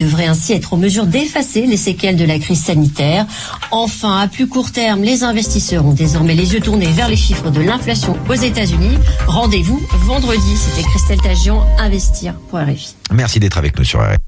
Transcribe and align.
devrait 0.00 0.26
ainsi 0.26 0.52
être 0.52 0.74
en 0.74 0.76
mesure 0.76 1.06
d'effacer 1.06 1.66
les 1.66 1.76
séquelles 1.76 2.16
de 2.16 2.24
la 2.24 2.38
crise 2.38 2.62
sanitaire. 2.62 3.26
Enfin, 3.72 4.20
à 4.20 4.28
plus 4.28 4.46
court 4.46 4.70
terme, 4.70 5.02
les 5.02 5.24
investisseurs 5.24 5.84
ont 5.84 5.92
désormais 5.92 6.34
les 6.34 6.54
yeux 6.54 6.60
tournés 6.60 6.86
vers 6.86 7.08
les 7.08 7.16
chiffres 7.16 7.50
de 7.50 7.60
l'inflation 7.60 8.16
aux 8.28 8.34
États-Unis. 8.34 8.96
Rendez-vous 9.26 9.80
vendredi. 10.06 10.56
C'était 10.56 10.88
Christelle 10.88 11.20
Tagian, 11.20 11.66
investir 11.80 12.34
pour 12.48 12.60
RFI. 12.60 12.94
Merci 13.10 13.40
d'être 13.40 13.58
avec 13.58 13.76
nous 13.76 13.84
sur 13.84 14.00
RFI. 14.00 14.27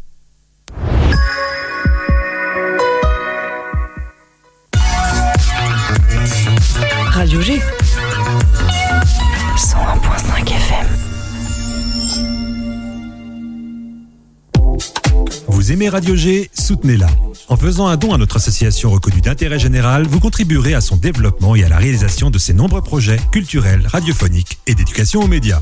Aimez 15.70 15.88
Radio 15.88 16.16
G 16.16 16.50
Soutenez-la. 16.52 17.06
En 17.48 17.56
faisant 17.56 17.86
un 17.86 17.96
don 17.96 18.12
à 18.12 18.18
notre 18.18 18.38
association 18.38 18.90
reconnue 18.90 19.20
d'intérêt 19.20 19.60
général, 19.60 20.04
vous 20.04 20.18
contribuerez 20.18 20.74
à 20.74 20.80
son 20.80 20.96
développement 20.96 21.54
et 21.54 21.62
à 21.62 21.68
la 21.68 21.76
réalisation 21.76 22.28
de 22.28 22.38
ses 22.38 22.52
nombreux 22.52 22.82
projets 22.82 23.20
culturels, 23.30 23.86
radiophoniques 23.86 24.58
et 24.66 24.74
d'éducation 24.74 25.20
aux 25.20 25.28
médias. 25.28 25.60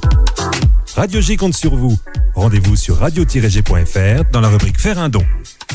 Radio 0.96 1.20
G 1.20 1.36
compte 1.36 1.54
sur 1.54 1.76
vous. 1.76 1.98
Rendez-vous 2.34 2.74
sur 2.74 2.96
radio-g.fr 2.96 4.24
dans 4.32 4.40
la 4.40 4.48
rubrique 4.48 4.80
Faire 4.80 4.98
un 4.98 5.10
don. 5.10 5.24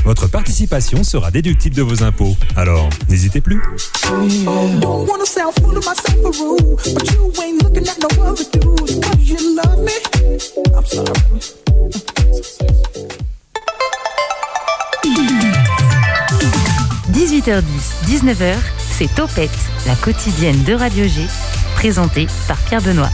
Votre 0.03 0.27
participation 0.27 1.03
sera 1.03 1.29
déductible 1.29 1.75
de 1.75 1.83
vos 1.83 2.01
impôts. 2.01 2.35
Alors, 2.55 2.89
n'hésitez 3.09 3.39
plus. 3.39 3.61
18h10, 17.11 17.61
19h, 18.07 18.55
c'est 18.91 19.13
Topette, 19.13 19.51
la 19.85 19.95
quotidienne 19.95 20.63
de 20.63 20.73
Radio 20.73 21.03
G, 21.05 21.21
présentée 21.75 22.27
par 22.47 22.57
Pierre 22.57 22.81
Benoît. 22.81 23.09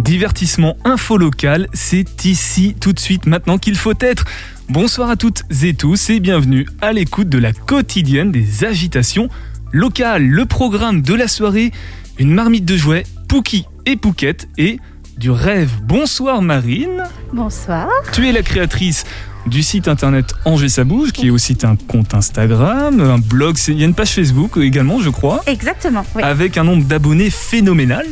Divertissement 0.00 0.76
info 0.84 1.16
local, 1.18 1.68
c'est 1.72 2.24
ici 2.24 2.74
tout 2.80 2.92
de 2.92 2.98
suite 2.98 3.26
maintenant 3.26 3.58
qu'il 3.58 3.76
faut 3.76 3.94
être. 4.00 4.24
Bonsoir 4.68 5.08
à 5.10 5.16
toutes 5.16 5.42
et 5.62 5.74
tous 5.74 6.10
et 6.10 6.18
bienvenue 6.20 6.66
à 6.80 6.92
l'écoute 6.92 7.28
de 7.28 7.38
la 7.38 7.52
quotidienne 7.52 8.32
des 8.32 8.64
agitations 8.64 9.28
locales. 9.72 10.26
Le 10.26 10.46
programme 10.46 11.00
de 11.02 11.14
la 11.14 11.28
soirée, 11.28 11.70
une 12.18 12.32
marmite 12.32 12.64
de 12.64 12.76
jouets, 12.76 13.04
Pouki 13.28 13.66
et 13.86 13.96
Pouquette 13.96 14.48
et 14.58 14.80
du 15.16 15.30
rêve. 15.30 15.70
Bonsoir 15.82 16.42
Marine, 16.42 17.04
Bonsoir. 17.32 17.88
tu 18.12 18.26
es 18.28 18.32
la 18.32 18.42
créatrice 18.42 19.04
du 19.46 19.62
site 19.62 19.88
internet 19.88 20.34
Angers 20.44 20.68
ça 20.68 20.84
bouge 20.84 21.12
qui 21.12 21.28
est 21.28 21.30
aussi 21.30 21.56
un 21.62 21.76
compte 21.76 22.14
Instagram, 22.14 23.00
un 23.00 23.18
blog, 23.18 23.56
il 23.68 23.78
y 23.78 23.82
a 23.82 23.86
une 23.86 23.94
page 23.94 24.10
Facebook 24.12 24.56
également 24.58 25.00
je 25.00 25.10
crois, 25.10 25.42
Exactement. 25.46 26.04
Oui. 26.14 26.22
avec 26.22 26.56
un 26.58 26.64
nombre 26.64 26.84
d'abonnés 26.84 27.30
phénoménal. 27.30 28.06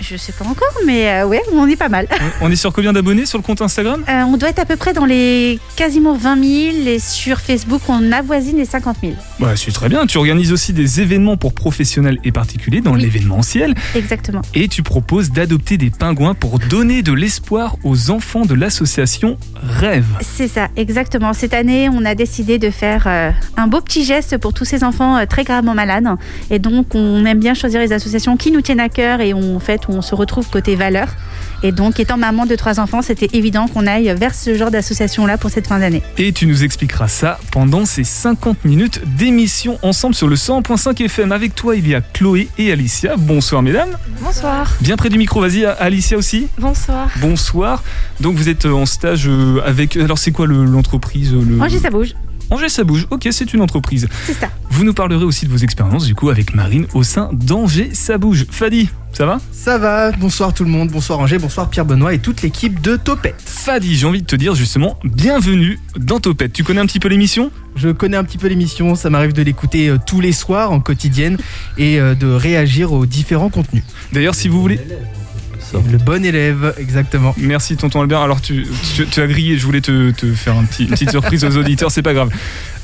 Je 0.00 0.16
sais 0.16 0.32
pas 0.32 0.44
encore, 0.46 0.72
mais 0.86 1.08
euh, 1.10 1.26
ouais, 1.26 1.42
on 1.52 1.66
est 1.68 1.76
pas 1.76 1.88
mal. 1.90 2.06
On 2.40 2.50
est 2.50 2.56
sur 2.56 2.72
combien 2.72 2.92
d'abonnés 2.92 3.26
sur 3.26 3.38
le 3.38 3.42
compte 3.42 3.60
Instagram? 3.60 4.02
Euh, 4.08 4.22
on 4.22 4.36
doit 4.38 4.48
être 4.48 4.58
à 4.58 4.64
peu 4.64 4.76
près 4.76 4.92
dans 4.94 5.04
les 5.04 5.58
quasiment 5.76 6.14
20 6.14 6.42
000 6.42 6.86
et 6.88 6.98
sur 6.98 7.38
Facebook, 7.40 7.82
on 7.88 8.10
avoisine 8.10 8.56
les 8.56 8.64
50 8.64 8.96
000. 9.02 9.12
Ouais, 9.40 9.56
c'est 9.56 9.72
très 9.72 9.88
bien. 9.88 10.06
Tu 10.06 10.16
organises 10.18 10.52
aussi 10.52 10.72
des 10.72 11.00
événements 11.02 11.36
pour 11.36 11.52
professionnels 11.52 12.18
et 12.24 12.32
particuliers 12.32 12.80
dans 12.80 12.94
Oui. 12.94 13.02
l'événementiel 13.02 13.74
Exactement. 13.94 14.40
et 14.54 14.68
tu 14.68 14.82
proposes 14.82 15.30
d'adopter 15.32 15.76
des 15.76 15.90
pingouins 15.90 16.34
pour 16.34 16.58
donner 16.58 17.02
de 17.02 17.12
l'espoir 17.12 17.76
aux 17.84 18.10
enfants 18.10 18.46
de 18.46 18.54
l'association 18.54 19.36
Rêve. 19.62 20.06
C'est 20.22 20.48
ça, 20.48 20.68
exactement. 20.76 21.34
Cette 21.34 21.52
année, 21.52 21.88
on 21.90 22.04
a 22.06 22.14
décidé 22.14 22.58
de 22.58 22.70
faire 22.70 23.04
euh, 23.06 23.30
un 23.58 23.66
beau 23.66 23.82
petit 23.82 24.04
geste 24.04 24.38
pour 24.38 24.54
tous 24.54 24.64
ces 24.64 24.82
enfants 24.82 25.24
très 25.28 25.44
gravement 25.44 25.74
malades. 25.74 26.08
Et 26.50 26.58
donc, 26.58 26.94
on 26.94 27.24
aime 27.26 27.38
bien 27.38 27.52
choisir 27.52 27.80
les 27.80 27.92
associations 27.92 28.38
qui 28.38 28.50
nous 28.50 28.62
tiennent 28.62 28.80
à 28.80 28.88
cœur 28.88 29.20
et 29.20 29.34
on, 29.34 29.56
en 29.56 29.60
fait, 29.60 29.82
on 29.90 30.02
se 30.02 30.14
retrouve 30.14 30.48
côté 30.48 30.76
valeurs. 30.76 31.08
Et 31.62 31.72
donc, 31.72 32.00
étant 32.00 32.16
maman 32.16 32.46
de 32.46 32.54
trois 32.56 32.80
enfants, 32.80 33.02
c'était 33.02 33.28
évident 33.36 33.68
qu'on 33.68 33.86
aille 33.86 34.14
vers 34.18 34.34
ce 34.34 34.54
genre 34.56 34.70
d'association-là 34.70 35.36
pour 35.38 35.50
cette 35.50 35.66
fin 35.66 35.78
d'année. 35.78 36.02
Et 36.16 36.32
tu 36.32 36.46
nous 36.46 36.64
expliqueras 36.64 37.08
ça 37.08 37.38
pendant 37.52 37.84
ces 37.84 38.04
50 38.04 38.64
minutes 38.64 39.00
d'émission 39.16 39.78
ensemble 39.82 40.14
sur 40.14 40.26
le 40.28 40.36
100.5 40.36 41.02
FM. 41.04 41.32
Avec 41.32 41.54
toi, 41.54 41.76
il 41.76 41.86
y 41.86 41.94
a 41.94 42.00
Chloé 42.00 42.48
et 42.58 42.72
Alicia. 42.72 43.16
Bonsoir 43.16 43.62
mesdames. 43.62 43.96
Bonsoir. 44.22 44.72
Bien 44.80 44.96
près 44.96 45.08
du 45.10 45.18
micro, 45.18 45.40
vas-y 45.40 45.64
Alicia 45.64 46.16
aussi. 46.16 46.48
Bonsoir. 46.58 47.08
Bonsoir. 47.20 47.82
Donc 48.20 48.36
vous 48.36 48.48
êtes 48.48 48.66
euh, 48.66 48.72
en 48.72 48.86
stage 48.86 49.26
euh, 49.28 49.60
avec... 49.66 49.96
Alors 49.96 50.18
c'est 50.18 50.32
quoi 50.32 50.46
le- 50.46 50.64
l'entreprise 50.64 51.32
le... 51.34 51.60
Angers, 51.60 51.78
ça 51.78 51.90
bouge. 51.90 52.14
Angers, 52.50 52.68
ça 52.68 52.82
bouge. 52.82 53.06
Ok, 53.10 53.28
c'est 53.30 53.54
une 53.54 53.60
entreprise. 53.60 54.08
C'est 54.26 54.34
ça. 54.34 54.48
Vous 54.70 54.84
nous 54.84 54.92
parlerez 54.92 55.24
aussi 55.24 55.46
de 55.46 55.50
vos 55.50 55.58
expériences 55.58 56.04
du 56.04 56.14
coup 56.14 56.30
avec 56.30 56.54
Marine 56.54 56.86
au 56.94 57.02
sein 57.04 57.30
d'Angers 57.32 57.90
Ça 57.92 58.18
Bouge. 58.18 58.46
Fadi, 58.50 58.88
ça 59.12 59.24
va? 59.24 59.38
Ça 59.52 59.78
va, 59.78 60.10
bonsoir 60.12 60.52
tout 60.52 60.64
le 60.64 60.70
monde, 60.70 60.90
bonsoir 60.90 61.20
Angers, 61.20 61.38
bonsoir 61.38 61.70
Pierre 61.70 61.84
Benoît 61.84 62.12
et 62.14 62.18
toute 62.18 62.42
l'équipe 62.42 62.80
de 62.80 62.96
Topette. 62.96 63.40
Fadi, 63.44 63.96
j'ai 63.96 64.06
envie 64.06 64.22
de 64.22 64.26
te 64.26 64.36
dire 64.36 64.54
justement 64.54 64.98
bienvenue 65.04 65.78
dans 65.96 66.18
Topette. 66.18 66.52
Tu 66.52 66.64
connais 66.64 66.80
un 66.80 66.86
petit 66.86 67.00
peu 67.00 67.08
l'émission? 67.08 67.50
Je 67.76 67.90
connais 67.90 68.16
un 68.16 68.24
petit 68.24 68.38
peu 68.38 68.48
l'émission, 68.48 68.96
ça 68.96 69.10
m'arrive 69.10 69.32
de 69.32 69.42
l'écouter 69.42 69.88
euh, 69.88 69.98
tous 70.04 70.20
les 70.20 70.32
soirs 70.32 70.72
en 70.72 70.80
quotidienne 70.80 71.38
et 71.78 72.00
euh, 72.00 72.14
de 72.14 72.26
réagir 72.26 72.92
aux 72.92 73.06
différents 73.06 73.50
contenus. 73.50 73.84
D'ailleurs, 74.12 74.34
si 74.34 74.48
vous 74.48 74.60
voulez. 74.60 74.80
Le 75.72 75.98
bon 75.98 76.24
élève, 76.24 76.74
exactement. 76.78 77.34
Merci 77.36 77.76
tonton 77.76 78.00
Albert. 78.00 78.20
Alors 78.20 78.40
tu, 78.40 78.66
tu, 78.94 79.06
tu 79.06 79.20
as 79.20 79.26
grillé, 79.26 79.56
je 79.56 79.64
voulais 79.64 79.80
te, 79.80 80.10
te 80.10 80.32
faire 80.32 80.56
un 80.56 80.64
petit, 80.64 80.84
une 80.84 80.90
petite 80.90 81.10
surprise 81.10 81.44
aux 81.44 81.56
auditeurs, 81.56 81.90
c'est 81.90 82.02
pas 82.02 82.14
grave. 82.14 82.30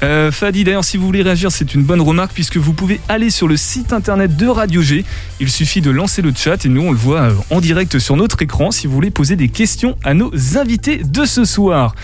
Euh, 0.02 0.30
Fadi, 0.30 0.64
d'ailleurs, 0.64 0.84
si 0.84 0.96
vous 0.96 1.06
voulez 1.06 1.22
réagir, 1.22 1.50
c'est 1.50 1.74
une 1.74 1.82
bonne 1.82 2.00
remarque 2.00 2.32
puisque 2.32 2.58
vous 2.58 2.72
pouvez 2.72 3.00
aller 3.08 3.30
sur 3.30 3.48
le 3.48 3.56
site 3.56 3.92
internet 3.92 4.36
de 4.36 4.46
Radio 4.46 4.82
G. 4.82 5.04
Il 5.40 5.50
suffit 5.50 5.80
de 5.80 5.90
lancer 5.90 6.22
le 6.22 6.32
chat 6.34 6.64
et 6.64 6.68
nous 6.68 6.82
on 6.82 6.92
le 6.92 6.98
voit 6.98 7.22
euh, 7.22 7.34
en 7.50 7.60
direct 7.60 7.98
sur 7.98 8.16
notre 8.16 8.40
écran 8.42 8.70
si 8.70 8.86
vous 8.86 8.94
voulez 8.94 9.10
poser 9.10 9.36
des 9.36 9.48
questions 9.48 9.96
à 10.04 10.14
nos 10.14 10.30
invités 10.56 11.02
de 11.04 11.24
ce 11.24 11.44
soir. 11.44 11.94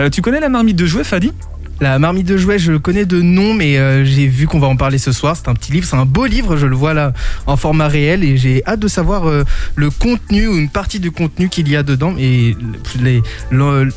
Euh, 0.00 0.10
tu 0.10 0.22
connais 0.22 0.40
la 0.40 0.48
marmite 0.48 0.76
de 0.76 0.86
jouets, 0.86 1.04
Fadi? 1.04 1.32
La 1.80 1.98
marmite 1.98 2.26
de 2.26 2.36
jouets, 2.36 2.58
je 2.58 2.72
le 2.72 2.78
connais 2.78 3.04
de 3.04 3.20
nom, 3.20 3.52
mais 3.52 3.78
euh, 3.78 4.04
j'ai 4.04 4.26
vu 4.26 4.46
qu'on 4.46 4.60
va 4.60 4.68
en 4.68 4.76
parler 4.76 4.98
ce 4.98 5.12
soir. 5.12 5.36
C'est 5.36 5.48
un 5.48 5.54
petit 5.54 5.72
livre, 5.72 5.86
c'est 5.86 5.96
un 5.96 6.06
beau 6.06 6.26
livre, 6.26 6.56
je 6.56 6.66
le 6.66 6.76
vois 6.76 6.94
là 6.94 7.12
en 7.46 7.56
format 7.56 7.88
réel 7.88 8.22
et 8.22 8.36
j'ai 8.36 8.62
hâte 8.66 8.80
de 8.80 8.88
savoir 8.88 9.28
euh, 9.28 9.44
le 9.74 9.90
contenu 9.90 10.46
ou 10.46 10.56
une 10.56 10.68
partie 10.68 11.00
du 11.00 11.10
contenu 11.10 11.48
qu'il 11.48 11.68
y 11.68 11.76
a 11.76 11.82
dedans. 11.82 12.14
Et 12.18 12.56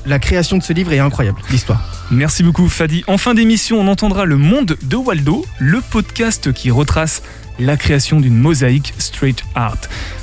la 0.06 0.20
création 0.20 0.58
de 0.58 0.64
ce 0.64 0.74
livre 0.74 0.92
est 0.92 1.00
incroyable, 1.00 1.40
l'histoire. 1.52 1.82
Merci 2.10 2.44
beaucoup 2.44 2.68
Fadi. 2.68 3.04
En 3.08 3.18
fin 3.18 3.34
d'émission, 3.34 3.80
on 3.80 3.88
entendra 3.88 4.26
Le 4.26 4.38
Monde 4.38 4.78
de 4.84 4.96
Waldo, 4.96 5.46
le 5.60 5.82
podcast 5.82 6.52
qui 6.54 6.72
retrace 6.72 7.22
la 7.60 7.78
création 7.78 8.20
d'une 8.20 8.38
mosaïque 8.38 8.94
street 8.98 9.36
art. 9.56 9.78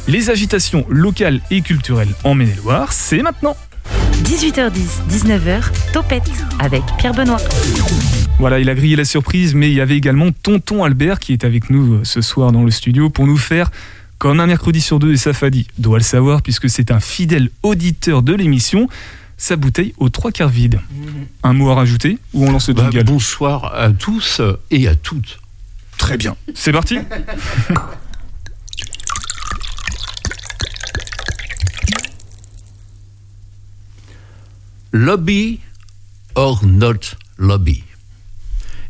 Les 0.07 0.31
agitations 0.31 0.85
locales 0.89 1.41
et 1.51 1.61
culturelles 1.61 2.15
en 2.25 2.35
Maine-et-Loire, 2.35 2.93
c'est 2.93 3.23
maintenant. 3.23 3.57
18h10, 3.89 5.03
19h, 5.11 5.63
Topette 5.93 6.31
avec 6.59 6.83
Pierre 6.99 7.15
Benoît. 7.15 7.39
Voilà, 8.39 8.59
il 8.59 8.69
a 8.69 8.75
grillé 8.75 8.97
la 8.97 9.05
surprise, 9.05 9.55
mais 9.55 9.69
il 9.71 9.75
y 9.75 9.81
avait 9.81 9.97
également 9.97 10.31
Tonton 10.43 10.83
Albert 10.85 11.19
qui 11.21 11.33
est 11.33 11.45
avec 11.45 11.71
nous 11.71 11.95
euh, 11.95 12.01
ce 12.05 12.21
soir 12.21 12.51
dans 12.53 12.65
le 12.65 12.71
studio 12.71 13.11
pour 13.11 13.27
nous 13.27 13.37
faire, 13.37 13.71
comme 14.19 14.41
un 14.41 14.47
mercredi 14.47 14.81
sur 14.81 14.99
deux, 14.99 15.13
et 15.13 15.17
ça 15.17 15.33
Fadi 15.33 15.67
doit 15.79 15.99
le 15.99 16.05
savoir 16.05 16.43
puisque 16.43 16.69
c'est 16.69 16.91
un 16.91 17.01
fidèle 17.01 17.51
auditeur 17.63 18.23
de 18.23 18.35
l'émission, 18.35 18.89
sa 19.37 19.57
bouteille 19.57 19.95
aux 19.99 20.09
trois 20.09 20.33
quarts 20.33 20.49
vide. 20.49 20.81
Un 21.43 21.53
mot 21.53 21.71
à 21.71 21.75
rajouter 21.75 22.19
ou 22.33 22.47
on 22.47 22.53
lance 22.53 22.69
le 22.69 22.75
Bah, 22.75 22.89
jingle? 22.91 23.05
bonsoir 23.05 23.73
à 23.75 23.91
tous 23.91 24.41
et 24.71 24.89
à 24.89 24.95
toutes. 24.95 25.39
Très 25.99 26.17
bien. 26.17 26.37
C'est 26.55 26.73
parti? 26.73 26.99
Lobby 34.97 35.59
or 36.37 36.65
not 36.65 37.17
lobby 37.37 37.83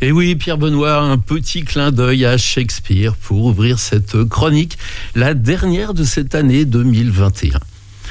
Et 0.03 0.13
oui, 0.13 0.35
Pierre 0.35 0.59
Benoît, 0.59 0.99
un 0.99 1.17
petit 1.17 1.63
clin 1.63 1.93
d'œil 1.93 2.27
à 2.27 2.37
Shakespeare 2.37 3.17
pour 3.17 3.47
ouvrir 3.47 3.79
cette 3.79 4.23
chronique, 4.25 4.77
la 5.15 5.33
dernière 5.33 5.95
de 5.95 6.05
cette 6.05 6.35
année 6.35 6.67
2021. 6.67 7.59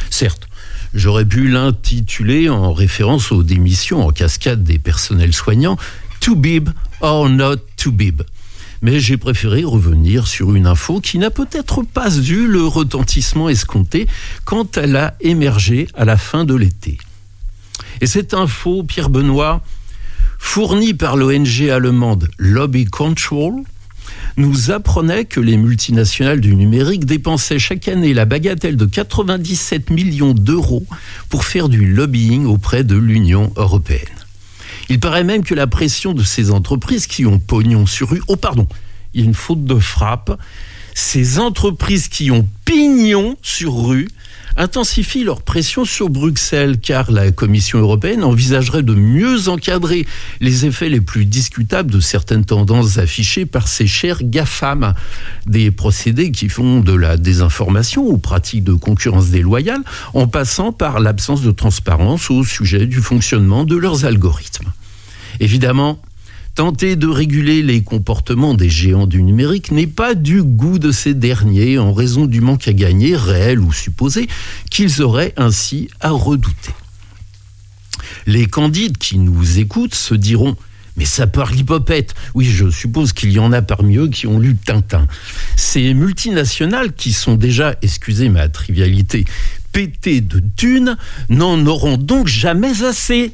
Certes, 0.09 0.47
j'aurais 0.95 1.23
pu 1.23 1.47
l'intituler 1.49 2.49
en 2.49 2.73
référence 2.73 3.31
aux 3.31 3.43
démissions 3.43 4.03
en 4.03 4.09
cascade 4.09 4.63
des 4.63 4.79
personnels 4.79 5.33
soignants 5.33 5.77
To 6.21 6.35
bib 6.35 6.71
or 6.99 7.29
not 7.29 7.57
to 7.77 7.91
bib. 7.91 8.23
Mais 8.81 8.99
j'ai 8.99 9.17
préféré 9.17 9.63
revenir 9.63 10.25
sur 10.25 10.55
une 10.55 10.65
info 10.65 10.99
qui 10.99 11.19
n'a 11.19 11.29
peut-être 11.29 11.83
pas 11.83 12.09
eu 12.17 12.47
le 12.47 12.65
retentissement 12.65 13.49
escompté 13.49 14.07
quand 14.45 14.77
elle 14.77 14.95
a 14.95 15.13
émergé 15.21 15.87
à 15.93 16.05
la 16.05 16.17
fin 16.17 16.43
de 16.43 16.55
l'été. 16.55 16.97
Et 18.03 18.05
cette 18.05 18.33
info, 18.33 18.83
Pierre 18.83 19.09
Benoît, 19.09 19.61
fournie 20.37 20.93
par 20.93 21.15
l'ONG 21.15 21.69
allemande 21.71 22.27
Lobby 22.37 22.83
Control, 22.83 23.63
nous 24.35 24.71
apprenait 24.71 25.23
que 25.23 25.39
les 25.39 25.55
multinationales 25.55 26.41
du 26.41 26.53
numérique 26.57 27.05
dépensaient 27.05 27.59
chaque 27.59 27.87
année 27.87 28.13
la 28.13 28.25
bagatelle 28.25 28.75
de 28.75 28.85
97 28.85 29.89
millions 29.89 30.33
d'euros 30.33 30.85
pour 31.29 31.45
faire 31.45 31.69
du 31.69 31.85
lobbying 31.85 32.45
auprès 32.45 32.83
de 32.83 32.97
l'Union 32.97 33.53
européenne. 33.55 34.01
Il 34.89 34.99
paraît 34.99 35.23
même 35.23 35.45
que 35.45 35.55
la 35.55 35.67
pression 35.67 36.11
de 36.11 36.23
ces 36.23 36.51
entreprises 36.51 37.07
qui 37.07 37.25
ont 37.25 37.39
pognon 37.39 37.85
sur 37.85 38.09
rue, 38.09 38.21
oh 38.27 38.35
pardon, 38.35 38.67
il 39.13 39.21
y 39.21 39.23
a 39.23 39.25
une 39.25 39.33
faute 39.33 39.63
de 39.63 39.79
frappe, 39.79 40.37
ces 40.93 41.39
entreprises 41.39 42.07
qui 42.07 42.31
ont 42.31 42.47
pignon 42.65 43.37
sur 43.41 43.87
rue 43.87 44.07
intensifient 44.55 45.23
leur 45.23 45.41
pression 45.41 45.85
sur 45.85 46.09
Bruxelles 46.09 46.79
car 46.79 47.11
la 47.11 47.31
Commission 47.31 47.79
européenne 47.79 48.23
envisagerait 48.23 48.83
de 48.83 48.93
mieux 48.93 49.49
encadrer 49.49 50.05
les 50.41 50.65
effets 50.65 50.89
les 50.89 51.01
plus 51.01 51.25
discutables 51.25 51.91
de 51.91 51.99
certaines 51.99 52.45
tendances 52.45 52.97
affichées 52.97 53.45
par 53.45 53.67
ces 53.67 53.87
chers 53.87 54.23
GAFAM, 54.23 54.93
des 55.47 55.71
procédés 55.71 56.31
qui 56.31 56.49
font 56.49 56.81
de 56.81 56.93
la 56.93 57.17
désinformation 57.17 58.05
aux 58.05 58.17
pratiques 58.17 58.63
de 58.63 58.73
concurrence 58.73 59.29
déloyale 59.29 59.81
en 60.13 60.27
passant 60.27 60.71
par 60.71 60.99
l'absence 60.99 61.41
de 61.41 61.51
transparence 61.51 62.29
au 62.29 62.43
sujet 62.43 62.85
du 62.85 63.01
fonctionnement 63.01 63.63
de 63.63 63.75
leurs 63.75 64.05
algorithmes. 64.05 64.71
Évidemment, 65.39 65.99
Tenter 66.55 66.95
de 66.95 67.07
réguler 67.07 67.63
les 67.63 67.81
comportements 67.81 68.53
des 68.53 68.69
géants 68.69 69.07
du 69.07 69.23
numérique 69.23 69.71
n'est 69.71 69.87
pas 69.87 70.13
du 70.13 70.43
goût 70.43 70.77
de 70.77 70.91
ces 70.91 71.15
derniers 71.15 71.79
en 71.79 71.93
raison 71.93 72.25
du 72.25 72.41
manque 72.41 72.67
à 72.67 72.73
gagner, 72.73 73.15
réel 73.15 73.59
ou 73.59 73.73
supposé, 73.73 74.27
qu'ils 74.69 75.01
auraient 75.01 75.33
ainsi 75.35 75.89
à 75.99 76.11
redouter. 76.11 76.73
Les 78.27 78.45
candides 78.45 78.99
qui 78.99 79.17
nous 79.17 79.57
écoutent 79.57 79.95
se 79.95 80.13
diront 80.13 80.55
mais 80.95 81.05
ça 81.05 81.25
part 81.25 81.51
l'hypopète. 81.51 82.13
Oui, 82.35 82.45
je 82.45 82.69
suppose 82.69 83.13
qu'il 83.13 83.31
y 83.31 83.39
en 83.39 83.51
a 83.51 83.63
parmi 83.63 83.97
eux 83.97 84.09
qui 84.09 84.27
ont 84.27 84.37
lu 84.37 84.55
Tintin. 84.55 85.07
Ces 85.55 85.95
multinationales 85.95 86.93
qui 86.93 87.13
sont 87.13 87.33
déjà, 87.33 87.75
excusez 87.81 88.29
ma 88.29 88.47
trivialité, 88.47 89.25
pétées 89.71 90.21
de 90.21 90.39
thunes, 90.55 90.97
n'en 91.29 91.65
auront 91.65 91.97
donc 91.97 92.27
jamais 92.27 92.83
assez. 92.83 93.33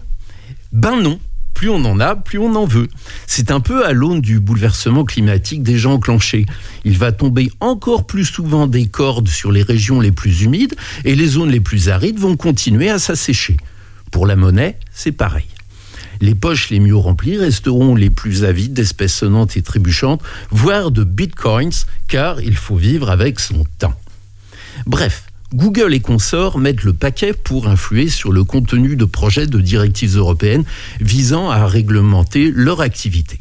Ben 0.71 1.01
non, 1.01 1.19
plus 1.54 1.69
on 1.69 1.84
en 1.86 2.00
a, 2.00 2.16
plus 2.16 2.40
on 2.40 2.56
en 2.56 2.66
veut. 2.66 2.88
C'est 3.28 3.51
un 3.51 3.60
peu 3.60 3.86
à 3.86 3.94
l'aune 3.94 4.22
du 4.22 4.40
bouleversement 4.40 5.04
climatique 5.04 5.63
déjà 5.63 5.90
enclenché. 5.90 6.46
Il 6.86 6.98
va 6.98 7.12
tomber 7.12 7.51
encore 7.60 8.07
plus 8.07 8.25
souvent 8.25 8.68
des 8.68 8.88
cordes 8.88 9.28
sur 9.28 9.51
les 9.51 9.63
régions 9.63 10.00
les 10.00 10.12
plus 10.12 10.42
humides 10.44 10.75
et 11.04 11.16
les 11.16 11.28
zones 11.28 11.51
les 11.51 11.60
plus 11.60 11.90
arides 11.90 12.19
vont 12.19 12.38
continuer 12.38 12.90
à 12.90 13.00
s'assécher. 13.00 13.57
Pour 14.12 14.25
la 14.25 14.36
monnaie, 14.36 14.78
c'est 14.92 15.12
pareil. 15.12 15.46
Les 16.22 16.36
poches 16.36 16.69
les 16.69 16.80
mieux 16.80 16.96
remplies 16.96 17.38
resteront 17.38 17.95
les 17.95 18.10
plus 18.10 18.44
avides 18.44 18.74
d'espèces 18.74 19.13
sonnantes 19.13 19.56
et 19.56 19.62
trébuchantes, 19.62 20.22
voire 20.52 20.92
de 20.92 21.04
bitcoins, 21.04 21.72
car 22.07 22.42
il 22.42 22.56
faut 22.56 22.75
vivre 22.75 23.10
avec 23.10 23.40
son 23.40 23.66
temps. 23.78 23.94
Bref, 24.86 25.29
Google 25.56 25.96
et 25.96 26.00
consorts 26.00 26.60
mettent 26.60 26.84
le 26.84 26.94
paquet 26.94 27.34
pour 27.34 27.68
influer 27.68 28.07
sur 28.07 28.31
le 28.31 28.44
contenu 28.44 28.96
de 28.96 29.06
projets 29.06 29.48
de 29.48 29.60
directives 29.60 30.16
européennes 30.16 30.63
visant 31.01 31.50
à 31.50 31.66
réglementer 31.66 32.51
leur 32.54 32.81
activité. 32.81 33.40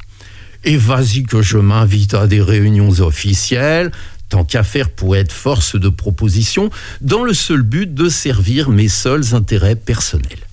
Et 0.64 0.78
vas-y 0.78 1.25
que 1.25 1.43
je 1.43 1.58
m'invite 1.58 2.14
à 2.14 2.26
des 2.26 2.40
réunions 2.40 3.00
officielles, 3.00 3.93
tant 4.31 4.44
qu'à 4.44 4.62
faire 4.62 4.88
pour 4.88 5.16
être 5.16 5.32
force 5.32 5.76
de 5.76 5.90
proposition, 5.90 6.70
dans 7.02 7.22
le 7.22 7.34
seul 7.34 7.60
but 7.60 7.93
de 7.93 8.08
servir 8.08 8.70
mes 8.70 8.88
seuls 8.88 9.34
intérêts 9.34 9.76
personnels. 9.76 10.49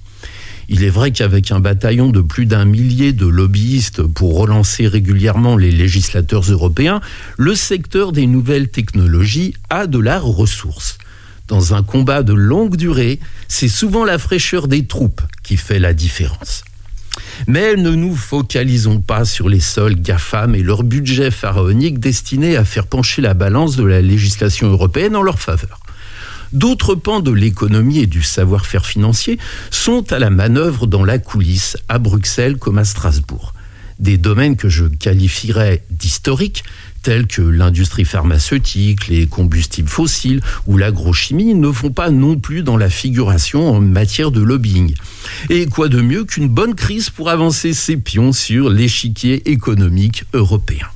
Il 0.68 0.84
est 0.84 0.90
vrai 0.90 1.12
qu'avec 1.12 1.51
un 1.51 1.62
bataillon 1.62 2.10
de 2.10 2.22
plus 2.22 2.48
d'un 2.48 2.66
millier 2.66 3.13
de 3.13 3.28
lobbyistes 3.28 4.04
pour 4.04 4.38
relancer 4.38 4.88
régulièrement 4.88 5.56
les 5.56 5.72
législateurs 5.72 6.51
européens, 6.51 7.00
le 7.38 7.56
secteur 7.56 8.12
des 8.12 8.28
nouvelles 8.28 8.69
technologies 8.69 9.54
a 9.69 9.88
de 9.88 10.00
la 10.00 10.19
ressource. 10.19 10.98
Dans 11.48 11.76
un 11.76 11.84
combat 11.84 12.24
de 12.24 12.34
longue 12.34 12.76
durée, 12.76 13.20
c'est 13.48 13.68
souvent 13.68 14.04
la 14.04 14.18
fraîcheur 14.18 14.68
des 14.68 14.86
troupes 14.88 15.22
qui 15.44 15.58
fait 15.58 15.80
la 15.80 15.94
différence. 15.94 16.64
Mais 17.48 17.76
ne 17.76 17.92
nous 17.92 18.16
focalisons 18.16 19.00
pas 19.00 19.26
sur 19.26 19.48
les 19.48 19.60
seuls 19.60 19.96
GAFAM 19.96 20.56
et 20.56 20.64
leur 20.64 20.84
budget 20.84 21.32
pharaonique 21.32 22.00
destiné 22.00 22.58
à 22.58 22.66
faire 22.66 22.88
pencher 22.88 23.22
la 23.22 23.34
balance 23.34 23.76
de 23.76 23.84
la 23.84 24.02
législation 24.02 24.70
européenne 24.70 25.16
en 25.16 25.22
leur 25.22 25.40
faveur. 25.40 25.80
D'autres 26.52 26.96
pans 26.96 27.20
de 27.20 27.32
l'économie 27.32 28.00
et 28.00 28.08
du 28.08 28.24
savoir-faire 28.24 28.86
financier 28.86 29.38
sont 29.72 30.12
à 30.12 30.20
la 30.20 30.30
manœuvre 30.30 30.88
dans 30.88 31.04
la 31.04 31.20
coulisse, 31.20 31.78
à 31.90 32.00
Bruxelles 32.00 32.58
comme 32.58 32.78
à 32.78 32.86
Strasbourg. 32.86 33.54
Des 34.00 34.18
domaines 34.18 34.58
que 34.58 34.70
je 34.70 34.86
qualifierais 34.86 35.84
d'historiques, 35.90 36.64
tels 37.06 37.28
que 37.28 37.44
l'industrie 37.44 38.04
pharmaceutique, 38.04 39.10
les 39.10 39.28
combustibles 39.28 39.88
fossiles 39.88 40.42
ou 40.66 40.75
l'agrochimie 40.75 41.54
ne 41.54 41.72
font 41.72 41.92
pas 41.92 42.10
non 42.10 42.36
plus 42.36 42.63
dans 42.63 42.78
la 42.78 42.90
figuration 42.90 43.69
en 43.69 43.80
matière 43.80 44.31
de 44.31 44.42
lobbying. 44.42 44.96
Et 45.52 45.68
quoi 45.68 45.88
de 45.88 46.02
mieux 46.02 46.24
qu'une 46.24 46.48
bonne 46.48 46.74
crise 46.74 47.12
pour 47.12 47.30
avancer 47.30 47.74
ses 47.74 47.98
pions 47.98 48.34
sur 48.34 48.72
l'échiquier 48.72 49.52
économique 49.52 50.24
européen? 50.34 50.88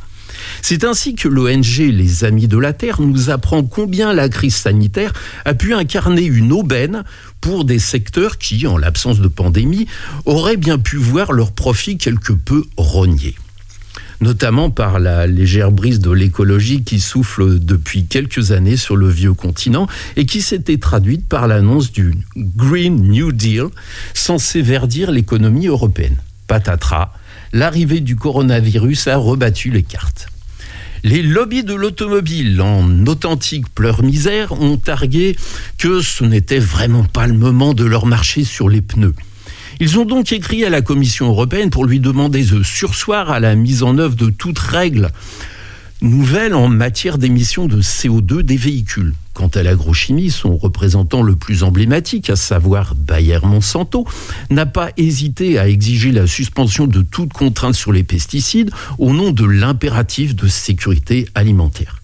C'est 0.64 0.84
ainsi 0.84 1.14
que 1.14 1.28
l'ONG 1.28 1.78
Les 1.78 2.24
Amis 2.24 2.48
de 2.48 2.58
la 2.58 2.74
Terre 2.74 3.02
nous 3.02 3.30
apprend 3.30 3.62
combien 3.64 4.12
la 4.12 4.30
crise 4.30 4.56
sanitaire 4.56 5.14
a 5.46 5.54
pu 5.54 5.76
incarner 5.76 6.24
une 6.24 6.52
aubaine 6.52 7.04
pour 7.40 7.66
des 7.66 7.78
secteurs 7.78 8.40
qui, 8.40 8.66
en 8.66 8.80
l'absence 8.80 9.20
de 9.20 9.28
pandémie, 9.28 9.86
auraient 10.26 10.58
bien 10.58 10.80
pu 10.80 10.98
voir 10.98 11.34
leur 11.34 11.52
profit 11.52 12.00
quelque 12.00 12.34
peu 12.34 12.64
rogné 12.78 13.36
notamment 14.22 14.70
par 14.70 15.00
la 15.00 15.28
légère 15.28 15.72
brise 15.72 16.00
de 16.00 16.12
l'écologie 16.12 16.84
qui 16.84 17.00
souffle 17.00 17.60
depuis 17.60 18.06
quelques 18.06 18.52
années 18.52 18.78
sur 18.78 18.96
le 18.96 19.08
vieux 19.08 19.34
continent 19.34 19.88
et 20.16 20.26
qui 20.26 20.42
s'était 20.42 20.78
traduite 20.78 21.28
par 21.28 21.48
l'annonce 21.48 21.92
du 21.92 22.14
Green 22.36 23.10
New 23.10 23.32
Deal 23.32 23.66
censé 24.14 24.62
verdir 24.62 25.12
l'économie 25.12 25.68
européenne. 25.68 26.18
Patatras, 26.48 27.14
l'arrivée 27.54 28.02
du 28.02 28.16
coronavirus 28.16 29.08
a 29.08 29.18
rebattu 29.18 29.72
les 29.72 29.84
cartes. 29.84 30.28
Les 31.04 31.22
lobbies 31.22 31.64
de 31.64 31.74
l'automobile, 31.74 32.62
en 32.62 33.06
authentique 33.06 33.70
pleurs-misère, 33.74 34.52
ont 34.62 34.76
targué 34.76 35.38
que 35.78 36.02
ce 36.02 36.26
n'était 36.26 36.60
vraiment 36.60 37.06
pas 37.06 37.26
le 37.26 37.36
moment 37.36 37.74
de 37.74 37.86
leur 37.86 38.06
marcher 38.06 38.44
sur 38.44 38.68
les 38.68 38.82
pneus. 38.82 39.16
Ils 39.82 39.98
ont 39.98 40.04
donc 40.04 40.34
écrit 40.34 40.66
à 40.66 40.70
la 40.70 40.82
Commission 40.82 41.30
européenne 41.30 41.70
pour 41.70 41.86
lui 41.86 42.02
demander 42.02 42.44
de 42.44 42.64
sursoir 42.64 43.32
à 43.32 43.40
la 43.40 43.56
mise 43.56 43.82
en 43.82 43.98
œuvre 43.98 44.16
de 44.16 44.30
toute 44.30 44.60
règle 44.60 45.10
nouvelle 46.02 46.54
en 46.54 46.68
matière 46.68 47.18
d'émissions 47.18 47.66
de 47.66 47.82
CO2 47.82 48.42
des 48.42 48.58
véhicules. 48.58 49.14
Quant 49.34 49.48
à 49.48 49.64
l'agrochimie, 49.64 50.32
son 50.32 50.58
représentant 50.58 51.22
le 51.22 51.36
plus 51.36 51.64
emblématique, 51.64 52.30
à 52.30 52.36
savoir 52.36 52.94
Bayer 52.96 53.40
Monsanto, 53.44 54.06
n'a 54.50 54.66
pas 54.66 54.90
hésité 54.98 55.58
à 55.58 55.70
exiger 55.70 56.12
la 56.12 56.28
suspension 56.28 56.88
de 56.88 57.02
toute 57.02 57.32
contrainte 57.32 57.76
sur 57.76 57.94
les 57.94 58.04
pesticides 58.04 58.72
au 58.98 59.14
nom 59.14 59.32
de 59.32 59.46
l'impératif 59.46 60.36
de 60.36 60.48
sécurité 60.48 61.28
alimentaire. 61.36 61.99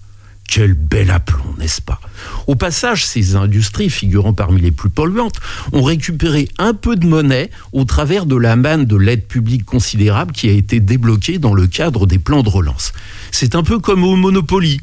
Quel 0.48 0.74
bel 0.74 1.12
aplomb, 1.12 1.56
n'est-ce 1.58 1.82
pas? 1.82 2.00
Au 2.48 2.56
passage, 2.56 3.06
ces 3.06 3.36
industries, 3.36 3.90
figurant 3.90 4.34
parmi 4.34 4.62
les 4.62 4.72
plus 4.72 4.90
polluantes, 4.90 5.40
ont 5.74 5.84
récupéré 5.84 6.48
un 6.58 6.74
peu 6.74 6.96
de 6.96 7.06
monnaie 7.06 7.50
au 7.74 7.84
travers 7.84 8.25
de 8.25 8.36
la 8.36 8.56
manne 8.56 8.86
de 8.86 8.96
l'aide 8.96 9.25
publique 9.25 9.66
considérable 9.66 10.32
qui 10.32 10.48
a 10.50 10.54
été 10.54 10.80
débloquée 10.80 11.40
dans 11.40 11.54
le 11.54 11.68
cadre 11.68 12.06
des 12.06 12.20
plans 12.20 12.44
de 12.44 12.50
relance. 12.50 12.94
C'est 13.32 13.56
un 13.56 13.64
peu 13.64 13.80
comme 13.80 14.04
au 14.04 14.16
Monopoly. 14.16 14.80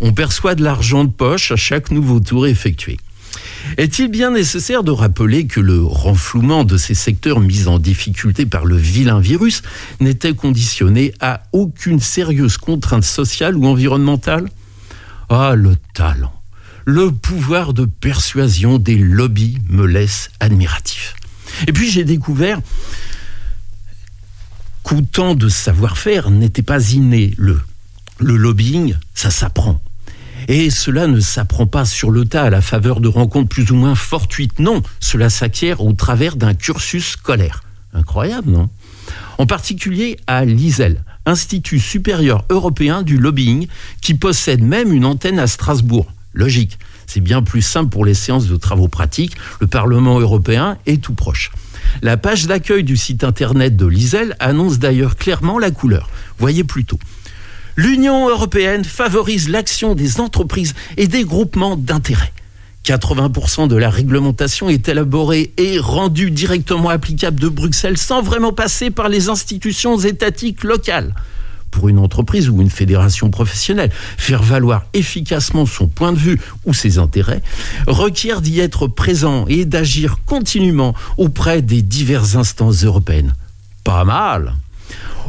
On 0.00 0.12
perçoit 0.12 0.54
de 0.54 0.64
l'argent 0.64 1.04
de 1.04 1.10
poche 1.10 1.52
à 1.52 1.56
chaque 1.56 1.90
nouveau 1.90 2.20
tour 2.20 2.46
effectué. 2.46 2.98
Est-il 3.78 4.08
bien 4.08 4.30
nécessaire 4.30 4.84
de 4.84 4.90
rappeler 4.90 5.46
que 5.46 5.60
le 5.60 5.82
renflouement 5.82 6.64
de 6.64 6.76
ces 6.76 6.94
secteurs 6.94 7.40
mis 7.40 7.66
en 7.66 7.78
difficulté 7.78 8.46
par 8.46 8.64
le 8.64 8.76
vilain 8.76 9.20
virus 9.20 9.62
n'était 10.00 10.34
conditionné 10.34 11.14
à 11.20 11.42
aucune 11.52 12.00
sérieuse 12.00 12.58
contrainte 12.58 13.04
sociale 13.04 13.56
ou 13.56 13.66
environnementale? 13.66 14.48
Ah, 15.28 15.54
le 15.54 15.76
talent, 15.94 16.32
le 16.84 17.10
pouvoir 17.10 17.72
de 17.72 17.84
persuasion 17.84 18.78
des 18.78 18.96
lobbies 18.96 19.58
me 19.68 19.86
laisse 19.86 20.30
admiratif. 20.40 21.14
Et 21.66 21.72
puis 21.72 21.90
j'ai 21.90 22.04
découvert 22.04 22.60
qu'autant 24.82 25.34
de 25.34 25.48
savoir-faire 25.48 26.30
n'était 26.30 26.62
pas 26.62 26.90
inné. 26.90 27.34
Le, 27.38 27.60
le 28.18 28.36
lobbying, 28.36 28.96
ça 29.14 29.30
s'apprend. 29.30 29.82
Et 30.48 30.68
cela 30.70 31.06
ne 31.06 31.20
s'apprend 31.20 31.66
pas 31.66 31.84
sur 31.84 32.10
le 32.10 32.26
tas 32.26 32.44
à 32.44 32.50
la 32.50 32.60
faveur 32.60 33.00
de 33.00 33.08
rencontres 33.08 33.48
plus 33.48 33.70
ou 33.70 33.76
moins 33.76 33.94
fortuites. 33.94 34.58
Non, 34.58 34.82
cela 35.00 35.30
s'acquiert 35.30 35.80
au 35.80 35.92
travers 35.94 36.36
d'un 36.36 36.54
cursus 36.54 37.12
scolaire. 37.12 37.62
Incroyable, 37.94 38.50
non? 38.50 38.68
En 39.38 39.46
particulier 39.46 40.18
à 40.26 40.44
l'ISEL, 40.44 41.02
Institut 41.26 41.78
supérieur 41.78 42.44
européen 42.50 43.02
du 43.02 43.18
lobbying, 43.18 43.66
qui 44.02 44.14
possède 44.14 44.62
même 44.62 44.92
une 44.92 45.04
antenne 45.04 45.38
à 45.38 45.46
Strasbourg. 45.46 46.12
Logique, 46.34 46.78
c'est 47.06 47.20
bien 47.20 47.42
plus 47.42 47.62
simple 47.62 47.90
pour 47.90 48.04
les 48.04 48.14
séances 48.14 48.46
de 48.46 48.56
travaux 48.56 48.88
pratiques, 48.88 49.36
le 49.60 49.66
Parlement 49.66 50.18
européen 50.18 50.78
est 50.86 51.02
tout 51.02 51.14
proche. 51.14 51.50
La 52.02 52.16
page 52.16 52.46
d'accueil 52.46 52.84
du 52.84 52.96
site 52.96 53.24
internet 53.24 53.76
de 53.76 53.86
l'ISEL 53.86 54.36
annonce 54.40 54.78
d'ailleurs 54.78 55.16
clairement 55.16 55.58
la 55.58 55.70
couleur. 55.70 56.10
Voyez 56.38 56.64
plutôt. 56.64 56.98
L'Union 57.76 58.28
européenne 58.28 58.84
favorise 58.84 59.48
l'action 59.48 59.94
des 59.94 60.20
entreprises 60.20 60.74
et 60.96 61.08
des 61.08 61.24
groupements 61.24 61.76
d'intérêt. 61.76 62.32
80% 62.84 63.66
de 63.66 63.76
la 63.76 63.88
réglementation 63.88 64.68
est 64.68 64.88
élaborée 64.88 65.52
et 65.56 65.78
rendue 65.78 66.30
directement 66.30 66.90
applicable 66.90 67.40
de 67.40 67.48
Bruxelles 67.48 67.96
sans 67.96 68.20
vraiment 68.20 68.52
passer 68.52 68.90
par 68.90 69.08
les 69.08 69.30
institutions 69.30 69.98
étatiques 69.98 70.64
locales. 70.64 71.14
Pour 71.70 71.88
une 71.88 71.98
entreprise 71.98 72.48
ou 72.50 72.60
une 72.60 72.70
fédération 72.70 73.30
professionnelle, 73.30 73.90
faire 74.16 74.42
valoir 74.42 74.84
efficacement 74.92 75.66
son 75.66 75.88
point 75.88 76.12
de 76.12 76.18
vue 76.18 76.40
ou 76.66 76.74
ses 76.74 76.98
intérêts 76.98 77.42
requiert 77.88 78.40
d'y 78.40 78.60
être 78.60 78.86
présent 78.86 79.46
et 79.48 79.64
d'agir 79.64 80.18
continuellement 80.26 80.94
auprès 81.16 81.62
des 81.62 81.82
diverses 81.82 82.36
instances 82.36 82.84
européennes. 82.84 83.34
Pas 83.82 84.04
mal 84.04 84.54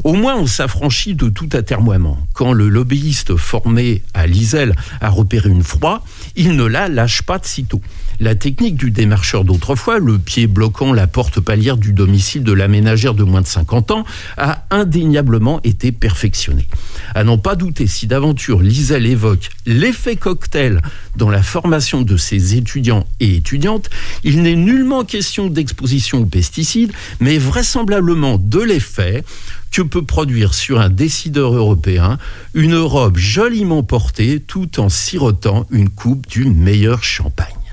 au 0.03 0.13
moins, 0.13 0.35
on 0.35 0.47
s'affranchit 0.47 1.15
de 1.15 1.29
tout 1.29 1.49
atermoiement. 1.53 2.17
Quand 2.33 2.53
le 2.53 2.69
lobbyiste 2.69 3.35
formé 3.35 4.03
à 4.13 4.27
l'ISEL 4.27 4.75
a 5.01 5.09
repéré 5.09 5.49
une 5.49 5.63
froid, 5.63 6.03
il 6.35 6.55
ne 6.55 6.65
la 6.65 6.87
lâche 6.87 7.21
pas 7.21 7.39
de 7.39 7.45
sitôt. 7.45 7.81
La 8.19 8.35
technique 8.35 8.75
du 8.75 8.91
démarcheur 8.91 9.43
d'autrefois, 9.43 9.99
le 9.99 10.17
pied 10.17 10.47
bloquant 10.47 10.93
la 10.93 11.07
porte 11.07 11.39
palière 11.39 11.77
du 11.77 11.91
domicile 11.91 12.43
de 12.43 12.53
la 12.53 12.67
ménagère 12.67 13.13
de 13.13 13.23
moins 13.23 13.41
de 13.41 13.47
50 13.47 13.91
ans, 13.91 14.05
a 14.37 14.65
indéniablement 14.71 15.59
été 15.63 15.91
perfectionnée. 15.91 16.67
À 17.13 17.23
n'en 17.23 17.37
pas 17.37 17.55
douter, 17.55 17.87
si 17.87 18.07
d'aventure 18.07 18.61
l'ISEL 18.61 19.05
évoque 19.05 19.49
l'effet 19.65 20.15
cocktail 20.15 20.81
dans 21.17 21.29
la 21.29 21.43
formation 21.43 22.01
de 22.01 22.17
ses 22.17 22.55
étudiants 22.55 23.05
et 23.19 23.35
étudiantes, 23.35 23.89
il 24.23 24.41
n'est 24.41 24.55
nullement 24.55 25.03
question 25.03 25.47
d'exposition 25.47 26.19
aux 26.19 26.25
pesticides, 26.25 26.93
mais 27.19 27.37
vraisemblablement 27.37 28.37
de 28.37 28.59
l'effet 28.59 29.23
que 29.71 29.81
peut 29.81 30.05
produire 30.05 30.53
sur 30.53 30.79
un 30.79 30.89
décideur 30.89 31.53
européen 31.53 32.17
une 32.53 32.77
robe 32.77 33.17
joliment 33.17 33.83
portée 33.83 34.39
tout 34.39 34.79
en 34.79 34.87
sirotant 34.87 35.65
une 35.69 35.89
coupe 35.89 36.27
du 36.27 36.45
meilleur 36.45 37.03
champagne. 37.03 37.64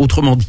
Autrement 0.00 0.34
dit, 0.34 0.48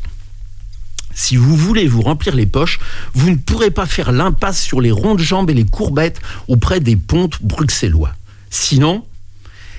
si 1.13 1.35
vous 1.35 1.57
voulez 1.57 1.85
vous 1.85 2.01
remplir 2.01 2.33
les 2.33 2.45
poches, 2.45 2.79
vous 3.13 3.29
ne 3.29 3.35
pourrez 3.35 3.69
pas 3.69 3.85
faire 3.85 4.13
l'impasse 4.13 4.61
sur 4.61 4.79
les 4.79 4.91
rondes 4.91 5.19
jambes 5.19 5.49
et 5.49 5.53
les 5.53 5.65
courbettes 5.65 6.21
auprès 6.47 6.79
des 6.79 6.95
pontes 6.95 7.43
bruxellois. 7.43 8.13
Sinon, 8.49 9.03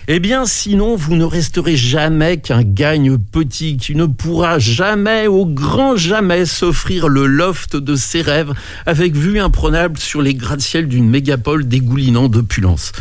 eh 0.08 0.20
bien, 0.20 0.44
sinon, 0.44 0.94
vous 0.94 1.14
ne 1.16 1.24
resterez 1.24 1.74
jamais 1.74 2.36
qu'un 2.36 2.62
gagne 2.62 3.16
petit 3.16 3.78
qui 3.78 3.94
ne 3.94 4.04
pourra 4.04 4.58
jamais, 4.58 5.26
au 5.26 5.46
grand 5.46 5.96
jamais, 5.96 6.44
s'offrir 6.44 7.08
le 7.08 7.24
loft 7.24 7.74
de 7.74 7.96
ses 7.96 8.20
rêves 8.20 8.52
avec 8.84 9.16
vue 9.16 9.40
imprenable 9.40 9.98
sur 9.98 10.20
les 10.20 10.34
gratte-ciel 10.34 10.86
d'une 10.86 11.08
mégapole 11.08 11.66
dégoulinant 11.66 12.28
d'opulence. 12.28 12.92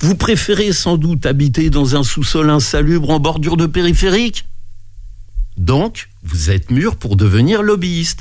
Vous 0.00 0.16
préférez 0.16 0.72
sans 0.72 0.96
doute 0.96 1.24
habiter 1.24 1.70
dans 1.70 1.94
un 1.94 2.02
sous-sol 2.02 2.50
insalubre 2.50 3.10
en 3.10 3.20
bordure 3.20 3.56
de 3.56 3.66
périphérique 3.66 4.44
Donc, 5.56 6.08
vous 6.22 6.50
êtes 6.50 6.70
mûr 6.70 6.96
pour 6.96 7.16
devenir 7.16 7.62
lobbyiste. 7.62 8.20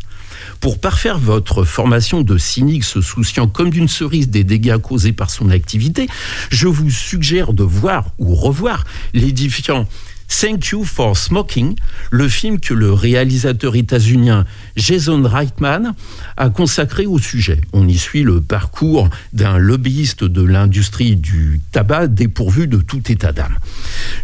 Pour 0.59 0.79
parfaire 0.79 1.17
votre 1.17 1.63
formation 1.63 2.21
de 2.21 2.37
cynique 2.37 2.83
se 2.83 3.01
souciant 3.01 3.47
comme 3.47 3.69
d'une 3.69 3.87
cerise 3.87 4.29
des 4.29 4.43
dégâts 4.43 4.77
causés 4.77 5.13
par 5.13 5.29
son 5.29 5.49
activité, 5.49 6.07
je 6.49 6.67
vous 6.67 6.89
suggère 6.89 7.53
de 7.53 7.63
voir 7.63 8.11
ou 8.19 8.35
revoir 8.35 8.83
l'édifiant 9.13 9.87
Thank 10.27 10.67
You 10.67 10.83
for 10.83 11.15
Smoking, 11.15 11.75
le 12.11 12.27
film 12.27 12.59
que 12.59 12.73
le 12.73 12.91
réalisateur 12.91 13.75
états-unien 13.75 14.45
Jason 14.75 15.21
Reitman 15.23 15.93
a 16.37 16.49
consacré 16.49 17.05
au 17.05 17.19
sujet. 17.19 17.61
On 17.73 17.87
y 17.87 17.97
suit 17.97 18.23
le 18.23 18.41
parcours 18.41 19.09
d'un 19.33 19.57
lobbyiste 19.57 20.23
de 20.23 20.41
l'industrie 20.41 21.15
du 21.15 21.61
tabac 21.71 22.07
dépourvu 22.07 22.67
de 22.67 22.77
tout 22.77 23.11
état 23.11 23.31
d'âme. 23.31 23.57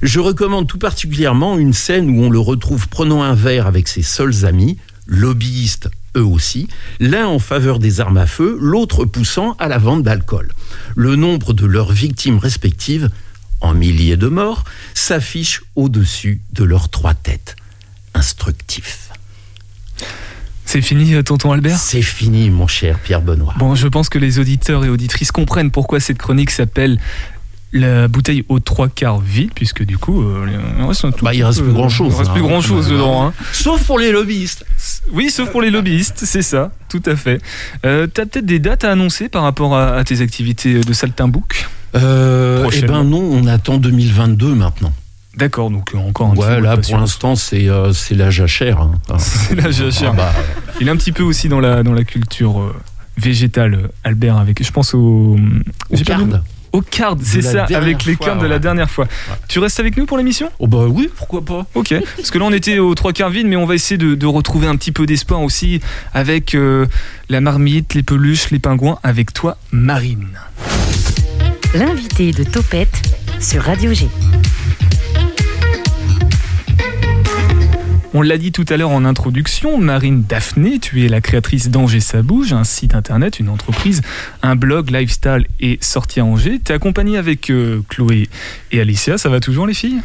Je 0.01 0.19
recommande 0.19 0.67
tout 0.67 0.79
particulièrement 0.79 1.57
une 1.57 1.73
scène 1.73 2.09
où 2.09 2.23
on 2.23 2.29
le 2.29 2.39
retrouve 2.39 2.87
prenant 2.89 3.23
un 3.23 3.35
verre 3.35 3.67
avec 3.67 3.87
ses 3.87 4.03
seuls 4.03 4.45
amis, 4.45 4.77
lobbyistes 5.07 5.89
eux 6.17 6.25
aussi, 6.25 6.67
l'un 6.99 7.27
en 7.27 7.39
faveur 7.39 7.79
des 7.79 8.01
armes 8.01 8.17
à 8.17 8.27
feu, 8.27 8.57
l'autre 8.59 9.05
poussant 9.05 9.55
à 9.59 9.67
la 9.67 9.77
vente 9.77 10.03
d'alcool. 10.03 10.51
Le 10.95 11.15
nombre 11.15 11.53
de 11.53 11.65
leurs 11.65 11.91
victimes 11.91 12.37
respectives, 12.37 13.09
en 13.61 13.73
milliers 13.73 14.17
de 14.17 14.27
morts, 14.27 14.63
s'affiche 14.93 15.61
au-dessus 15.75 16.41
de 16.53 16.63
leurs 16.63 16.89
trois 16.89 17.13
têtes. 17.13 17.55
Instructif. 18.13 19.09
C'est 20.65 20.81
fini, 20.81 21.13
euh, 21.15 21.23
tonton 21.23 21.51
Albert? 21.51 21.77
C'est 21.77 22.01
fini, 22.01 22.49
mon 22.49 22.67
cher 22.67 22.97
Pierre 22.99 23.21
Benoît. 23.21 23.53
Bon, 23.57 23.75
je 23.75 23.87
pense 23.87 24.09
que 24.09 24.17
les 24.19 24.39
auditeurs 24.39 24.85
et 24.85 24.89
auditrices 24.89 25.31
comprennent 25.31 25.71
pourquoi 25.71 25.99
cette 25.99 26.17
chronique 26.17 26.49
s'appelle 26.51 26.99
la 27.73 28.07
bouteille 28.09 28.43
aux 28.49 28.59
trois 28.59 28.89
quarts 28.89 29.19
vide, 29.21 29.51
puisque 29.55 29.83
du 29.83 29.97
coup, 29.97 30.21
euh, 30.23 30.45
il 30.77 30.85
reste, 30.85 31.01
tout 31.15 31.23
Bah, 31.23 31.33
il 31.33 31.43
reste 31.43 31.59
peu- 31.59 31.65
plus 31.65 31.73
grand-chose, 31.73 32.13
Il 32.13 32.17
reste 32.17 32.29
hein. 32.29 32.33
plus 32.33 32.41
grand 32.41 32.61
chose 32.61 32.89
dedans. 32.89 33.27
hein. 33.27 33.33
Sauf 33.53 33.83
pour 33.85 33.97
les 33.99 34.11
lobbyistes. 34.11 34.65
Oui, 35.13 35.29
sauf 35.29 35.49
pour 35.51 35.61
les 35.61 35.71
lobbyistes, 35.71 36.23
c'est 36.25 36.41
ça, 36.41 36.71
tout 36.89 37.01
à 37.05 37.15
fait. 37.15 37.41
Euh, 37.85 38.07
T'as 38.07 38.25
peut-être 38.25 38.45
des 38.45 38.59
dates 38.59 38.83
à 38.83 38.91
annoncer 38.91 39.29
par 39.29 39.43
rapport 39.43 39.75
à, 39.75 39.95
à 39.95 40.03
tes 40.03 40.19
activités 40.21 40.81
de 40.81 40.93
saltimbook 40.93 41.69
Euh, 41.95 42.69
eh 42.73 42.81
ben 42.83 43.03
non, 43.03 43.19
on 43.21 43.47
attend 43.47 43.77
2022 43.77 44.53
maintenant. 44.55 44.93
D'accord, 45.37 45.69
donc 45.71 45.93
euh, 45.95 45.97
encore 45.97 46.27
un 46.27 46.31
petit 46.31 46.41
Ouais, 46.41 46.59
là 46.61 46.77
pour 46.77 46.97
l'instant 46.97 47.35
c'est 47.35 47.67
euh, 47.69 47.91
la 48.11 48.29
jachère. 48.29 48.79
hein. 48.81 48.91
C'est 49.17 49.55
la 49.55 49.71
jachère. 49.71 50.11
ah 50.13 50.17
bah, 50.17 50.33
Il 50.81 50.87
est 50.87 50.91
un 50.91 50.97
petit 50.97 51.11
peu 51.13 51.23
aussi 51.23 51.47
dans 51.49 51.59
la, 51.61 51.83
dans 51.83 51.93
la 51.93 52.03
culture 52.03 52.59
euh, 52.61 52.75
végétale, 53.17 53.89
Albert, 54.03 54.37
avec, 54.37 54.63
je 54.63 54.71
pense 54.71 54.93
au... 54.93 55.37
au 55.37 55.37
j'ai 55.95 56.03
pas 56.03 56.15
card. 56.15 56.25
le- 56.25 56.39
Au 56.73 56.81
card, 56.81 57.15
c'est 57.21 57.41
ça, 57.41 57.63
avec 57.65 58.03
les 58.05 58.15
cartes 58.17 58.39
de 58.41 58.45
la 58.45 58.55
ouais. 58.55 58.59
dernière 58.59 58.89
fois. 58.89 59.05
Tu 59.47 59.59
restes 59.59 59.79
avec 59.79 59.95
nous 59.97 60.05
pour 60.05 60.17
l'émission? 60.17 60.49
Oh 60.59 60.67
bah 60.67 60.85
oui, 60.89 61.09
pourquoi 61.15 61.43
pas. 61.45 61.65
Ok, 61.75 61.93
parce 62.17 62.29
que 62.31 62.37
là 62.37 62.45
on 62.45 62.51
était 62.53 62.79
aux 62.79 62.93
trois 62.95 63.13
quarts 63.13 63.29
vides, 63.29 63.47
mais 63.47 63.55
on 63.57 63.65
va 63.65 63.75
essayer 63.75 63.97
de, 63.97 64.15
de 64.15 64.25
retrouver 64.25 64.67
un 64.67 64.75
petit 64.75 64.91
peu 64.91 65.05
d'espoir 65.05 65.41
aussi 65.41 65.79
avec 66.13 66.55
euh, 66.55 66.87
la 67.29 67.39
marmite, 67.41 67.93
les 67.93 68.03
peluches, 68.03 68.51
les 68.51 68.59
pingouins, 68.59 68.99
avec 69.03 69.31
toi, 69.33 69.57
Marine. 69.71 70.27
L'invité 71.73 72.31
de 72.31 72.43
Topette 72.43 73.01
sur 73.39 73.63
Radio 73.63 73.93
G. 73.93 74.09
On 78.13 78.21
l'a 78.21 78.37
dit 78.37 78.51
tout 78.51 78.65
à 78.67 78.75
l'heure 78.75 78.89
en 78.89 79.05
introduction, 79.05 79.77
Marine 79.77 80.23
Daphné, 80.27 80.79
tu 80.79 81.05
es 81.05 81.07
la 81.07 81.21
créatrice 81.21 81.69
d'Angers 81.69 82.01
Ça 82.01 82.21
Bouge, 82.21 82.51
un 82.51 82.65
site 82.65 82.93
internet, 82.93 83.39
une 83.39 83.47
entreprise, 83.47 84.01
un 84.43 84.57
blog 84.57 84.89
lifestyle 84.89 85.47
et 85.61 85.77
sortie 85.79 86.19
à 86.19 86.25
Angers. 86.25 86.59
Tu 86.63 86.73
es 86.73 86.75
accompagnée 86.75 87.17
avec 87.17 87.49
euh, 87.49 87.81
Chloé 87.87 88.27
et 88.73 88.81
Alicia, 88.81 89.17
ça 89.17 89.29
va 89.29 89.39
toujours 89.39 89.65
les 89.65 89.73
filles? 89.73 90.01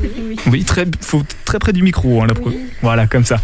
Oui. 0.00 0.36
Oui, 0.46 0.64
très, 0.64 0.86
faut 1.00 1.24
très 1.44 1.58
près 1.58 1.72
du 1.72 1.82
micro, 1.82 2.22
hein, 2.22 2.28
la 2.28 2.34
voilà, 2.80 3.08
comme 3.08 3.24
ça. 3.24 3.40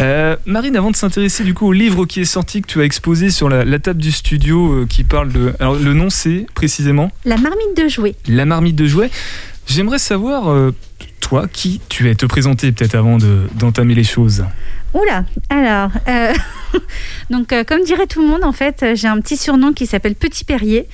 Euh, 0.00 0.36
Marine, 0.46 0.76
avant 0.76 0.90
de 0.90 0.96
s'intéresser 0.96 1.44
du 1.44 1.54
coup 1.54 1.68
au 1.68 1.72
livre 1.72 2.06
qui 2.06 2.20
est 2.20 2.24
sorti, 2.24 2.60
que 2.60 2.66
tu 2.66 2.80
as 2.80 2.84
exposé 2.84 3.30
sur 3.30 3.48
la, 3.48 3.64
la 3.64 3.78
table 3.78 4.02
du 4.02 4.10
studio, 4.10 4.72
euh, 4.72 4.86
qui 4.86 5.04
parle 5.04 5.32
de... 5.32 5.54
Alors 5.60 5.76
le 5.76 5.94
nom 5.94 6.10
c'est 6.10 6.46
précisément? 6.54 7.12
La 7.24 7.36
marmite 7.36 7.76
de 7.76 7.86
jouets. 7.86 8.16
La 8.26 8.46
marmite 8.46 8.74
de 8.74 8.86
jouets. 8.86 9.10
J'aimerais 9.68 10.00
savoir, 10.00 10.48
toi, 11.24 11.46
qui 11.50 11.80
tu 11.88 12.08
es, 12.10 12.14
te 12.14 12.26
présenter 12.26 12.70
peut-être 12.70 12.94
avant 12.94 13.16
de- 13.16 13.48
d'entamer 13.54 13.94
les 13.94 14.04
choses. 14.04 14.44
Oula, 14.94 15.24
alors, 15.50 15.90
euh, 16.06 16.32
donc 17.30 17.52
euh, 17.52 17.64
comme 17.64 17.82
dirait 17.82 18.06
tout 18.06 18.22
le 18.22 18.28
monde, 18.28 18.44
en 18.44 18.52
fait, 18.52 18.94
j'ai 18.94 19.08
un 19.08 19.20
petit 19.20 19.36
surnom 19.36 19.72
qui 19.72 19.86
s'appelle 19.86 20.14
Petit 20.14 20.44
Perrier. 20.44 20.86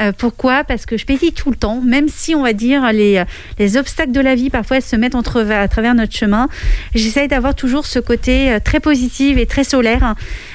Euh, 0.00 0.12
pourquoi? 0.16 0.62
Parce 0.62 0.86
que 0.86 0.96
je 0.96 1.04
pétille 1.04 1.32
tout 1.32 1.50
le 1.50 1.56
temps, 1.56 1.80
même 1.80 2.08
si 2.08 2.36
on 2.36 2.42
va 2.44 2.52
dire 2.52 2.92
les, 2.92 3.24
les 3.58 3.76
obstacles 3.76 4.12
de 4.12 4.20
la 4.20 4.36
vie 4.36 4.48
parfois 4.48 4.80
se 4.80 4.94
mettent 4.94 5.16
entre, 5.16 5.40
à 5.50 5.66
travers 5.66 5.96
notre 5.96 6.14
chemin. 6.14 6.48
J'essaye 6.94 7.26
d'avoir 7.26 7.56
toujours 7.56 7.84
ce 7.84 7.98
côté 7.98 8.56
très 8.64 8.78
positif 8.78 9.36
et 9.38 9.46
très 9.46 9.64
solaire. 9.64 10.14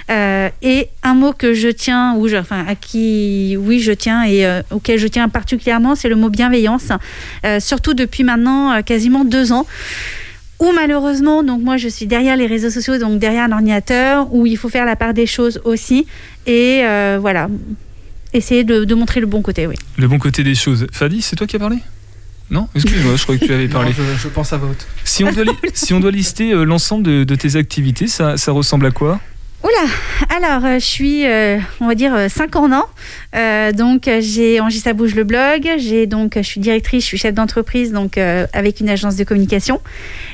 Et 0.10 0.88
un 1.04 1.14
mot 1.14 1.34
que 1.34 1.54
je 1.54 1.68
tiens, 1.68 2.16
ou 2.16 2.30
je, 2.30 2.38
enfin 2.38 2.64
à 2.66 2.76
qui, 2.76 3.58
oui, 3.60 3.82
je 3.82 3.92
tiens 3.92 4.24
et 4.24 4.62
auquel 4.72 4.98
je 4.98 5.08
tiens 5.08 5.28
particulièrement, 5.28 5.96
c'est 5.96 6.10
le 6.10 6.16
mot 6.16 6.30
bienveillance. 6.30 6.90
Surtout 7.60 7.94
depuis 7.94 8.24
maintenant 8.24 8.82
quasiment 8.84 9.26
deux 9.26 9.52
ans 9.52 9.66
où 10.64 10.72
malheureusement, 10.74 11.44
donc 11.44 11.62
moi 11.62 11.78
je 11.78 11.88
suis 11.90 12.08
derrière 12.08 12.36
les 12.38 12.48
réseaux 12.48 12.70
sociaux, 12.70 12.98
donc 12.98 13.20
derrière 13.20 13.44
un 13.44 13.52
ordinateur, 13.52 14.34
où 14.34 14.46
il 14.46 14.58
faut 14.58 14.70
faire 14.70 14.86
la 14.86 14.96
part 14.96 15.14
des 15.14 15.26
choses 15.28 15.62
aussi. 15.66 16.06
Et 16.48 16.82
euh, 16.84 17.18
voilà, 17.22 17.50
essayer 18.34 18.64
de, 18.64 18.84
de 18.86 18.96
montrer 18.96 19.20
le 19.20 19.28
bon 19.28 19.42
côté, 19.42 19.68
oui. 19.68 19.76
Le 19.98 20.08
bon 20.08 20.20
côté 20.20 20.44
des 20.44 20.56
choses. 20.56 20.88
Fadi, 20.92 21.22
c'est 21.22 21.36
toi 21.36 21.46
qui 21.48 21.56
as 21.56 21.60
parlé? 21.60 21.78
Non? 22.50 22.68
Excuse-moi, 22.76 23.16
je 23.16 23.24
croyais 23.24 23.40
que 23.40 23.46
tu 23.46 23.54
avais 23.54 23.68
parlé. 23.68 23.90
Non, 23.92 23.96
je, 24.16 24.20
je 24.24 24.28
pense 24.28 24.52
à 24.54 24.58
vote. 24.58 24.86
Si 25.06 25.24
on 25.24 25.32
doit, 25.32 25.44
li- 25.46 25.52
si 25.74 25.94
on 25.94 26.00
doit 26.00 26.12
lister 26.12 26.52
euh, 26.52 26.64
l'ensemble 26.66 27.04
de, 27.04 27.24
de 27.24 27.36
tes 27.36 27.56
activités, 27.56 28.08
ça, 28.08 28.38
ça 28.38 28.52
ressemble 28.52 28.86
à 28.86 28.92
quoi? 28.92 29.20
Oula, 29.64 29.88
alors 30.30 30.66
euh, 30.66 30.74
je 30.74 30.86
suis, 30.86 31.26
euh, 31.26 31.58
on 31.80 31.88
va 31.88 31.96
dire, 31.96 32.30
5 32.30 32.54
en 32.58 32.74
an. 32.74 32.84
Euh, 33.34 33.72
donc 33.72 34.10
euh, 34.10 34.20
j'ai 34.20 34.60
Angie 34.60 34.80
Ça 34.80 34.92
Bouge 34.92 35.16
le 35.16 35.24
blog. 35.24 35.66
J'ai 35.78 36.06
donc, 36.06 36.34
je 36.36 36.42
suis 36.42 36.60
directrice, 36.60 37.04
je 37.04 37.08
suis 37.08 37.18
chef 37.18 37.34
d'entreprise, 37.34 37.94
donc 37.94 38.18
euh, 38.18 38.46
avec 38.52 38.82
une 38.82 38.90
agence 38.90 39.16
de 39.16 39.24
communication. 39.24 39.80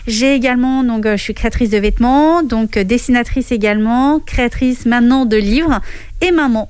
J'ai 0.07 0.33
également, 0.33 0.83
donc 0.83 1.05
euh, 1.05 1.15
je 1.15 1.21
suis 1.21 1.35
créatrice 1.35 1.69
de 1.69 1.77
vêtements, 1.77 2.41
donc 2.41 2.75
euh, 2.75 2.83
dessinatrice 2.83 3.51
également, 3.51 4.19
créatrice 4.19 4.87
maintenant 4.87 5.25
de 5.25 5.37
livres 5.37 5.79
et 6.21 6.31
maman. 6.31 6.67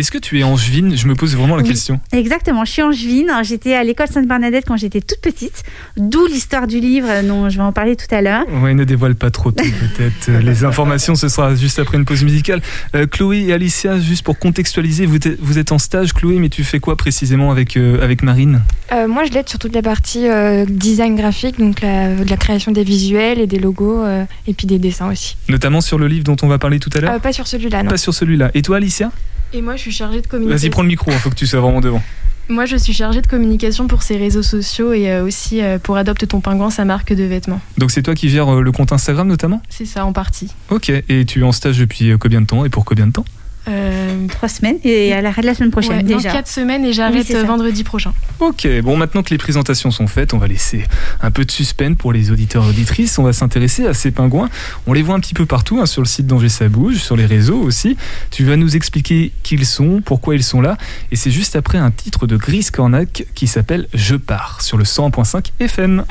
Est-ce 0.00 0.10
que 0.10 0.16
tu 0.16 0.38
es 0.40 0.42
angevine? 0.42 0.96
Je 0.96 1.06
me 1.06 1.14
pose 1.14 1.36
vraiment 1.36 1.56
la 1.56 1.62
Oui. 1.62 1.68
question. 1.68 2.00
Exactement, 2.12 2.64
je 2.64 2.70
suis 2.72 2.80
angevine. 2.82 3.30
J'étais 3.42 3.74
à 3.74 3.84
l'école 3.84 4.08
Sainte-Bernadette 4.08 4.64
quand 4.66 4.78
j'étais 4.78 5.02
toute 5.02 5.20
petite, 5.20 5.62
d'où 5.98 6.26
l'histoire 6.26 6.66
du 6.66 6.80
livre 6.80 7.06
dont 7.28 7.50
je 7.50 7.58
vais 7.58 7.62
en 7.62 7.72
parler 7.72 7.96
tout 7.96 8.06
à 8.14 8.22
l'heure. 8.22 8.44
Ouais, 8.62 8.72
ne 8.72 8.84
dévoile 8.84 9.14
pas 9.14 9.30
trop 9.30 9.50
tout 9.52 9.62
peut-être. 9.96 10.30
Euh, 10.30 10.40
Les 10.40 10.64
informations, 10.64 11.14
ce 11.16 11.28
sera 11.28 11.54
juste 11.54 11.78
après 11.78 11.98
une 11.98 12.06
pause 12.06 12.24
musicale. 12.24 12.62
Euh, 12.94 13.06
Chloé 13.06 13.40
et 13.48 13.52
Alicia, 13.52 14.00
juste 14.00 14.22
pour 14.24 14.38
contextualiser, 14.38 15.04
vous 15.04 15.16
êtes, 15.16 15.38
vous 15.38 15.58
êtes 15.58 15.70
en 15.70 15.78
stage, 15.78 16.14
Chloé, 16.14 16.38
mais 16.38 16.48
tu 16.48 16.64
fais 16.64 16.80
quoi 16.80 16.96
précisément 16.96 17.50
avec, 17.50 17.76
euh, 17.76 18.02
avec 18.02 18.22
Marine? 18.22 18.62
Euh, 18.92 19.06
moi, 19.06 19.24
je 19.24 19.32
l'aide 19.32 19.50
sur 19.50 19.58
toute 19.58 19.74
la 19.74 19.82
partie 19.82 20.26
euh, 20.28 20.64
design 20.66 21.14
graphique, 21.14 21.58
donc 21.58 21.82
la, 21.82 22.14
de 22.14 22.30
la 22.30 22.36
création 22.38 22.72
des 22.72 22.84
visuels 22.84 23.38
et 23.38 23.46
des 23.46 23.58
logos, 23.58 24.02
euh, 24.02 24.24
et 24.46 24.54
puis 24.54 24.66
des 24.66 24.78
dessins 24.78 25.10
aussi. 25.10 25.36
Notamment 25.50 25.82
sur 25.82 25.98
le 25.98 26.06
livre 26.08 26.24
dont 26.24 26.36
on 26.42 26.48
va 26.48 26.58
parler 26.58 26.78
tout 26.78 26.90
à 26.94 27.00
l'heure? 27.00 27.12
Euh, 27.12 27.18
pas 27.18 27.34
sur 27.34 27.46
celui-là, 27.46 27.82
non. 27.82 27.90
Pas 27.90 27.98
sur 27.98 28.14
celui-là. 28.14 28.50
Et 28.54 28.62
toi, 28.62 28.78
Alicia? 28.78 29.12
Et 29.52 29.62
moi, 29.62 29.76
je 29.76 29.82
suis 29.82 29.92
chargée 29.92 30.20
de 30.20 30.26
communication. 30.26 30.62
Vas-y, 30.62 30.70
prends 30.70 30.82
le 30.82 30.88
micro, 30.88 31.10
il 31.10 31.18
faut 31.18 31.30
que 31.30 31.34
tu 31.34 31.46
sois 31.46 31.60
vraiment 31.60 31.80
devant. 31.80 32.02
Moi, 32.48 32.66
je 32.66 32.76
suis 32.76 32.92
chargée 32.92 33.20
de 33.20 33.26
communication 33.26 33.86
pour 33.86 34.02
ses 34.02 34.16
réseaux 34.16 34.42
sociaux 34.42 34.92
et 34.92 35.10
euh, 35.10 35.24
aussi 35.24 35.62
euh, 35.62 35.78
pour 35.78 35.96
Adopte 35.96 36.26
ton 36.26 36.40
pingouin, 36.40 36.70
sa 36.70 36.84
marque 36.84 37.12
de 37.12 37.22
vêtements. 37.24 37.60
Donc 37.78 37.92
c'est 37.92 38.02
toi 38.02 38.14
qui 38.14 38.28
gères 38.28 38.48
euh, 38.48 38.60
le 38.60 38.72
compte 38.72 38.92
Instagram 38.92 39.28
notamment? 39.28 39.62
C'est 39.68 39.84
ça 39.84 40.04
en 40.04 40.12
partie. 40.12 40.52
Ok, 40.68 40.90
et 40.90 41.24
tu 41.26 41.40
es 41.40 41.42
en 41.44 41.52
stage 41.52 41.78
depuis 41.78 42.12
combien 42.18 42.40
de 42.40 42.46
temps? 42.46 42.64
Et 42.64 42.68
pour 42.68 42.84
combien 42.84 43.06
de 43.06 43.12
temps? 43.12 43.24
Euh, 43.68 44.26
Trois 44.28 44.48
semaines 44.48 44.78
et 44.84 45.12
à 45.12 45.20
l'arrêt 45.20 45.42
de 45.42 45.46
la 45.46 45.54
semaine 45.54 45.70
prochaine 45.70 45.98
ouais, 45.98 46.02
dans 46.02 46.16
déjà. 46.16 46.32
quatre 46.32 46.48
semaines 46.48 46.84
et 46.84 46.88
Oui, 46.88 46.94
j'arrête 46.94 47.30
euh, 47.30 47.44
vendredi 47.44 47.84
prochain. 47.84 48.12
Ok, 48.40 48.66
bon 48.82 48.96
maintenant 48.96 49.22
que 49.22 49.30
les 49.30 49.38
présentations 49.38 49.90
sont 49.90 50.06
faites, 50.06 50.34
on 50.34 50.38
va 50.38 50.48
laisser 50.48 50.84
un 51.20 51.30
peu 51.30 51.44
de 51.44 51.50
suspense 51.50 51.96
pour 51.96 52.12
les 52.12 52.30
auditeurs 52.30 52.64
et 52.64 52.68
auditrices. 52.70 53.18
On 53.18 53.22
va 53.22 53.32
s'intéresser 53.32 53.86
à 53.86 53.94
ces 53.94 54.10
pingouins. 54.10 54.48
On 54.86 54.92
les 54.92 55.02
voit 55.02 55.14
un 55.14 55.20
petit 55.20 55.34
peu 55.34 55.46
partout, 55.46 55.78
hein, 55.80 55.86
sur 55.86 56.02
le 56.02 56.06
site 56.08 56.26
d'Angers 56.26 56.48
Ça 56.48 56.68
Bouge, 56.68 56.96
sur 56.96 57.16
les 57.16 57.26
réseaux 57.26 57.60
aussi. 57.60 57.96
Tu 58.30 58.44
vas 58.44 58.56
nous 58.56 58.76
expliquer 58.76 59.32
qui 59.42 59.56
ils 59.60 59.66
sont, 59.66 60.00
pourquoi 60.02 60.34
ils 60.34 60.42
sont 60.42 60.62
là. 60.62 60.78
Et 61.12 61.16
c'est 61.16 61.30
juste 61.30 61.54
après 61.54 61.76
un 61.76 61.90
titre 61.90 62.26
de 62.26 62.38
Gris 62.38 62.68
Cornac 62.72 63.26
qui 63.34 63.46
s'appelle 63.46 63.88
Je 63.92 64.16
pars 64.16 64.62
sur 64.62 64.78
le 64.78 64.84
100.5 64.84 65.50
FM. 65.60 66.04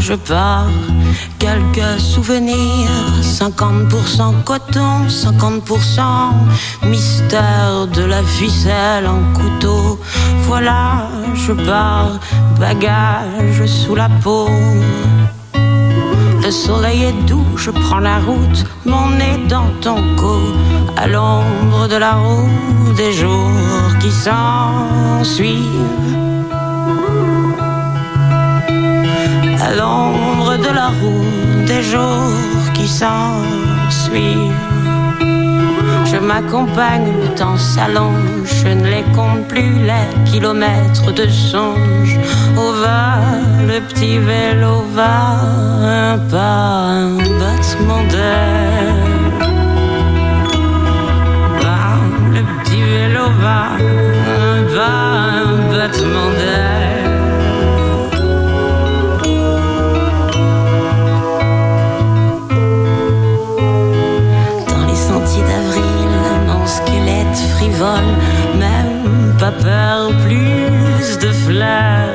Je 0.00 0.14
pars, 0.14 0.66
quelques 1.38 2.00
souvenirs, 2.00 2.90
50% 3.22 4.42
coton, 4.44 5.06
50% 5.08 6.00
mystère 6.88 7.86
de 7.94 8.02
la 8.02 8.22
ficelle 8.22 9.06
en 9.06 9.20
couteau. 9.38 10.00
Voilà, 10.44 11.08
je 11.34 11.52
pars, 11.52 12.18
bagage 12.58 13.66
sous 13.66 13.94
la 13.94 14.08
peau. 14.22 14.48
Le 16.42 16.50
soleil 16.50 17.04
est 17.04 17.26
doux, 17.28 17.46
je 17.56 17.70
prends 17.70 18.00
la 18.00 18.18
route, 18.18 18.64
mon 18.86 19.10
nez 19.10 19.38
dans 19.48 19.70
ton 19.80 19.96
cou, 20.16 20.40
à 20.96 21.06
l'ombre 21.06 21.86
de 21.88 21.96
la 21.96 22.14
roue 22.14 22.48
des 22.96 23.12
jours 23.12 23.98
qui 24.00 24.10
s'en 24.10 25.22
suivent. 25.22 26.29
À 29.60 29.74
l'ombre 29.74 30.56
de 30.56 30.72
la 30.74 30.88
roue 30.88 31.66
des 31.66 31.82
jours 31.82 32.72
qui 32.74 32.88
s'en 32.88 33.42
suivent. 33.90 34.52
Je 36.10 36.16
m'accompagne, 36.16 37.12
le 37.22 37.28
temps 37.34 37.56
s'allonge, 37.56 38.48
je 38.64 38.68
ne 38.68 38.86
les 38.86 39.04
compte 39.14 39.46
plus, 39.48 39.74
les 39.90 40.30
kilomètres 40.30 41.12
de 41.12 41.26
songe. 41.28 42.18
Au 42.56 42.72
va, 42.82 43.18
le 43.68 43.80
petit 43.88 44.18
vélo 44.18 44.84
va, 44.94 45.36
un 45.82 46.18
pas, 46.18 46.70
un 47.04 47.16
battement 47.40 48.02
d'air. 48.10 48.94
Va, 51.62 51.80
le 52.34 52.42
petit 52.58 52.82
vélo 52.82 53.24
va, 53.40 53.62
un 54.42 54.62
pas, 54.74 55.00
un 55.44 55.70
battement 55.70 56.30
d'air. 56.38 56.69
Même 68.58 69.34
pas 69.38 69.52
peur, 69.52 70.10
plus 70.24 71.18
de 71.18 71.32
fleurs, 71.32 72.14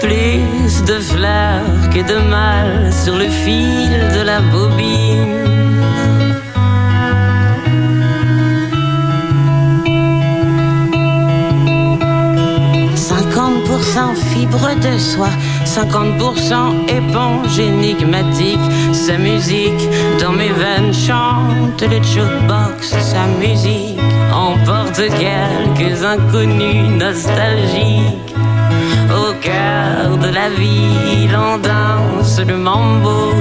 plus 0.00 0.82
de 0.84 0.98
fleurs 0.98 1.90
que 1.92 2.00
de 2.00 2.18
mal 2.28 2.90
sur 2.92 3.16
le 3.16 3.28
fil 3.28 3.90
de 4.16 4.22
la 4.22 4.40
bobine. 4.40 5.36
50% 12.94 14.14
fibre 14.32 14.70
de 14.80 14.98
soie, 14.98 15.36
50% 15.66 16.88
éponge 16.88 17.58
énigmatique. 17.58 18.66
Sa 18.92 19.18
musique 19.18 19.88
dans 20.20 20.32
mes 20.32 20.52
veines 20.52 20.94
chante 20.94 21.82
le 21.82 22.02
jukebox, 22.02 22.94
sa 23.12 23.26
musique 23.38 23.98
emporte 24.32 25.02
quelques 25.18 26.04
inconnus 26.04 26.88
nostalgiques. 26.98 28.34
Au 29.10 29.32
cœur 29.40 30.16
de 30.18 30.28
la 30.28 30.48
ville, 30.50 31.36
on 31.36 31.58
danse 31.58 32.40
le 32.46 32.56
mambo, 32.56 33.32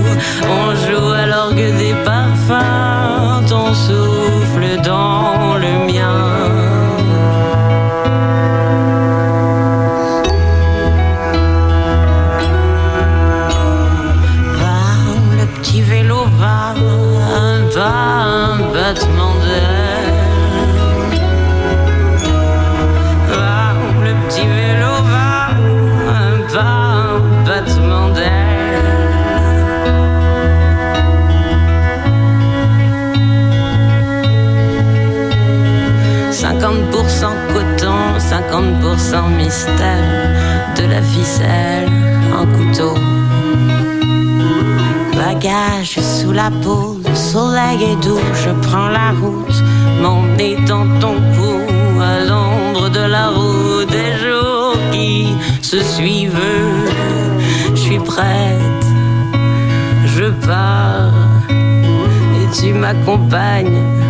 on 0.44 0.76
joue 0.76 1.12
à 1.12 1.26
l'orgue 1.26 1.78
des 1.78 1.94
parfums, 2.04 3.46
ton 3.48 3.74
souffle 3.74 4.82
dans 4.84 5.58
le 5.58 5.92
mien. 5.92 6.69
50% 39.50 39.50
mystère, 39.50 40.76
de 40.78 40.84
la 40.94 41.02
ficelle, 41.02 41.90
un 42.40 42.46
couteau. 42.56 42.94
Bagage 45.18 46.00
sous 46.00 46.32
la 46.32 46.52
peau, 46.64 47.00
le 47.08 47.16
soleil 47.16 47.80
est 47.92 48.06
doux, 48.06 48.26
je 48.44 48.52
prends 48.68 48.90
la 48.90 49.10
route, 49.20 49.60
mon 50.04 50.22
nez 50.38 50.56
dans 50.68 50.88
ton 51.00 51.16
cou, 51.36 51.56
à 52.00 52.16
l'ombre 52.30 52.90
de 52.90 53.06
la 53.16 53.30
roue 53.30 53.86
des 53.98 54.12
jours 54.24 54.78
qui 54.92 55.34
se 55.62 55.80
suivent. 55.80 56.48
Je 57.74 57.82
suis 57.86 58.00
prête, 58.00 58.88
je 60.16 60.26
pars, 60.46 61.12
et 61.50 62.48
tu 62.56 62.74
m'accompagnes. 62.74 64.09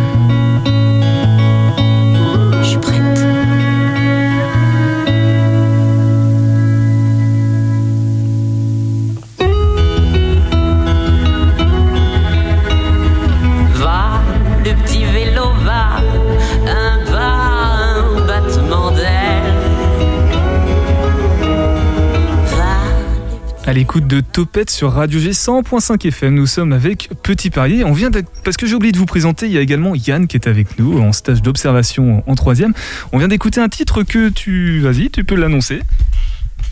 L'écoute 24.00 24.06
de 24.06 24.20
Topette 24.20 24.70
sur 24.70 24.92
Radio 24.92 25.18
G 25.20 25.30
100.5 25.30 26.06
FM, 26.06 26.34
nous 26.34 26.46
sommes 26.46 26.72
avec 26.72 27.10
Petit 27.22 27.50
Parier. 27.50 27.84
On 27.84 27.92
vient 27.92 28.10
parce 28.44 28.56
que 28.56 28.66
j'ai 28.66 28.74
oublié 28.74 28.92
de 28.92 28.98
vous 28.98 29.06
présenter, 29.06 29.46
il 29.46 29.52
y 29.52 29.58
a 29.58 29.60
également 29.60 29.94
Yann 29.94 30.26
qui 30.26 30.36
est 30.36 30.46
avec 30.46 30.78
nous 30.78 31.00
en 31.00 31.12
stage 31.12 31.42
d'observation 31.42 32.22
en 32.26 32.34
troisième. 32.34 32.72
On 33.12 33.18
vient 33.18 33.28
d'écouter 33.28 33.60
un 33.60 33.68
titre 33.68 34.02
que 34.02 34.28
tu, 34.28 34.80
vas-y, 34.80 35.10
tu 35.10 35.24
peux 35.24 35.34
l'annoncer. 35.34 35.80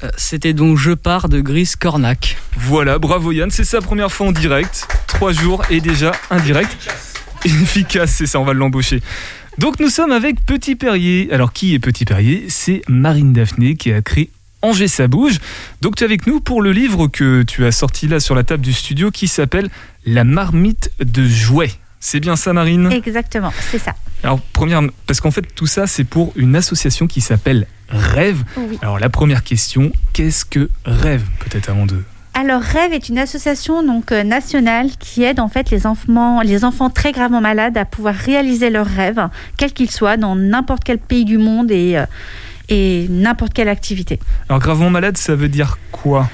Euh, 0.04 0.08
C'était 0.16 0.52
donc 0.52 0.78
Je 0.78 0.92
pars 0.92 1.28
de 1.28 1.40
Gris 1.40 1.72
Cornac. 1.78 2.38
Voilà, 2.56 2.98
bravo 2.98 3.32
Yann, 3.32 3.50
c'est 3.50 3.64
sa 3.64 3.80
première 3.80 4.12
fois 4.12 4.28
en 4.28 4.32
direct. 4.32 4.86
Trois 5.06 5.32
jours 5.32 5.64
et 5.70 5.80
déjà 5.80 6.12
un 6.30 6.40
direct. 6.40 6.76
Efficace, 7.44 8.12
c'est 8.16 8.26
ça, 8.26 8.40
on 8.40 8.44
va 8.44 8.52
l'embaucher. 8.52 9.02
Donc 9.58 9.80
nous 9.80 9.90
sommes 9.90 10.12
avec 10.12 10.44
Petit 10.46 10.76
Perrier. 10.76 11.28
Alors 11.32 11.52
qui 11.52 11.74
est 11.74 11.78
Petit 11.78 12.04
Perrier 12.04 12.46
C'est 12.48 12.82
Marine 12.88 13.32
Daphné 13.32 13.74
qui 13.74 13.92
a 13.92 14.02
créé 14.02 14.30
Angers 14.62 14.88
ça 14.88 15.06
bouge. 15.06 15.38
Donc 15.80 15.96
tu 15.96 16.04
es 16.04 16.06
avec 16.06 16.26
nous 16.26 16.40
pour 16.40 16.62
le 16.62 16.72
livre 16.72 17.06
que 17.06 17.42
tu 17.42 17.64
as 17.64 17.72
sorti 17.72 18.08
là 18.08 18.20
sur 18.20 18.34
la 18.34 18.42
table 18.42 18.62
du 18.62 18.72
studio 18.72 19.10
qui 19.10 19.28
s'appelle 19.28 19.68
La 20.04 20.24
marmite 20.24 20.90
de 20.98 21.26
jouets. 21.26 21.72
C'est 22.00 22.20
bien 22.20 22.36
ça 22.36 22.52
Marine? 22.52 22.90
Exactement, 22.92 23.52
c'est 23.70 23.78
ça. 23.78 23.94
Alors 24.22 24.40
première, 24.40 24.82
parce 25.06 25.20
qu'en 25.20 25.30
fait 25.30 25.42
tout 25.54 25.66
ça 25.66 25.86
c'est 25.86 26.04
pour 26.04 26.32
une 26.36 26.56
association 26.56 27.06
qui 27.06 27.20
s'appelle 27.20 27.66
Rêve. 27.88 28.44
Oui. 28.56 28.78
Alors 28.82 28.98
la 28.98 29.08
première 29.08 29.42
question, 29.44 29.92
qu'est-ce 30.12 30.44
que 30.44 30.68
Rêve 30.84 31.22
peut-être 31.40 31.70
avant 31.70 31.86
de... 31.86 32.02
Alors 32.34 32.60
Rêve 32.60 32.92
est 32.92 33.08
une 33.08 33.18
association 33.18 33.82
donc 33.82 34.12
euh, 34.12 34.22
nationale 34.22 34.90
qui 35.00 35.24
aide 35.24 35.40
en 35.40 35.48
fait 35.48 35.70
les 35.70 35.86
enfants, 35.86 36.40
les 36.42 36.64
enfants 36.64 36.90
très 36.90 37.10
gravement 37.10 37.40
malades 37.40 37.76
à 37.76 37.84
pouvoir 37.84 38.14
réaliser 38.14 38.70
leurs 38.70 38.86
rêves, 38.86 39.28
quels 39.56 39.72
qu'ils 39.72 39.90
soient, 39.90 40.16
dans 40.16 40.36
n'importe 40.36 40.84
quel 40.84 40.98
pays 40.98 41.24
du 41.24 41.38
monde 41.38 41.72
et, 41.72 41.96
euh, 41.96 42.06
et 42.68 43.06
n'importe 43.10 43.52
quelle 43.54 43.68
activité. 43.68 44.18
Alors 44.48 44.60
gravement 44.60 44.90
malade 44.90 45.16
ça 45.16 45.34
veut 45.34 45.48
dire 45.48 45.78
quoi? 45.92 46.28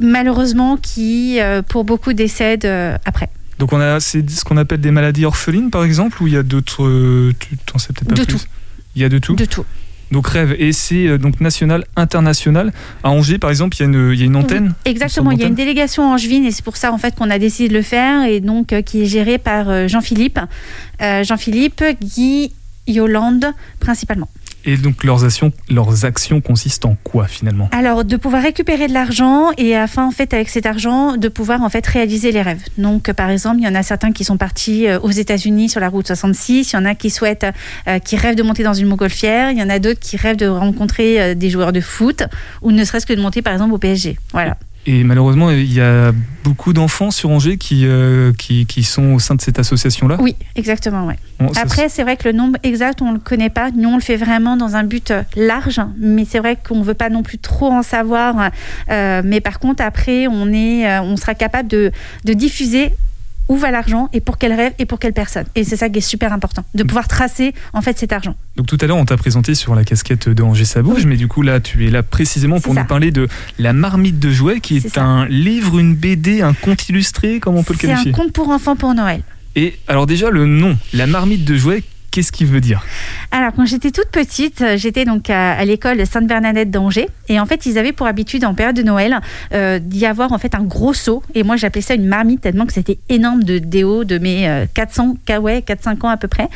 Malheureusement, 0.00 0.76
qui 0.76 1.40
euh, 1.40 1.60
pour 1.62 1.84
beaucoup 1.84 2.12
décèdent 2.12 2.64
euh, 2.66 2.96
après. 3.04 3.28
Donc 3.58 3.72
on 3.72 3.80
a 3.80 4.00
c'est 4.00 4.28
ce 4.30 4.44
qu'on 4.44 4.56
appelle 4.56 4.80
des 4.80 4.90
maladies 4.90 5.24
orphelines 5.24 5.70
par 5.70 5.84
exemple 5.84 6.22
ou 6.22 6.26
il 6.28 6.34
y 6.34 6.36
a 6.36 6.42
d'autres 6.42 6.84
euh, 6.84 7.32
tu 7.38 7.56
t'en 7.58 7.78
sais 7.78 7.92
peut-être 7.92 8.08
pas 8.08 8.14
De 8.14 8.24
plus? 8.24 8.36
tout. 8.36 8.42
Il 8.94 9.02
y 9.02 9.04
a 9.04 9.08
de 9.08 9.18
tout? 9.18 9.34
De 9.34 9.44
tout. 9.44 9.64
Donc 10.10 10.26
rêve 10.26 10.54
et 10.58 10.72
c'est 10.72 11.16
donc 11.16 11.40
national 11.40 11.84
international 11.96 12.72
à 13.02 13.10
Angers 13.10 13.38
par 13.38 13.48
exemple, 13.50 13.74
il 13.76 13.80
y 13.80 13.82
a 13.82 13.86
une 13.86 14.12
il 14.12 14.20
y 14.20 14.22
a 14.22 14.26
une 14.26 14.36
antenne? 14.36 14.74
Exactement, 14.84 15.30
il 15.30 15.40
y 15.40 15.44
a 15.44 15.46
une 15.46 15.54
délégation 15.54 16.12
angevine 16.12 16.44
et 16.44 16.50
c'est 16.50 16.62
pour 16.64 16.76
ça 16.76 16.92
en 16.92 16.98
fait 16.98 17.14
qu'on 17.14 17.30
a 17.30 17.38
décidé 17.38 17.68
de 17.70 17.74
le 17.74 17.82
faire 17.82 18.24
et 18.24 18.40
donc 18.40 18.72
euh, 18.74 18.82
qui 18.82 19.02
est 19.02 19.06
géré 19.06 19.38
par 19.38 19.70
euh, 19.70 19.88
Jean-Philippe, 19.88 20.38
Euh, 21.00 21.24
Jean-Philippe, 21.24 21.82
Guy, 22.02 22.52
Yolande 22.86 23.46
principalement. 23.80 24.28
Et 24.64 24.76
donc 24.76 25.04
leurs 25.04 25.24
actions 25.24 25.52
leurs 25.68 26.04
actions 26.04 26.40
consistent 26.40 26.84
en 26.84 26.96
quoi 27.02 27.26
finalement? 27.26 27.68
Alors 27.72 28.04
de 28.04 28.16
pouvoir 28.16 28.42
récupérer 28.42 28.86
de 28.86 28.92
l'argent 28.92 29.50
et 29.58 29.76
afin 29.76 30.06
en 30.06 30.10
fait 30.10 30.32
avec 30.34 30.48
cet 30.48 30.66
argent 30.66 31.16
de 31.16 31.28
pouvoir 31.28 31.62
en 31.62 31.68
fait 31.68 31.84
réaliser 31.86 32.32
les 32.32 32.42
rêves. 32.42 32.62
Donc 32.78 33.12
par 33.12 33.30
exemple 33.30 33.58
il 33.58 33.64
y 33.64 33.68
en 33.68 33.74
a 33.74 33.82
certains 33.82 34.12
qui 34.12 34.24
sont 34.24 34.36
partis 34.36 34.86
euh, 34.86 35.00
aux 35.00 35.10
États-Unis 35.10 35.68
sur 35.68 35.80
la 35.80 35.88
route 35.88 36.06
66, 36.06 36.72
il 36.72 36.76
y 36.76 36.78
en 36.78 36.84
a 36.84 36.94
qui 36.94 37.10
souhaitent, 37.10 37.46
euh, 37.88 37.98
qui 37.98 38.16
rêvent 38.16 38.36
de 38.36 38.42
monter 38.42 38.62
dans 38.62 38.74
une 38.74 38.86
montgolfière, 38.86 39.50
il 39.50 39.58
y 39.58 39.62
en 39.62 39.70
a 39.70 39.78
d'autres 39.78 40.00
qui 40.00 40.16
rêvent 40.16 40.36
de 40.36 40.46
rencontrer 40.46 41.20
euh, 41.20 41.34
des 41.34 41.50
joueurs 41.50 41.72
de 41.72 41.80
foot 41.80 42.22
ou 42.60 42.70
ne 42.70 42.84
serait-ce 42.84 43.06
que 43.06 43.12
de 43.14 43.20
monter 43.20 43.42
par 43.42 43.52
exemple 43.52 43.74
au 43.74 43.78
PSG. 43.78 44.18
Voilà. 44.32 44.56
Et 44.84 45.04
malheureusement, 45.04 45.50
il 45.50 45.72
y 45.72 45.80
a 45.80 46.12
beaucoup 46.42 46.72
d'enfants 46.72 47.12
sur 47.12 47.30
Angers 47.30 47.56
qui, 47.56 47.86
euh, 47.86 48.32
qui, 48.36 48.66
qui 48.66 48.82
sont 48.82 49.12
au 49.12 49.20
sein 49.20 49.36
de 49.36 49.40
cette 49.40 49.60
association-là. 49.60 50.16
Oui, 50.20 50.34
exactement, 50.56 51.06
ouais. 51.06 51.18
Bon, 51.38 51.52
ça, 51.52 51.60
Après, 51.60 51.88
c'est 51.88 52.02
vrai 52.02 52.16
que 52.16 52.28
le 52.28 52.34
nombre 52.34 52.58
exact, 52.64 53.00
on 53.00 53.10
ne 53.10 53.14
le 53.14 53.20
connaît 53.20 53.50
pas. 53.50 53.70
Nous, 53.70 53.88
on 53.88 53.94
le 53.94 54.02
fait 54.02 54.16
vraiment 54.16 54.56
dans 54.56 54.74
un 54.74 54.82
but 54.82 55.12
euh, 55.12 55.22
large, 55.36 55.80
mais 55.98 56.24
c'est 56.24 56.40
vrai 56.40 56.56
qu'on 56.56 56.80
ne 56.80 56.84
veut 56.84 56.94
pas 56.94 57.10
non 57.10 57.22
plus 57.22 57.38
trop 57.38 57.70
en 57.70 57.82
savoir. 57.82 58.50
Euh, 58.90 59.22
mais 59.24 59.40
par 59.40 59.60
contre, 59.60 59.84
après, 59.84 60.26
on, 60.26 60.52
est, 60.52 60.98
on 60.98 61.16
sera 61.16 61.34
capable 61.34 61.68
de, 61.68 61.92
de 62.24 62.32
diffuser 62.32 62.92
où 63.52 63.56
va 63.58 63.70
l'argent 63.70 64.08
et 64.14 64.20
pour 64.20 64.38
quel 64.38 64.54
rêve 64.54 64.72
et 64.78 64.86
pour 64.86 64.98
quelle 64.98 65.12
personne. 65.12 65.44
Et 65.54 65.62
c'est 65.64 65.76
ça 65.76 65.90
qui 65.90 65.98
est 65.98 66.00
super 66.00 66.32
important, 66.32 66.64
de 66.74 66.82
pouvoir 66.84 67.06
tracer 67.06 67.52
en 67.74 67.82
fait 67.82 67.98
cet 67.98 68.12
argent. 68.12 68.34
Donc 68.56 68.66
tout 68.66 68.78
à 68.80 68.86
l'heure, 68.86 68.96
on 68.96 69.04
t'a 69.04 69.18
présenté 69.18 69.54
sur 69.54 69.74
la 69.74 69.84
casquette 69.84 70.30
de 70.30 70.42
Angers 70.42 70.64
ça 70.64 70.80
bouge, 70.80 71.04
mais 71.04 71.16
du 71.18 71.28
coup 71.28 71.42
là, 71.42 71.60
tu 71.60 71.86
es 71.86 71.90
là 71.90 72.02
précisément 72.02 72.60
pour 72.60 72.72
nous 72.72 72.80
ça. 72.80 72.86
parler 72.86 73.10
de 73.10 73.28
La 73.58 73.74
marmite 73.74 74.18
de 74.18 74.30
jouets, 74.30 74.60
qui 74.60 74.78
est, 74.78 74.96
un 74.96 75.26
livre, 75.26 75.78
une 75.78 75.94
BD, 75.94 76.40
un 76.40 76.54
conte 76.54 76.88
illustré, 76.88 77.40
comment 77.40 77.58
on 77.58 77.62
peut 77.62 77.74
le 77.74 77.78
C'est 77.78 77.88
un 77.88 77.96
qualifier? 77.96 78.12
conte 78.12 78.32
pour 78.32 78.48
enfants 78.48 78.74
pour 78.74 78.94
Noël. 78.94 79.22
Et 79.54 79.76
alors 79.86 80.06
déjà, 80.06 80.30
le 80.30 80.46
nom, 80.46 80.78
La 80.94 81.06
marmite 81.06 81.44
de 81.44 81.54
jouets, 81.54 81.82
qu'est-ce 82.12 82.30
qu'il 82.30 82.46
veut 82.46 82.60
dire 82.60 82.84
Alors, 83.32 83.52
quand 83.56 83.64
j'étais 83.64 83.90
toute 83.90 84.08
petite, 84.08 84.60
euh, 84.60 84.76
j'étais 84.76 85.04
donc 85.04 85.28
à, 85.30 85.64
l'école 85.64 86.06
Sainte-Bernadette 86.06 86.70
d'Angers. 86.70 87.08
Et 87.28 87.40
en 87.40 87.46
fait, 87.46 87.66
ils 87.66 87.78
avaient 87.78 87.92
pour 87.92 88.06
habitude, 88.06 88.44
en 88.44 88.54
période 88.54 88.76
de 88.76 88.82
Noël, 88.82 89.18
euh, 89.52 89.80
d'y 89.80 90.06
avoir 90.06 90.32
en 90.32 90.38
fait 90.38 90.54
un 90.54 90.62
gros 90.62 90.94
seau. 90.94 91.24
Et 91.34 91.42
moi, 91.42 91.56
j'appelais 91.56 91.82
ça 91.82 91.94
une 91.94 92.06
marmite, 92.06 92.42
tellement 92.42 92.66
que 92.66 92.72
c'était 92.72 92.98
énorme 93.08 93.42
de 93.42 93.58
déo 93.58 94.04
de 94.04 94.18
mes 94.18 94.48
euh, 94.48 94.66
400, 94.72 95.16
ah 95.30 95.40
ouais, 95.40 95.64
4-5 95.66 96.06
ans 96.06 96.10
à 96.10 96.18
peu 96.18 96.28
près. 96.28 96.48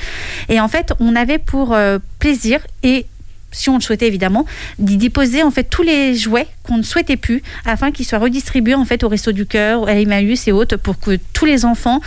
Et 0.49 0.61
en 0.61 0.69
fait, 0.69 0.93
on 1.01 1.17
avait 1.17 1.39
pour 1.39 1.73
euh, 1.73 1.99
plaisir 2.21 2.61
et 2.83 3.07
si 3.53 3.71
on 3.71 3.77
le 3.77 3.81
souhaitait 3.81 4.09
évidemment, 4.09 4.45
d'y 4.79 4.99
déposer 4.99 5.43
en 5.43 5.51
fait 5.51 5.65
tous 5.65 5.83
les 5.83 6.15
jouets 6.15 6.47
qu'on 6.63 6.77
ne 6.77 6.83
souhaitait 6.83 7.17
plus 7.17 7.43
afin 7.65 7.91
qu'ils 7.91 8.05
soient 8.05 8.19
redistribués 8.19 8.75
en 8.75 8.85
fait 8.85 9.03
au 9.03 9.09
Resto 9.09 9.33
du 9.33 9.47
Cœur, 9.47 9.89
à 9.89 9.93
Emmaüs 9.93 10.47
et 10.47 10.53
autres 10.53 10.77
pour 10.77 11.01
que 11.01 11.17
tous 11.33 11.47
les 11.47 11.65
enfants 11.65 12.03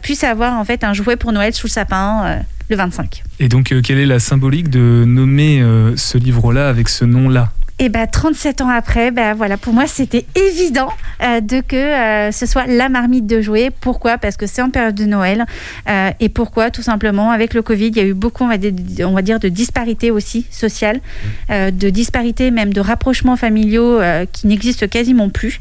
puissent 0.00 0.24
avoir 0.24 0.58
en 0.58 0.64
fait 0.64 0.84
un 0.84 0.94
jouet 0.94 1.16
pour 1.16 1.32
Noël 1.32 1.52
sous 1.52 1.66
le 1.66 1.72
sapin 1.72 2.40
le 2.68 2.76
25. 2.76 3.22
Et 3.38 3.48
donc, 3.48 3.72
euh, 3.72 3.80
quelle 3.82 3.98
est 3.98 4.06
la 4.06 4.18
symbolique 4.18 4.68
de 4.70 5.04
nommer 5.06 5.60
euh, 5.60 5.96
ce 5.96 6.18
livre-là 6.18 6.68
avec 6.68 6.88
ce 6.88 7.04
nom-là? 7.04 7.52
Et 7.78 7.90
ben 7.90 8.06
37 8.06 8.62
ans 8.62 8.70
après, 8.70 9.10
ben 9.10 9.34
voilà, 9.34 9.58
pour 9.58 9.74
moi 9.74 9.86
c'était 9.86 10.24
évident 10.34 10.88
euh, 11.22 11.42
de 11.42 11.60
que 11.60 11.76
euh, 11.76 12.32
ce 12.32 12.46
soit 12.46 12.66
la 12.66 12.88
marmite 12.88 13.26
de 13.26 13.42
jouer. 13.42 13.70
Pourquoi? 13.70 14.16
Parce 14.16 14.38
que 14.38 14.46
c'est 14.46 14.62
en 14.62 14.70
période 14.70 14.94
de 14.94 15.04
Noël. 15.04 15.44
Euh, 15.86 16.10
et 16.18 16.30
pourquoi? 16.30 16.70
Tout 16.70 16.80
simplement, 16.80 17.32
avec 17.32 17.52
le 17.52 17.60
Covid, 17.60 17.88
il 17.88 17.96
y 17.98 18.00
a 18.00 18.04
eu 18.04 18.14
beaucoup, 18.14 18.44
on 18.44 18.48
va 18.48 18.56
dire, 18.56 18.72
on 19.00 19.12
va 19.12 19.20
dire 19.20 19.40
de 19.40 19.50
disparités 19.50 20.10
aussi 20.10 20.46
sociales, 20.50 21.00
euh, 21.50 21.70
de 21.70 21.90
disparités 21.90 22.50
même 22.50 22.72
de 22.72 22.80
rapprochements 22.80 23.36
familiaux 23.36 24.00
qui 24.32 24.46
n'existent 24.46 24.86
quasiment 24.88 25.28
plus. 25.28 25.58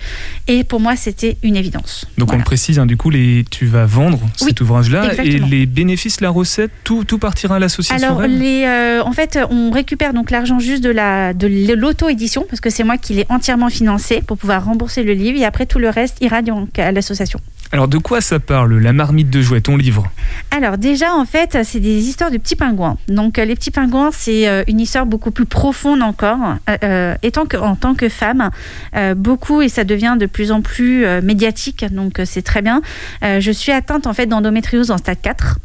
Et 0.47 0.63
pour 0.63 0.79
moi, 0.79 0.95
c'était 0.95 1.35
une 1.43 1.57
évidence. 1.57 2.07
Donc 2.17 2.31
on 2.31 2.37
le 2.37 2.43
précise, 2.43 2.79
hein, 2.79 2.85
du 2.85 2.95
coup, 2.95 3.09
les, 3.09 3.43
tu 3.51 3.65
vas 3.65 3.85
vendre 3.85 4.21
cet 4.37 4.61
ouvrage-là 4.61 5.15
et 5.21 5.39
les 5.39 5.65
bénéfices, 5.65 6.21
la 6.21 6.29
recette, 6.29 6.71
tout, 6.85 7.03
tout 7.03 7.19
partira 7.19 7.57
à 7.57 7.59
l'association 7.59 8.17
Alors, 8.17 8.21
les, 8.21 8.65
en 9.03 9.11
fait, 9.11 9.37
on 9.49 9.71
récupère 9.71 10.13
donc 10.13 10.31
l'argent 10.31 10.59
juste 10.59 10.83
de 10.83 10.91
la 10.91 11.33
de 11.33 11.73
l'auto-édition 12.05 12.45
parce 12.47 12.61
que 12.61 12.69
c'est 12.69 12.83
moi 12.83 12.97
qui 12.97 13.13
l'ai 13.13 13.25
entièrement 13.29 13.69
financé 13.69 14.21
pour 14.25 14.37
pouvoir 14.37 14.65
rembourser 14.65 15.03
le 15.03 15.13
livre 15.13 15.39
et 15.39 15.45
après 15.45 15.65
tout 15.65 15.79
le 15.79 15.89
reste 15.89 16.17
ira 16.21 16.41
donc 16.41 16.77
à 16.79 16.91
l'association. 16.91 17.39
Alors 17.71 17.87
de 17.87 17.97
quoi 17.97 18.21
ça 18.21 18.39
parle, 18.39 18.77
La 18.77 18.93
marmite 18.93 19.29
de 19.29 19.41
jouets, 19.41 19.59
ton 19.59 19.75
livre? 19.75 20.09
Alors 20.51 20.77
déjà 20.77 21.13
en 21.13 21.25
fait 21.25 21.57
c'est 21.63 21.79
des 21.79 22.07
histoires 22.07 22.31
de 22.31 22.37
petits 22.37 22.55
pingouins. 22.55 22.97
Donc 23.07 23.39
euh, 23.39 23.45
les 23.45 23.55
petits 23.55 23.71
pingouins 23.71 24.11
c'est 24.11 24.47
euh, 24.47 24.63
une 24.67 24.79
histoire 24.79 25.05
beaucoup 25.05 25.31
plus 25.31 25.45
profonde 25.45 26.01
encore. 26.03 26.37
Euh, 26.69 26.77
euh, 26.83 27.15
étant 27.23 27.45
que, 27.45 27.57
en 27.57 27.75
tant 27.75 27.95
que 27.95 28.07
femme, 28.07 28.51
euh, 28.95 29.15
beaucoup 29.15 29.61
et 29.61 29.69
ça 29.69 29.83
devient 29.83 30.15
de 30.19 30.27
plus 30.27 30.51
en 30.51 30.61
plus 30.61 31.05
euh, 31.05 31.21
médiatique 31.21 31.85
donc 31.91 32.19
euh, 32.19 32.25
c'est 32.25 32.43
très 32.43 32.61
bien. 32.61 32.81
Euh, 33.23 33.39
je 33.39 33.51
suis 33.51 33.71
atteinte 33.71 34.05
en 34.07 34.13
fait 34.13 34.27
d'endométriose 34.27 34.91
en 34.91 34.97
stade 34.97 35.21
4. 35.21 35.57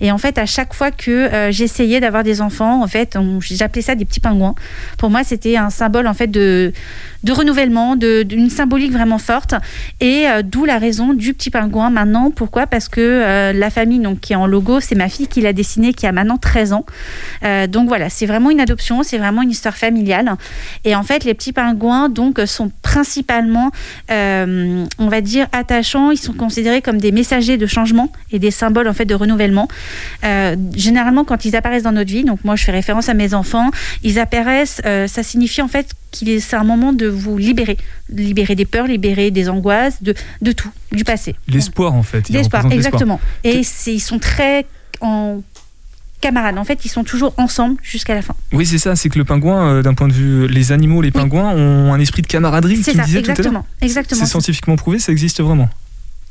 Et 0.00 0.10
en 0.12 0.18
fait, 0.18 0.38
à 0.38 0.46
chaque 0.46 0.74
fois 0.74 0.90
que 0.90 1.10
euh, 1.10 1.50
j'essayais 1.50 2.00
d'avoir 2.00 2.24
des 2.24 2.40
enfants, 2.40 2.82
en 2.82 2.86
fait, 2.86 3.18
j'appelais 3.40 3.82
ça 3.82 3.94
des 3.94 4.04
petits 4.04 4.20
pingouins. 4.20 4.54
Pour 4.98 5.10
moi, 5.10 5.24
c'était 5.24 5.56
un 5.56 5.70
symbole 5.70 6.06
en 6.06 6.14
fait 6.14 6.26
de, 6.26 6.72
de 7.22 7.32
renouvellement, 7.32 7.96
d'une 7.96 8.50
symbolique 8.50 8.92
vraiment 8.92 9.18
forte. 9.18 9.54
Et 10.00 10.28
euh, 10.28 10.42
d'où 10.42 10.64
la 10.64 10.78
raison 10.78 11.14
du 11.14 11.34
petit 11.34 11.50
pingouin 11.50 11.90
maintenant. 11.90 12.30
Pourquoi? 12.30 12.66
Parce 12.66 12.88
que 12.88 13.00
euh, 13.00 13.52
la 13.52 13.70
famille 13.70 14.00
donc, 14.00 14.20
qui 14.20 14.32
est 14.32 14.36
en 14.36 14.46
logo, 14.46 14.80
c'est 14.80 14.94
ma 14.94 15.08
fille 15.08 15.28
qui 15.28 15.40
l'a 15.40 15.52
dessiné, 15.52 15.94
qui 15.94 16.06
a 16.06 16.12
maintenant 16.12 16.38
13 16.38 16.72
ans. 16.72 16.84
Donc 17.68 17.88
voilà, 17.88 18.08
c'est 18.08 18.26
vraiment 18.26 18.50
une 18.50 18.60
adoption, 18.60 19.02
c'est 19.02 19.18
vraiment 19.18 19.42
une 19.42 19.50
histoire 19.50 19.76
familiale. 19.76 20.34
Et 20.84 20.94
en 20.94 21.02
fait, 21.02 21.24
les 21.24 21.34
petits 21.34 21.52
pingouins 21.52 22.08
donc 22.08 22.40
sont 22.46 22.70
principalement, 22.82 23.70
on 24.10 25.08
va 25.08 25.20
dire, 25.20 25.46
attachants. 25.52 26.10
Ils 26.10 26.18
sont 26.18 26.32
considérés 26.32 26.82
comme 26.82 26.98
des 26.98 27.12
messagers 27.12 27.56
de 27.56 27.66
changement 27.66 28.10
et 28.32 28.38
des 28.38 28.50
symboles 28.50 28.88
en 28.88 28.92
fait 28.92 29.04
de 29.04 29.14
renouvellement. 29.14 29.63
Euh, 30.24 30.56
généralement, 30.74 31.24
quand 31.24 31.44
ils 31.44 31.56
apparaissent 31.56 31.82
dans 31.84 31.92
notre 31.92 32.10
vie, 32.10 32.24
donc 32.24 32.44
moi 32.44 32.56
je 32.56 32.64
fais 32.64 32.72
référence 32.72 33.08
à 33.08 33.14
mes 33.14 33.34
enfants, 33.34 33.70
ils 34.02 34.18
apparaissent, 34.18 34.80
euh, 34.86 35.06
ça 35.06 35.22
signifie 35.22 35.62
en 35.62 35.68
fait 35.68 35.88
qu'il 36.10 36.28
est, 36.28 36.40
c'est 36.40 36.56
un 36.56 36.64
moment 36.64 36.92
de 36.92 37.06
vous 37.06 37.36
libérer, 37.38 37.76
libérer 38.10 38.54
des 38.54 38.64
peurs, 38.66 38.86
libérer 38.86 39.30
des 39.30 39.48
angoisses, 39.48 40.02
de, 40.02 40.14
de 40.42 40.52
tout, 40.52 40.70
du 40.92 41.04
passé. 41.04 41.34
L'espoir 41.48 41.94
en 41.94 42.02
fait. 42.02 42.28
L'espoir, 42.28 42.70
exactement. 42.70 43.20
Et 43.42 43.62
c'est- 43.62 43.94
ils 43.94 44.00
sont 44.00 44.18
très 44.18 44.66
en 45.00 45.42
camarades. 46.20 46.56
En 46.56 46.64
fait, 46.64 46.84
ils 46.86 46.88
sont 46.88 47.04
toujours 47.04 47.34
ensemble 47.36 47.76
jusqu'à 47.82 48.14
la 48.14 48.22
fin. 48.22 48.34
Oui, 48.52 48.64
c'est 48.64 48.78
ça, 48.78 48.96
c'est 48.96 49.10
que 49.10 49.18
le 49.18 49.24
pingouin, 49.26 49.66
euh, 49.66 49.82
d'un 49.82 49.92
point 49.92 50.08
de 50.08 50.12
vue, 50.14 50.48
les 50.48 50.72
animaux, 50.72 51.02
les 51.02 51.10
pingouins 51.10 51.50
ont 51.54 51.92
un 51.92 52.00
esprit 52.00 52.22
de 52.22 52.26
camaraderie, 52.26 52.76
C'est 52.82 52.94
ça, 52.94 53.02
disais 53.02 53.20
tout 53.20 53.30
à 53.30 53.34
l'heure. 53.34 53.38
exactement, 53.40 53.66
exactement. 53.82 54.20
C'est 54.20 54.30
scientifiquement 54.30 54.76
prouvé, 54.76 54.98
ça 55.00 55.12
existe 55.12 55.42
vraiment. 55.42 55.68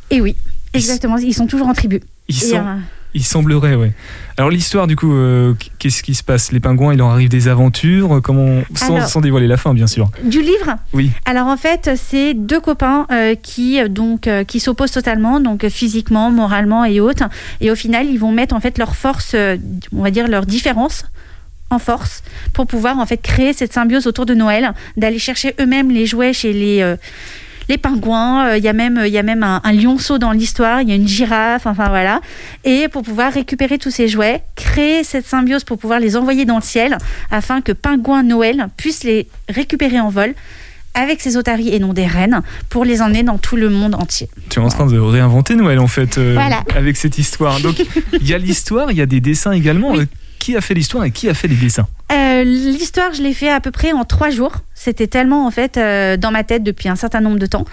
Et 0.10 0.20
oui, 0.20 0.36
exactement. 0.74 1.18
Ils 1.18 1.34
sont 1.36 1.46
toujours 1.46 1.68
en 1.68 1.74
tribu. 1.74 2.02
Ils 2.28 2.36
Et, 2.38 2.40
sont- 2.40 2.56
euh, 2.58 2.76
Il 3.16 3.24
semblerait, 3.24 3.76
ouais. 3.76 3.92
Alors 4.38 4.50
l'histoire, 4.50 4.88
du 4.88 4.96
coup, 4.96 5.14
euh, 5.14 5.54
qu'est-ce 5.78 6.02
qui 6.02 6.16
se 6.16 6.24
passe? 6.24 6.52
Les 6.52 6.60
pingouins, 6.60 6.94
il 6.94 6.98
leur 6.98 7.10
arrive 7.10 7.30
des 7.30 7.48
aventures, 7.48 8.20
comment 8.24 8.64
sans, 8.74 8.96
Alors- 8.96 9.08
sans 9.08 9.22
dévoiler 9.22 9.46
la 9.48 9.58
fin, 9.58 9.74
bien 9.76 9.86
sûr. 9.86 10.10
Du 10.24 10.42
livre? 10.42 10.78
Oui. 10.94 11.12
Alors 11.26 11.48
en 11.48 11.58
fait, 11.58 11.92
c'est 11.96 12.34
deux 12.34 12.60
copains 12.60 13.06
euh, 13.12 13.36
qui 13.36 13.80
euh, 13.80 13.88
donc 13.88 14.26
euh, 14.28 14.44
qui 14.44 14.60
s'opposent 14.60 14.92
totalement, 14.92 15.40
donc 15.40 15.68
physiquement, 15.70 16.32
moralement 16.32 16.86
et 16.86 17.00
autres. 17.00 17.26
Et 17.62 17.70
au 17.70 17.76
final, 17.76 18.08
ils 18.08 18.18
vont 18.18 18.32
mettre 18.32 18.56
en 18.56 18.60
fait 18.60 18.78
leur 18.80 18.96
force, 18.96 19.36
on 19.36 20.02
va 20.02 20.10
dire 20.10 20.28
leur 20.28 20.48
différence 20.48 21.06
en 21.70 21.78
force 21.80 22.24
pour 22.54 22.66
pouvoir 22.68 22.98
en 23.00 23.06
fait 23.06 23.18
créer 23.18 23.54
cette 23.54 23.74
symbiose 23.74 24.08
autour 24.08 24.26
de 24.26 24.34
Noël, 24.34 24.74
d'aller 24.98 25.20
chercher 25.20 25.54
eux-mêmes 25.60 25.92
les 25.92 26.06
jouets 26.08 26.34
chez 26.34 26.54
les 26.54 26.96
les 27.70 27.78
pingouins, 27.78 28.48
euh, 28.48 28.58
il 28.58 28.64
y 28.64 28.68
a 28.68 28.74
même, 28.74 29.02
il 29.06 29.12
y 29.12 29.18
a 29.18 29.24
même 29.24 29.44
un, 29.44 29.62
un 29.64 29.72
lionceau 29.72 30.18
dans 30.18 30.32
l'histoire, 30.32 30.82
il 30.82 30.90
y 30.90 30.92
a 30.92 30.96
une 30.96 31.08
girafe, 31.08 31.66
enfin 31.66 31.88
voilà. 31.90 32.22
Et 32.64 32.88
pour 32.90 33.04
pouvoir 33.04 33.32
récupérer 33.34 33.78
tous 33.78 33.92
ces 33.92 34.08
jouets, 34.08 34.44
créer 34.56 35.04
cette 35.04 35.26
symbiose 35.26 35.64
pour 35.64 35.78
pouvoir 35.78 36.00
les 36.00 36.16
envoyer 36.18 36.46
dans 36.46 36.58
le 36.58 36.62
ciel, 36.62 36.98
afin 37.32 37.62
que 37.62 37.72
Pingouin 37.72 38.24
Noël 38.24 38.68
puisse 38.78 39.04
les 39.04 39.28
récupérer 39.50 40.00
en 40.00 40.10
vol 40.10 40.34
avec 40.96 41.22
ses 41.22 41.38
otaries 41.38 41.70
et 41.74 41.80
non 41.80 41.92
des 41.92 42.06
rennes, 42.06 42.42
pour 42.70 42.86
les 42.86 43.02
emmener 43.02 43.24
dans 43.24 43.40
tout 43.40 43.56
le 43.56 43.68
monde 43.70 43.96
entier. 43.96 44.30
Tu 44.50 44.60
es 44.60 44.62
en 44.62 44.68
train 44.68 44.86
de 44.86 45.00
réinventer 45.00 45.56
Noël 45.56 45.80
en 45.80 45.88
fait 45.88 46.20
euh, 46.20 46.34
Voilà. 46.36 46.62
avec 46.76 46.98
cette 46.98 47.18
histoire. 47.18 47.60
Donc 47.62 47.84
il 48.14 48.28
y 48.30 48.34
a 48.34 48.38
l'histoire, 48.38 48.92
il 48.92 48.98
y 48.98 49.02
a 49.02 49.08
des 49.08 49.20
dessins 49.20 49.54
également. 49.54 49.96
Euh, 49.98 50.06
Qui 50.44 50.58
a 50.58 50.62
fait 50.62 50.74
l'histoire 50.74 51.06
et 51.06 51.12
qui 51.12 51.30
a 51.30 51.34
fait 51.34 51.48
les 51.48 51.56
dessins 51.56 51.88
Euh, 52.12 52.44
L'histoire, 52.44 53.14
je 53.14 53.22
l'ai 53.22 53.34
fait 53.34 53.50
à 53.50 53.62
peu 53.62 53.72
près 53.72 53.94
en 53.94 54.04
trois 54.04 54.30
jours. 54.30 54.52
C'était 54.76 55.08
tellement 55.08 55.48
en 55.48 55.52
fait 55.52 55.78
euh, 55.78 56.18
dans 56.18 56.32
ma 56.32 56.44
tête 56.44 56.64
depuis 56.64 56.90
un 56.90 56.98
certain 56.98 57.22
nombre 57.22 57.40
de 57.40 57.46
temps, 57.46 57.64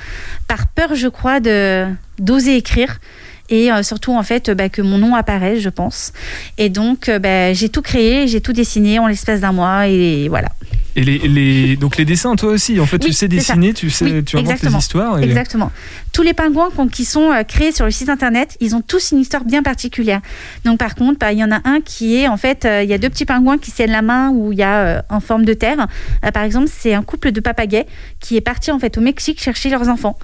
par 0.47 0.69
peur, 0.69 0.95
je 0.95 1.09
crois, 1.09 1.41
de 1.41 1.87
d'oser 2.21 2.55
écrire 2.57 3.01
et 3.49 3.73
euh, 3.73 3.83
surtout 3.83 4.15
en 4.17 4.23
fait 4.23 4.53
bah, 4.53 4.69
que 4.69 4.83
mon 4.83 4.99
nom 4.99 5.17
apparaisse, 5.17 5.59
je 5.59 5.69
pense. 5.69 6.13
Et 6.59 6.69
donc 6.69 7.11
bah, 7.11 7.53
j'ai 7.55 7.71
tout 7.71 7.83
créé, 7.83 8.29
j'ai 8.29 8.41
tout 8.41 8.53
dessiné 8.53 9.01
en 9.01 9.09
l'espace 9.09 9.41
d'un 9.41 9.51
mois 9.51 9.89
et 9.89 10.29
voilà. 10.29 10.51
Et 10.97 11.05
les, 11.05 11.19
les- 11.19 11.77
donc 11.77 11.97
les 11.97 12.05
dessins, 12.05 12.35
toi 12.37 12.51
aussi, 12.53 12.81
en 12.81 12.87
fait, 12.87 12.99
tu 12.99 13.13
sais 13.13 13.27
ça. 13.27 13.29
dessiner, 13.29 13.73
tu 13.73 13.91
sais, 13.91 14.05
Oui, 14.07 14.25
tu 14.25 14.37
inventes 14.37 14.63
les 14.63 14.75
histoires. 14.75 15.19
Et... 15.21 15.25
Exactement. 15.25 15.71
Tous 16.13 16.23
les 16.23 16.35
pingouins 16.35 16.71
qui 16.91 17.05
sont 17.05 17.31
euh, 17.33 17.43
créés 17.45 17.73
sur 17.73 17.85
le 17.85 17.91
site 17.91 18.09
internet, 18.09 18.57
ils 18.61 18.75
ont 18.75 18.81
tous 18.81 19.13
une 19.13 19.19
histoire 19.19 19.45
bien 19.45 19.63
particulière. 19.63 20.21
Donc 20.65 20.79
par 20.79 20.95
contre, 20.95 21.19
bah, 21.19 21.33
il 21.33 21.39
y 21.39 21.45
en 21.45 21.53
a 21.53 21.61
un 21.65 21.81
qui 21.81 22.17
est 22.17 22.27
en 22.29 22.37
fait, 22.37 22.65
euh, 22.65 22.83
il 22.83 22.91
y 22.91 22.93
a 22.93 22.99
deux 22.99 23.09
petits 23.11 23.25
pingouins 23.25 23.59
qui 23.59 23.71
tiennent 23.71 23.93
la 23.93 24.03
main 24.03 24.31
où 24.31 24.53
il 24.53 24.59
y 24.59 24.63
a 24.63 24.79
euh, 24.81 25.03
en 25.09 25.21
forme 25.21 25.45
de 25.45 25.55
terre. 25.55 25.87
Par 26.35 26.43
exemple, 26.43 26.69
c'est 26.71 26.95
un 26.95 27.03
couple 27.03 27.31
de 27.33 27.41
papagais 27.41 27.87
qui 28.19 28.37
est 28.37 28.41
parti 28.41 28.71
en 28.71 28.79
fait 28.79 28.99
au 28.99 29.01
Mexique 29.01 29.41
chercher 29.41 29.71
leurs 29.71 29.89
enfants. 29.89 30.19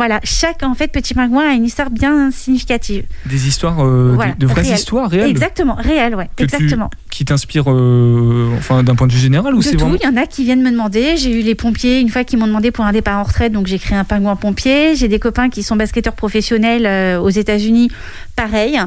Voilà, 0.00 0.18
chaque 0.24 0.62
en 0.62 0.72
fait 0.74 0.88
petit 0.88 1.12
pingouin 1.12 1.50
a 1.50 1.52
une 1.52 1.66
histoire 1.66 1.90
bien 1.90 2.30
significative. 2.30 3.04
Des 3.26 3.46
histoires, 3.48 3.80
euh, 3.84 4.12
Voilà, 4.14 4.32
de, 4.32 4.38
de 4.38 4.46
vraies 4.46 4.62
réelles. 4.62 4.74
histoires 4.76 5.10
réelles 5.10 5.28
Exactement, 5.28 5.74
réelles, 5.74 6.14
ouais, 6.14 6.30
que 6.36 6.44
tu- 6.44 6.54
exactement. 6.54 6.88
qui 7.10 7.26
t'inspirent, 7.26 7.70
euh, 7.70 8.48
enfin, 8.56 8.82
d'un 8.82 8.94
point 8.94 9.06
de 9.06 9.12
vue 9.12 9.18
général 9.18 9.54
ou 9.54 9.60
c'est 9.60 9.72
tout, 9.72 9.78
vraiment 9.80 9.98
il 10.00 10.06
y 10.06 10.08
en 10.08 10.16
a 10.16 10.24
qui 10.24 10.44
viennent 10.44 10.62
me 10.62 10.70
demander. 10.70 11.18
J'ai 11.18 11.38
eu 11.38 11.42
les 11.42 11.54
pompiers 11.54 12.00
une 12.00 12.08
fois 12.08 12.24
qui 12.24 12.38
m'ont 12.38 12.46
demandé 12.46 12.70
pour 12.70 12.86
un 12.86 12.92
départ 12.92 13.18
en 13.18 13.24
retraite, 13.24 13.52
donc 13.52 13.66
j'ai 13.66 13.78
créé 13.78 13.98
un 13.98 14.04
pingouin 14.04 14.36
pompier. 14.36 14.94
J'ai 14.96 15.08
des 15.08 15.18
copains 15.18 15.50
qui 15.50 15.62
sont 15.62 15.76
basketteurs 15.76 16.14
professionnels 16.14 16.86
euh, 16.86 17.20
aux 17.20 17.28
États-Unis, 17.28 17.90
pareil. 18.36 18.80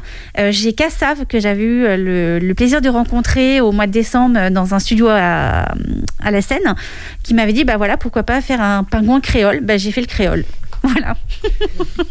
J'ai 0.50 0.74
Kassav 0.74 1.26
que 1.28 1.40
j'avais 1.40 1.62
eu 1.64 1.82
le, 1.84 2.40
le 2.40 2.54
plaisir 2.56 2.82
de 2.82 2.90
rencontrer 2.90 3.62
au 3.62 3.72
mois 3.72 3.86
de 3.86 3.92
décembre 3.92 4.50
dans 4.50 4.74
un 4.74 4.80
studio 4.80 5.10
à, 5.10 5.76
à 6.24 6.32
la 6.32 6.42
Seine, 6.42 6.74
qui 7.22 7.36
m'avait 7.36 7.54
dit 7.54 7.66
bah 7.66 7.78
voilà 7.78 7.98
pourquoi 7.98 8.24
pas 8.24 8.42
faire 8.42 8.62
un 8.62 8.84
pingouin 8.84 9.22
créole. 9.22 9.60
Bah 9.62 9.78
j'ai 9.78 9.92
fait 9.92 10.02
le 10.02 10.08
créole. 10.08 10.44
Voilà. 10.84 11.16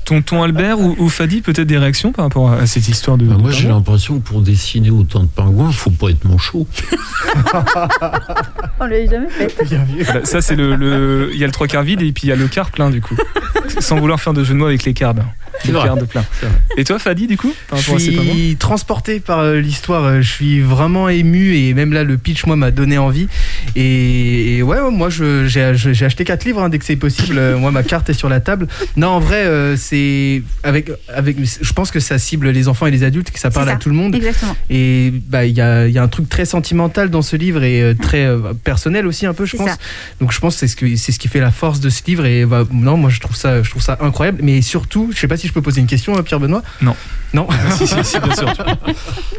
Tonton 0.06 0.42
Albert 0.42 0.80
ou, 0.80 0.96
ou 0.98 1.08
Fadi, 1.08 1.42
peut-être 1.42 1.66
des 1.66 1.76
réactions 1.78 2.10
par 2.12 2.24
rapport 2.24 2.50
à 2.52 2.66
cette 2.66 2.88
histoire 2.88 3.16
de. 3.18 3.26
Bah, 3.26 3.34
de 3.34 3.40
moi, 3.40 3.50
j'ai 3.50 3.68
l'impression 3.68 4.18
que 4.18 4.24
pour 4.26 4.40
dessiner 4.40 4.90
autant 4.90 5.20
de 5.22 5.28
pingouins, 5.28 5.70
faut 5.72 5.90
pas 5.90 6.08
être 6.10 6.24
manchot. 6.24 6.66
On 8.80 8.86
l'avait 8.86 9.06
jamais 9.08 9.28
fait. 9.28 9.52
Voilà, 10.04 10.24
ça, 10.24 10.40
c'est 10.40 10.56
le. 10.56 10.74
le- 10.76 11.30
Il 11.32 11.38
y 11.38 11.44
a 11.44 11.46
le 11.46 11.52
trois 11.52 11.66
quarts 11.66 11.82
vide 11.82 12.02
et 12.02 12.12
puis 12.12 12.24
il 12.24 12.28
y 12.30 12.32
a 12.32 12.36
le 12.36 12.48
quart 12.48 12.70
plein, 12.70 12.90
du 12.90 13.00
coup. 13.00 13.16
Sans 13.78 13.96
vouloir 13.98 14.20
faire 14.20 14.32
de 14.32 14.42
jeu 14.44 14.54
de 14.54 14.58
mots 14.58 14.66
avec 14.66 14.84
les 14.84 14.94
quarts. 14.94 15.14
C'est 15.62 15.68
Le 15.70 15.74
vrai. 15.78 15.86
quart 15.86 15.96
de 15.96 16.04
plein. 16.04 16.24
Et 16.76 16.84
toi, 16.84 16.98
Fadi, 16.98 17.26
du 17.26 17.36
coup, 17.36 17.52
par 17.68 17.78
Je 17.78 17.84
rapport 17.84 17.96
à 17.96 18.04
ces 18.04 18.10
pingouins 18.12 18.32
suis 18.34 18.56
transporté 18.56 19.20
par 19.20 19.38
euh, 19.40 19.60
l'histoire, 19.60 20.04
euh, 20.04 20.20
je 20.22 20.28
suis 20.30 20.60
vraiment 20.60 21.08
ému 21.08 21.54
et 21.56 21.74
même 21.74 21.92
là 21.92 22.04
le 22.04 22.16
pitch 22.16 22.46
moi 22.46 22.56
m'a 22.56 22.70
donné 22.70 22.96
envie 22.98 23.28
et, 23.76 24.56
et 24.56 24.62
ouais 24.62 24.80
ouais, 24.80 24.90
moi 24.90 25.08
j'ai 25.10 25.62
acheté 26.04 26.24
quatre 26.24 26.44
livres 26.44 26.62
hein, 26.62 26.68
dès 26.70 26.78
que 26.78 26.84
c'est 26.84 26.96
possible, 26.96 27.36
Euh, 27.38 27.58
moi 27.58 27.70
ma 27.70 27.82
carte 27.82 28.08
est 28.10 28.14
sur 28.14 28.28
la 28.30 28.40
table. 28.40 28.61
Non 28.96 29.08
en 29.08 29.20
vrai 29.20 29.44
euh, 29.44 29.76
c'est 29.76 30.42
avec 30.62 30.90
avec 31.08 31.36
je 31.42 31.72
pense 31.72 31.90
que 31.90 32.00
ça 32.00 32.18
cible 32.18 32.48
les 32.50 32.68
enfants 32.68 32.86
et 32.86 32.90
les 32.90 33.04
adultes 33.04 33.30
que 33.30 33.38
ça 33.38 33.50
parle 33.50 33.66
ça, 33.68 33.74
à 33.74 33.76
tout 33.76 33.88
le 33.88 33.94
monde 33.94 34.14
exactement. 34.14 34.56
et 34.70 35.12
bah 35.28 35.44
il 35.44 35.56
y 35.56 35.60
a, 35.60 35.86
il 35.86 35.92
y 35.92 35.98
a 35.98 36.02
un 36.02 36.08
truc 36.08 36.28
très 36.28 36.44
sentimental 36.44 37.10
dans 37.10 37.22
ce 37.22 37.36
livre 37.36 37.62
et 37.64 37.82
euh, 37.82 37.94
très 37.94 38.24
euh, 38.26 38.38
personnel 38.64 39.06
aussi 39.06 39.26
un 39.26 39.34
peu 39.34 39.44
je 39.46 39.56
pense. 39.56 39.68
ça. 39.70 39.76
Donc 40.20 40.32
je 40.32 40.38
pense 40.40 40.54
que 40.54 40.60
c'est 40.60 40.68
ce 40.68 40.76
que 40.76 40.96
c'est 40.96 41.12
ce 41.12 41.18
qui 41.18 41.28
fait 41.28 41.40
la 41.40 41.50
force 41.50 41.80
de 41.80 41.90
ce 41.90 42.02
livre 42.06 42.24
et 42.26 42.44
bah, 42.44 42.64
non 42.72 42.96
moi 42.96 43.10
je 43.10 43.20
trouve 43.20 43.36
ça 43.36 43.62
je 43.62 43.70
trouve 43.70 43.82
ça 43.82 43.98
incroyable 44.00 44.40
mais 44.42 44.62
surtout 44.62 45.10
je 45.14 45.18
sais 45.18 45.28
pas 45.28 45.36
si 45.36 45.46
je 45.48 45.52
peux 45.52 45.62
poser 45.62 45.80
une 45.80 45.86
question 45.86 46.16
à 46.16 46.22
Pierre 46.22 46.40
Benoît. 46.40 46.62
Non. 46.80 46.94
Non. 47.34 47.48
si, 47.78 47.86
si, 47.86 47.94
si, 48.04 48.18
bien 48.20 48.34
sûr. 48.34 48.52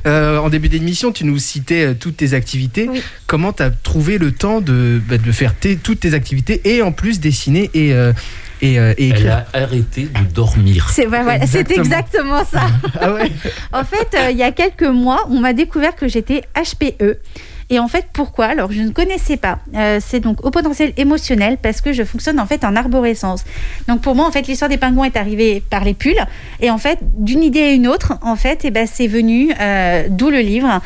Euh, 0.05 0.37
en 0.37 0.49
début 0.49 0.67
d'émission, 0.67 1.13
tu 1.13 1.23
nous 1.23 1.37
citais 1.37 1.95
toutes 1.95 2.17
tes 2.17 2.33
activités. 2.33 2.89
Comment 3.25 3.53
tu 3.53 3.63
as 3.63 3.69
trouvé 3.69 4.17
le 4.17 4.33
temps 4.33 4.59
de, 4.59 5.01
bah, 5.07 5.17
de 5.17 5.31
faire 5.31 5.55
tes- 5.55 5.77
toutes 5.77 6.01
tes 6.01 6.13
activités 6.13 6.59
et 6.65 6.81
en 6.81 6.91
plus 6.91 7.21
dessiner 7.21 7.69
et, 7.73 7.93
euh, 7.93 8.11
et, 8.63 8.79
euh, 8.79 8.93
et 8.97 9.09
Elle 9.09 9.29
a 9.29 9.45
arrêté 9.53 10.03
de 10.03 10.33
dormir. 10.33 10.89
C'est 10.91 11.05
ouais, 11.07 11.21
voilà, 11.21 11.45
c'est 11.45 11.69
Exactement. 11.71 11.83
exactement 11.83 12.45
ça. 12.45 12.61
Ah 12.99 13.13
ouais 13.13 13.31
En 13.73 13.83
fait, 13.83 14.07
euh, 14.17 14.31
il 14.31 14.37
y 14.37 14.43
a 14.43 14.51
quelques 14.51 14.83
mois, 14.83 15.27
on 15.29 15.39
m'a 15.39 15.53
découvert 15.53 15.95
que 15.95 16.07
j'étais 16.07 16.41
HPE. 16.55 17.17
Et 17.69 17.79
en 17.79 17.87
fait, 17.87 18.05
pourquoi? 18.13 18.45
Alors, 18.45 18.71
je 18.71 18.81
ne 18.81 18.91
connaissais 18.91 19.37
pas. 19.37 19.59
Euh, 19.75 19.99
c'est 20.01 20.19
donc 20.19 20.45
au 20.45 20.51
potentiel 20.51 20.93
émotionnel 20.97 21.57
parce 21.61 21.81
que 21.81 21.91
je 21.91 22.03
fonctionne 22.03 22.39
en 22.39 22.45
fait 22.45 22.63
en 22.63 22.75
arborescence. 22.75 23.43
Donc 23.87 24.01
pour 24.01 24.15
moi, 24.15 24.27
en 24.27 24.31
fait, 24.31 24.47
l'histoire 24.47 24.69
des 24.69 24.77
pingouins 24.77 25.05
est 25.07 25.17
arrivée 25.17 25.63
par 25.69 25.83
les 25.83 25.93
pulls. 25.93 26.23
Et 26.59 26.69
en 26.69 26.77
fait, 26.77 26.99
d'une 27.01 27.41
idée 27.43 27.61
à 27.63 27.71
une 27.71 27.87
autre, 27.87 28.13
en 28.21 28.35
fait, 28.35 28.59
eh 28.63 28.71
ben, 28.71 28.85
c'est 28.85 29.07
venu, 29.07 29.53
euh, 29.59 30.05
d'où 30.09 30.29
le 30.29 30.39
livre. 30.39 30.81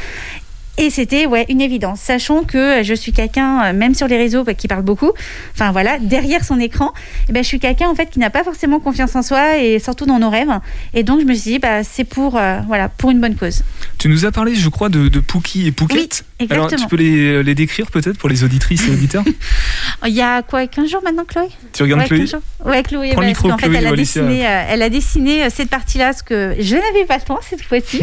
Et 0.78 0.90
c'était 0.90 1.26
ouais 1.26 1.46
une 1.50 1.62
évidence, 1.62 2.00
sachant 2.00 2.44
que 2.44 2.84
je 2.84 2.94
suis 2.94 3.12
quelqu'un, 3.12 3.66
euh, 3.66 3.74
même 3.74 3.96
sur 3.96 4.08
les 4.08 4.18
réseaux, 4.18 4.44
bah, 4.44 4.54
qui 4.54 4.68
parle 4.68 4.84
beaucoup. 4.84 5.12
Enfin 5.54 5.72
voilà, 5.72 5.98
derrière 6.00 6.44
son 6.44 6.60
écran, 6.60 6.94
eh 7.30 7.32
ben, 7.32 7.44
je 7.44 7.48
suis 7.48 7.60
quelqu'un 7.60 7.90
en 7.90 7.96
fait 7.96 8.10
qui 8.10 8.20
n'a 8.20 8.30
pas 8.30 8.44
forcément 8.44 8.80
confiance 8.80 9.16
en 9.16 9.24
soi 9.24 9.58
et 9.58 9.80
surtout 9.80 10.06
dans 10.06 10.20
nos 10.20 10.30
rêves. 10.30 10.52
Et 10.94 11.04
donc 11.04 11.22
je 11.22 11.26
me 11.26 11.34
suis 11.34 11.52
dit, 11.52 11.60
bah, 11.60 11.84
c'est 11.84 12.04
pour 12.04 12.38
euh, 12.38 12.60
voilà 12.68 12.90
pour 12.90 13.12
une 13.12 13.20
bonne 13.20 13.36
cause. 13.36 13.64
Tu 13.98 14.10
nous 14.10 14.26
as 14.26 14.32
parlé, 14.32 14.54
je 14.56 14.70
crois, 14.70 14.90
de, 14.90 15.08
de 15.08 15.20
Pookie 15.20 15.68
et 15.68 15.72
Pouquette. 15.72 16.26
Oui, 16.40 16.48
Alors, 16.52 16.66
exactement. 16.66 16.88
tu 16.88 16.96
peux 16.96 17.02
les, 17.02 17.44
les 17.44 17.56
décrire 17.56 17.90
peut-être 17.90 18.18
pour 18.18 18.30
les 18.30 18.44
auditrices 18.44 18.88
et 18.88 18.92
auditeurs 18.92 19.24
Il 20.06 20.14
y 20.14 20.22
a 20.22 20.42
quoi, 20.44 20.68
15 20.68 20.90
jours 20.90 21.02
maintenant, 21.04 21.26
Chloé? 21.26 21.48
Tu 21.74 21.84
regardes 21.84 22.02
ouais, 22.02 22.08
Chloé? 22.08 22.20
15 22.20 22.32
jours. 22.32 22.42
Ouais, 22.66 22.84
Chloé. 22.84 23.10
Prends 23.14 23.22
le 23.22 23.28
fait, 23.58 23.68
Chloé, 23.68 23.78
elle 23.78 23.88
a, 23.88 23.96
dessiné, 23.96 24.48
euh, 24.48 24.64
elle 24.70 24.82
a 24.82 24.90
dessiné 24.90 25.44
euh, 25.44 25.50
cette 25.52 25.70
partie-là, 25.70 26.14
ce 26.14 26.22
que 26.22 26.56
je 26.60 26.76
n'avais 26.76 27.06
pas 27.06 27.18
le 27.18 27.24
temps 27.24 27.40
cette 27.42 27.64
fois-ci. 27.64 28.02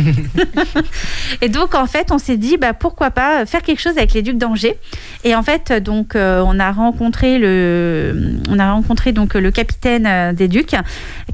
et 1.41 1.49
donc, 1.49 1.75
en 1.75 1.87
fait, 1.87 2.11
on 2.11 2.19
s'est 2.19 2.37
dit, 2.37 2.57
bah, 2.65 2.73
pourquoi 2.73 3.11
pas 3.11 3.43
euh, 3.43 3.47
faire 3.47 3.61
quelque 3.61 3.81
chose 3.81 3.99
avec 3.99 4.15
les 4.15 4.23
Ducs 4.23 4.39
d'Angers. 4.39 4.79
Et 5.23 5.35
en 5.35 5.43
fait, 5.43 5.71
euh, 5.71 5.81
donc, 5.81 6.17
euh, 6.17 6.43
on 6.47 6.59
a 6.59 6.73
rencontré 6.73 7.39
le, 7.39 8.39
on 8.49 8.59
a 8.59 8.73
rencontré 8.73 9.13
donc 9.13 9.35
le 9.35 9.51
capitaine 9.51 10.07
euh, 10.07 10.33
des 10.33 10.49
Ducs, 10.49 10.75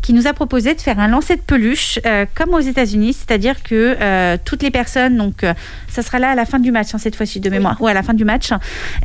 qui 0.02 0.12
nous 0.12 0.26
a 0.26 0.32
proposé 0.32 0.74
de 0.74 0.80
faire 0.80 0.98
un 0.98 1.06
lancer 1.06 1.36
de 1.36 1.40
peluche, 1.42 2.00
euh, 2.04 2.26
comme 2.34 2.52
aux 2.52 2.60
États-Unis, 2.60 3.12
c'est-à-dire 3.12 3.62
que 3.62 3.96
euh, 4.00 4.38
toutes 4.44 4.64
les 4.64 4.72
personnes, 4.72 5.16
donc, 5.16 5.44
euh, 5.44 5.54
ça 5.88 6.02
sera 6.02 6.18
là 6.18 6.30
à 6.30 6.34
la 6.34 6.46
fin 6.46 6.58
du 6.58 6.72
match, 6.72 6.88
hein, 6.94 6.98
cette 6.98 7.14
fois-ci 7.14 7.38
de 7.38 7.48
mémoire, 7.48 7.76
ou 7.80 7.86
à 7.86 7.94
la 7.94 8.02
fin 8.02 8.14
du 8.14 8.24
match, 8.24 8.50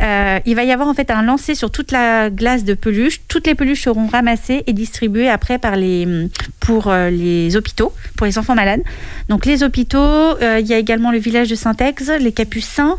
euh, 0.01 0.39
il 0.47 0.55
va 0.55 0.63
y 0.63 0.71
avoir 0.71 0.87
en 0.87 0.95
fait 0.95 1.11
un 1.11 1.21
lancer 1.21 1.53
sur 1.53 1.69
toute 1.69 1.91
la 1.91 2.31
glace 2.31 2.63
de 2.63 2.73
peluche. 2.73 3.21
Toutes 3.27 3.45
les 3.45 3.53
peluches 3.53 3.83
seront 3.83 4.07
ramassées 4.07 4.63
et 4.65 4.73
distribuées 4.73 5.29
après 5.29 5.59
par 5.59 5.75
les, 5.75 6.27
pour 6.59 6.87
euh, 6.87 7.11
les 7.11 7.55
hôpitaux, 7.55 7.93
pour 8.17 8.25
les 8.25 8.39
enfants 8.39 8.55
malades. 8.55 8.81
Donc 9.29 9.45
les 9.45 9.61
hôpitaux, 9.61 9.99
euh, 9.99 10.59
il 10.59 10.65
y 10.65 10.73
a 10.73 10.77
également 10.77 11.11
le 11.11 11.19
village 11.19 11.49
de 11.49 11.55
Saint-Ex, 11.55 12.09
les 12.19 12.31
Capucins 12.31 12.97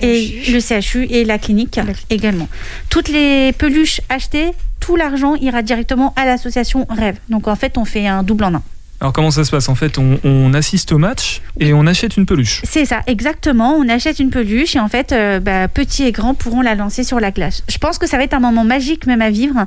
et 0.00 0.42
le 0.50 0.60
CHU 0.60 1.06
et 1.10 1.24
la 1.24 1.38
clinique 1.38 1.80
également. 2.10 2.48
Toutes 2.88 3.08
les 3.08 3.52
peluches 3.52 4.00
achetées, 4.08 4.52
tout 4.80 4.96
l'argent 4.96 5.34
ira 5.36 5.62
directement 5.62 6.12
à 6.16 6.24
l'association 6.24 6.86
Rêve. 6.90 7.16
Donc 7.28 7.48
en 7.48 7.56
fait, 7.56 7.78
on 7.78 7.84
fait 7.84 8.06
un 8.06 8.22
double 8.22 8.44
en 8.44 8.54
un. 8.54 8.62
Alors, 9.02 9.12
comment 9.12 9.32
ça 9.32 9.42
se 9.42 9.50
passe? 9.50 9.68
En 9.68 9.74
fait, 9.74 9.98
on, 9.98 10.54
assiste 10.54 10.92
au 10.92 10.98
match 10.98 11.42
et 11.58 11.72
on 11.72 11.88
achète 11.88 12.16
une 12.16 12.24
peluche. 12.24 12.62
C'est 12.62 12.84
ça, 12.84 13.00
exactement. 13.08 13.74
On 13.74 13.88
achète 13.88 14.20
une 14.20 14.30
peluche 14.30 14.76
et 14.76 14.78
en 14.78 14.86
fait, 14.86 15.10
euh, 15.10 15.40
bah, 15.40 15.66
petits 15.66 16.04
et 16.04 16.12
grands 16.12 16.34
pourront 16.34 16.60
la 16.60 16.76
lancer 16.76 17.02
sur 17.02 17.18
la 17.18 17.32
glace. 17.32 17.64
Je 17.68 17.78
pense 17.78 17.98
que 17.98 18.06
ça 18.06 18.16
va 18.16 18.22
être 18.22 18.34
un 18.34 18.38
moment 18.38 18.62
magique 18.62 19.08
même 19.08 19.20
à 19.20 19.30
vivre 19.30 19.66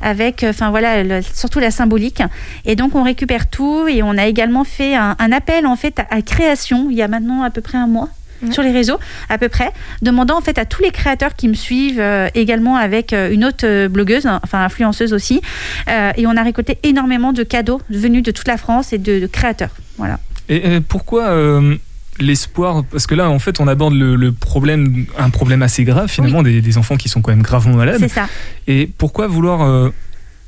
avec, 0.00 0.44
euh, 0.44 0.50
enfin 0.50 0.70
voilà, 0.70 1.20
surtout 1.22 1.58
la 1.58 1.72
symbolique. 1.72 2.22
Et 2.64 2.76
donc 2.76 2.94
on 2.94 3.02
récupère 3.02 3.48
tout 3.48 3.88
et 3.88 4.04
on 4.04 4.16
a 4.16 4.26
également 4.26 4.62
fait 4.62 4.94
un, 4.94 5.16
appel 5.32 5.66
en 5.66 5.74
fait 5.74 5.98
à 6.08 6.22
création 6.22 6.86
il 6.88 6.96
y 6.96 7.02
a 7.02 7.08
maintenant 7.08 7.42
à 7.42 7.50
peu 7.50 7.62
près 7.62 7.78
un 7.78 7.88
mois. 7.88 8.10
Sur 8.50 8.62
les 8.62 8.70
réseaux 8.72 8.98
à 9.28 9.38
peu 9.38 9.48
près 9.48 9.70
demandant 10.02 10.38
en 10.38 10.40
fait 10.40 10.58
à 10.58 10.64
tous 10.64 10.82
les 10.82 10.90
créateurs 10.90 11.34
qui 11.34 11.48
me 11.48 11.54
suivent 11.54 12.00
euh, 12.00 12.28
également 12.34 12.76
avec 12.76 13.12
euh, 13.12 13.30
une 13.32 13.44
autre 13.44 13.64
euh, 13.66 13.88
blogueuse 13.88 14.26
enfin 14.42 14.62
influenceuse 14.64 15.12
aussi 15.12 15.40
Euh, 15.88 16.10
et 16.16 16.26
on 16.26 16.36
a 16.36 16.42
récolté 16.42 16.78
énormément 16.82 17.32
de 17.32 17.42
cadeaux 17.44 17.80
venus 17.90 18.22
de 18.22 18.30
toute 18.32 18.48
la 18.48 18.56
France 18.56 18.92
et 18.92 18.98
de, 18.98 19.20
de 19.20 19.26
créateurs. 19.26 19.70
Voilà. 19.98 20.18
Et 20.48 20.80
pourquoi 20.80 21.24
euh, 21.28 21.76
l'espoir? 22.18 22.82
Parce 22.90 23.06
que 23.06 23.14
là, 23.14 23.28
en 23.30 23.38
fait, 23.38 23.60
on 23.60 23.68
aborde 23.68 23.94
le, 23.94 24.16
le 24.16 24.32
problème, 24.32 25.06
un 25.18 25.30
problème 25.30 25.62
assez 25.62 25.84
grave 25.84 26.08
finalement, 26.08 26.42
des, 26.42 26.60
des 26.60 26.78
enfants 26.78 26.96
qui 26.96 27.08
sont 27.08 27.20
quand 27.22 27.30
même 27.30 27.42
gravement 27.42 27.76
malades. 27.76 27.98
c'est 28.00 28.08
ça. 28.08 28.28
Et 28.66 28.90
pourquoi 28.98 29.26
vouloir 29.26 29.62
euh, 29.62 29.90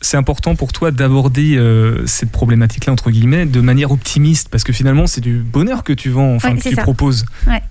c'est 0.01 0.17
important 0.17 0.55
pour 0.55 0.73
toi 0.73 0.91
d'aborder 0.91 1.57
euh, 1.57 2.07
cette 2.07 2.31
problématique-là 2.31 2.93
entre 2.93 3.11
guillemets 3.11 3.47
de 3.47 3.61
manière 3.61 3.91
optimiste 3.91 4.49
parce 4.49 4.63
que 4.65 4.73
finalement 4.73 5.07
c'est 5.07 5.21
du 5.21 5.39
bonheur 5.39 5.83
que 5.83 5.93
tu 5.93 6.09
vends, 6.11 6.35
enfin 6.37 6.53
Ouais, 6.53 6.59
que 6.59 6.69
tu 6.69 6.75
ça. 6.75 6.83
proposes. 6.83 7.25
Ouais. 7.47 7.63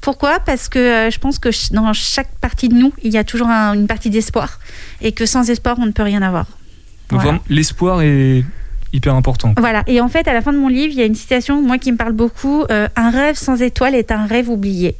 Pourquoi? 0.00 0.40
Parce 0.40 0.68
que 0.68 0.78
euh, 0.78 1.10
je 1.10 1.18
pense 1.18 1.38
que 1.38 1.50
dans 1.74 1.92
chaque 1.92 2.30
partie 2.40 2.68
de 2.68 2.74
nous, 2.74 2.92
il 3.02 3.12
y 3.12 3.18
a 3.18 3.24
toujours 3.24 3.48
un- 3.48 3.74
une 3.74 3.86
partie 3.86 4.10
d'espoir. 4.10 4.58
Et 5.02 5.12
que 5.12 5.26
sans 5.26 5.50
espoir, 5.50 5.76
on 5.78 5.86
ne 5.86 5.92
peut 5.92 6.02
rien 6.02 6.22
avoir. 6.22 6.46
Donc 7.10 7.20
Voilà. 7.22 7.38
l'espoir 7.50 8.00
est 8.02 8.44
hyper 8.94 9.14
important. 9.14 9.52
Voilà, 9.58 9.82
et 9.86 10.00
en 10.00 10.08
fait, 10.08 10.26
à 10.28 10.32
la 10.32 10.40
fin 10.40 10.52
de 10.52 10.58
mon 10.58 10.68
livre, 10.68 10.92
il 10.92 10.98
y 10.98 11.02
a 11.02 11.06
une 11.06 11.14
citation, 11.16 11.60
moi, 11.60 11.78
qui 11.78 11.90
me 11.92 11.96
parle 11.96 12.12
beaucoup. 12.12 12.64
euh, 12.70 12.88
un 12.96 13.10
rêve 13.10 13.36
sans 13.36 13.60
étoile 13.60 13.94
est 13.94 14.10
un 14.12 14.24
rêve 14.26 14.48
oublié. 14.48 14.96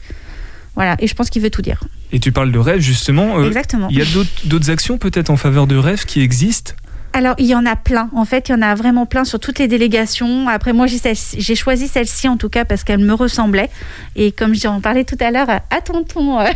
Voilà, 0.75 0.97
et 0.99 1.07
je 1.07 1.14
pense 1.14 1.31
qu'il 1.31 1.40
veut 1.40 1.51
tout 1.51 1.62
dire. 1.62 1.83
Et 2.14 2.20
tu 2.20 2.33
parles 2.33 2.53
de 2.53 2.59
rêve 2.59 2.81
justement. 2.81 3.38
euh, 3.38 3.46
Exactement. 3.46 3.88
Il 3.90 3.98
y 3.98 4.00
a 4.00 4.05
d'autres- 4.46 4.70
actions 4.70 4.96
peut-être 4.96 5.29
en 5.31 5.37
faveur 5.37 5.66
de 5.66 5.77
rêves 5.77 6.05
qui 6.07 6.20
existent 6.22 6.72
Alors, 7.12 7.35
il 7.38 7.46
y 7.46 7.55
en 7.55 7.66
a 7.66 7.77
plein. 7.77 8.09
En 8.14 8.24
fait, 8.24 8.48
il 8.48 8.53
y 8.53 8.55
en 8.55 8.62
a 8.62 8.74
vraiment 8.74 9.05
plein 9.05 9.24
sur 9.24 9.38
toutes 9.40 9.59
les 9.59 9.68
délégations. 9.68 10.48
Après, 10.48 10.72
moi, 10.72 10.87
j'ai 10.87 11.55
choisi 11.57 11.87
celle-ci 11.88 12.29
en 12.29 12.37
tout 12.37 12.48
cas 12.48 12.64
parce 12.64 12.83
qu'elle 12.85 13.00
me 13.05 13.12
ressemblait. 13.14 13.68
Et 14.16 14.33
comme 14.33 14.55
j'en 14.55 14.81
parlais 14.81 15.05
tout 15.05 15.18
à 15.20 15.31
l'heure 15.33 15.50
à 15.50 15.61
à 15.70 15.81
tonton, 15.81 16.38
euh, 16.40 16.46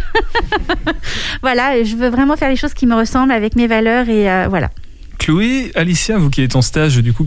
voilà, 1.43 1.83
je 1.85 1.97
veux 1.97 2.09
vraiment 2.09 2.37
faire 2.37 2.49
les 2.49 2.57
choses 2.57 2.75
qui 2.75 2.87
me 2.87 2.95
ressemblent 2.95 3.33
avec 3.33 3.57
mes 3.57 3.67
valeurs 3.67 4.09
et 4.09 4.31
euh, 4.31 4.47
voilà. 4.49 4.71
Chloé, 5.19 5.73
Alicia, 5.75 6.17
vous 6.17 6.31
qui 6.31 6.43
êtes 6.43 6.57
en 6.57 6.63
stage, 6.63 6.99
du 6.99 7.13
coup, 7.13 7.27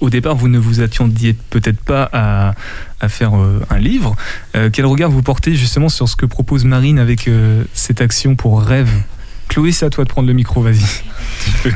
au 0.00 0.10
départ, 0.10 0.36
vous 0.36 0.48
ne 0.48 0.58
vous 0.58 0.80
attendiez 0.80 1.34
peut-être 1.50 1.80
pas 1.80 2.08
à, 2.12 2.54
faire 3.08 3.36
euh, 3.36 3.60
un 3.70 3.78
livre. 3.78 4.16
Euh, 4.56 4.70
quel 4.72 4.86
regard 4.86 5.10
vous 5.10 5.22
portez 5.22 5.54
justement 5.54 5.88
sur 5.88 6.08
ce 6.08 6.16
que 6.16 6.26
propose 6.26 6.64
Marine 6.64 6.98
avec 6.98 7.28
euh, 7.28 7.64
cette 7.72 8.00
action 8.00 8.34
pour 8.36 8.62
rêve? 8.62 8.90
Chloé, 9.48 9.72
c'est 9.72 9.86
à 9.86 9.90
toi 9.90 10.04
de 10.04 10.08
prendre 10.08 10.28
le 10.28 10.34
micro, 10.34 10.62
vas-y. 10.62 10.84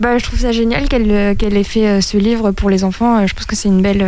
Bah, 0.00 0.18
je 0.18 0.24
trouve 0.24 0.40
ça 0.40 0.50
génial 0.50 0.88
qu'elle 0.88 1.36
qu'elle 1.36 1.56
ait 1.56 1.64
fait 1.64 2.00
ce 2.00 2.16
livre 2.16 2.50
pour 2.50 2.70
les 2.70 2.84
enfants. 2.84 3.24
Je 3.26 3.34
pense 3.34 3.44
que 3.44 3.54
c'est 3.54 3.68
une 3.68 3.82
belle, 3.82 4.04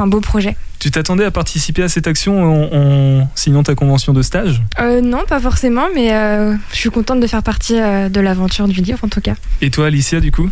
un 0.00 0.06
beau 0.06 0.20
projet. 0.20 0.56
Tu 0.78 0.90
t'attendais 0.90 1.24
à 1.24 1.30
participer 1.30 1.82
à 1.82 1.88
cette 1.88 2.06
action 2.06 2.42
en, 2.42 3.22
en 3.22 3.28
signant 3.34 3.62
ta 3.62 3.74
convention 3.74 4.12
de 4.12 4.22
stage? 4.22 4.62
Euh, 4.78 5.00
non, 5.00 5.24
pas 5.26 5.40
forcément, 5.40 5.88
mais 5.94 6.12
euh, 6.12 6.54
je 6.70 6.76
suis 6.76 6.90
contente 6.90 7.20
de 7.20 7.26
faire 7.26 7.42
partie 7.42 7.78
euh, 7.80 8.08
de 8.08 8.20
l'aventure 8.20 8.68
du 8.68 8.80
livre 8.80 9.00
en 9.02 9.08
tout 9.08 9.20
cas. 9.20 9.34
Et 9.60 9.70
toi, 9.70 9.86
Alicia, 9.86 10.20
du 10.20 10.30
coup? 10.30 10.50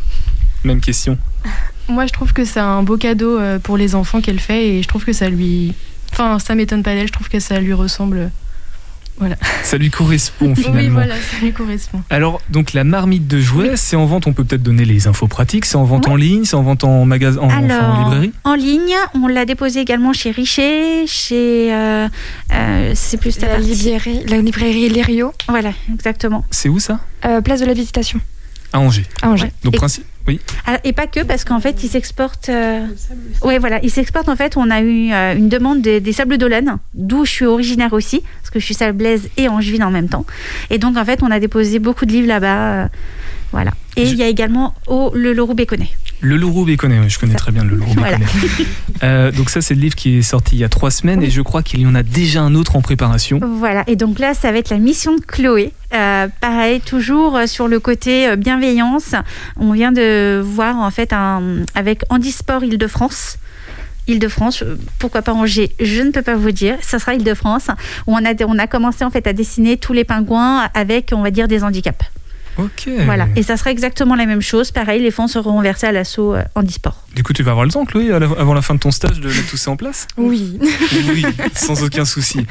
Même 0.64 0.80
question. 0.80 1.16
Moi, 1.88 2.06
je 2.06 2.12
trouve 2.12 2.32
que 2.32 2.44
c'est 2.44 2.60
un 2.60 2.82
beau 2.82 2.96
cadeau 2.96 3.38
pour 3.62 3.76
les 3.76 3.94
enfants 3.94 4.20
qu'elle 4.20 4.40
fait 4.40 4.66
et 4.66 4.82
je 4.82 4.88
trouve 4.88 5.04
que 5.04 5.12
ça 5.12 5.28
lui. 5.28 5.72
Enfin, 6.12 6.40
ça 6.40 6.56
m'étonne 6.56 6.82
pas 6.82 6.94
d'elle, 6.94 7.06
je 7.06 7.12
trouve 7.12 7.28
que 7.28 7.38
ça 7.38 7.60
lui 7.60 7.72
ressemble. 7.72 8.32
Voilà. 9.18 9.36
Ça 9.62 9.78
lui 9.78 9.90
correspond 9.90 10.54
finalement. 10.54 10.78
Oui, 10.80 10.88
voilà, 10.88 11.14
ça 11.14 11.38
lui 11.42 11.52
correspond. 11.52 12.02
Alors, 12.10 12.40
donc 12.50 12.72
la 12.74 12.84
marmite 12.84 13.26
de 13.26 13.40
jouets, 13.40 13.76
c'est 13.76 13.96
en 13.96 14.04
vente, 14.06 14.26
on 14.26 14.32
peut 14.32 14.44
peut-être 14.44 14.62
donner 14.62 14.84
les 14.84 15.08
infos 15.08 15.26
pratiques, 15.26 15.64
c'est 15.64 15.76
en 15.76 15.84
vente 15.84 16.06
en 16.08 16.16
ligne, 16.16 16.44
c'est 16.44 16.56
en 16.56 16.62
vente 16.62 16.84
en 16.84 17.04
magasin, 17.06 17.40
en, 17.40 17.46
enfin, 17.46 17.60
en 17.60 17.70
Alors, 17.70 17.98
librairie? 18.04 18.32
en 18.44 18.54
ligne, 18.54 18.94
on 19.14 19.26
l'a 19.26 19.44
déposé 19.46 19.80
également 19.80 20.12
chez 20.12 20.30
Richer, 20.30 21.06
chez. 21.06 21.72
euh, 21.74 22.08
euh, 22.52 22.92
c'est 22.94 23.16
plus 23.18 23.36
ta 23.38 23.46
La 23.46 23.54
partie. 23.54 23.70
librairie, 23.74 24.22
la 24.28 24.38
librairie 24.38 24.88
Lerio, 24.90 25.32
Voilà, 25.48 25.70
exactement. 25.92 26.44
C'est 26.50 26.68
où 26.68 26.78
ça? 26.78 27.00
Euh, 27.24 27.40
place 27.40 27.60
de 27.60 27.66
la 27.66 27.72
Visitation 27.74 28.20
À 28.76 28.80
Angers. 28.80 29.06
à 29.22 29.30
Angers. 29.30 29.52
Donc, 29.64 29.74
Et- 29.74 29.78
principe. 29.78 30.04
Oui. 30.28 30.40
Alors, 30.66 30.80
et 30.82 30.92
pas 30.92 31.06
que, 31.06 31.20
parce 31.22 31.44
qu'en 31.44 31.60
fait, 31.60 31.84
ils 31.84 31.88
s'exportent. 31.88 32.48
euh, 32.48 32.84
Ouais, 33.42 33.58
voilà, 33.58 33.78
ils 33.84 33.90
s'exportent. 33.92 34.28
En 34.28 34.34
fait, 34.34 34.56
on 34.56 34.70
a 34.72 34.80
eu 34.80 35.12
euh, 35.12 35.36
une 35.36 35.48
demande 35.48 35.82
des, 35.82 36.00
des 36.00 36.12
Sables 36.12 36.36
d'Olonne, 36.36 36.78
d'où 36.94 37.24
je 37.24 37.30
suis 37.30 37.44
originaire 37.46 37.92
aussi, 37.92 38.22
parce 38.40 38.50
que 38.50 38.58
je 38.58 38.64
suis 38.64 38.74
sablaise 38.74 39.28
et 39.36 39.48
angevine 39.48 39.84
en 39.84 39.92
même 39.92 40.08
temps. 40.08 40.26
Et 40.70 40.78
donc, 40.78 40.96
en 40.96 41.04
fait, 41.04 41.22
on 41.22 41.30
a 41.30 41.38
déposé 41.38 41.78
beaucoup 41.78 42.06
de 42.06 42.10
livres 42.12 42.26
là-bas. 42.26 42.88
Voilà. 43.52 43.72
Et 43.96 44.02
il 44.02 44.16
y 44.16 44.22
a 44.22 44.28
également 44.28 44.74
au, 44.86 45.12
le 45.14 45.32
Leroux 45.32 45.54
Béconnet. 45.54 45.88
Le 46.20 46.36
Lourou 46.36 46.64
Béconnet, 46.64 46.98
ouais, 46.98 47.08
je 47.10 47.18
connais 47.18 47.34
très 47.34 47.52
bien 47.52 47.62
le 47.62 47.76
Lourou 47.76 47.92
Voilà. 47.94 48.18
Béconnet. 48.18 48.66
Euh, 49.02 49.30
donc 49.30 49.50
ça, 49.50 49.60
c'est 49.60 49.74
le 49.74 49.82
livre 49.82 49.94
qui 49.94 50.16
est 50.16 50.22
sorti 50.22 50.56
il 50.56 50.60
y 50.60 50.64
a 50.64 50.70
trois 50.70 50.90
semaines 50.90 51.22
et 51.22 51.28
je 51.28 51.42
crois 51.42 51.62
qu'il 51.62 51.80
y 51.80 51.86
en 51.86 51.94
a 51.94 52.02
déjà 52.02 52.40
un 52.40 52.54
autre 52.54 52.74
en 52.76 52.80
préparation. 52.80 53.40
Voilà, 53.42 53.84
et 53.88 53.94
donc 53.94 54.18
là, 54.18 54.32
ça 54.32 54.50
va 54.52 54.56
être 54.56 54.70
la 54.70 54.78
mission 54.78 55.16
de 55.16 55.20
Chloé. 55.20 55.74
Euh, 55.92 56.28
pareil, 56.40 56.80
toujours 56.80 57.36
euh, 57.36 57.46
sur 57.46 57.68
le 57.68 57.78
côté 57.78 58.34
bienveillance. 58.38 59.14
On 59.58 59.72
vient 59.72 59.92
de 59.92 60.40
voir 60.42 60.78
en 60.78 60.90
fait 60.90 61.12
un, 61.12 61.42
avec 61.74 62.04
Handisport 62.08 62.64
Île-de-France. 62.64 63.36
Île-de-France, 64.06 64.64
pourquoi 64.98 65.20
pas 65.20 65.34
Angers, 65.34 65.74
je 65.78 66.00
ne 66.00 66.10
peux 66.10 66.22
pas 66.22 66.36
vous 66.36 66.52
dire. 66.52 66.78
Ça 66.80 66.98
sera 66.98 67.14
Île-de-France 67.14 67.68
où 68.06 68.14
on 68.14 68.24
a, 68.24 68.32
on 68.46 68.58
a 68.58 68.66
commencé 68.66 69.04
en 69.04 69.10
fait 69.10 69.26
à 69.26 69.34
dessiner 69.34 69.76
tous 69.76 69.92
les 69.92 70.04
pingouins 70.04 70.70
avec, 70.72 71.12
on 71.14 71.20
va 71.20 71.30
dire, 71.30 71.48
des 71.48 71.62
handicaps. 71.64 72.06
Ok. 72.58 72.88
Voilà, 73.04 73.28
et 73.36 73.42
ça 73.42 73.56
sera 73.56 73.70
exactement 73.70 74.14
la 74.14 74.26
même 74.26 74.40
chose. 74.40 74.70
Pareil, 74.70 75.02
les 75.02 75.10
fonds 75.10 75.28
seront 75.28 75.60
versés 75.60 75.86
à 75.86 75.92
l'assaut 75.92 76.34
euh, 76.34 76.42
Handisport. 76.54 77.02
Du 77.14 77.22
coup, 77.22 77.32
tu 77.32 77.42
vas 77.42 77.50
avoir 77.52 77.64
le 77.64 77.70
temps, 77.70 77.84
Chloé, 77.84 78.12
avant 78.12 78.54
la 78.54 78.62
fin 78.62 78.74
de 78.74 78.80
ton 78.80 78.90
stage, 78.90 79.20
de 79.20 79.28
mettre 79.28 79.48
tout 79.48 79.56
ça 79.56 79.70
en 79.70 79.76
place? 79.76 80.06
Oui. 80.16 80.58
Oui, 81.08 81.24
sans 81.54 81.82
aucun 81.82 82.04
souci. 82.04 82.46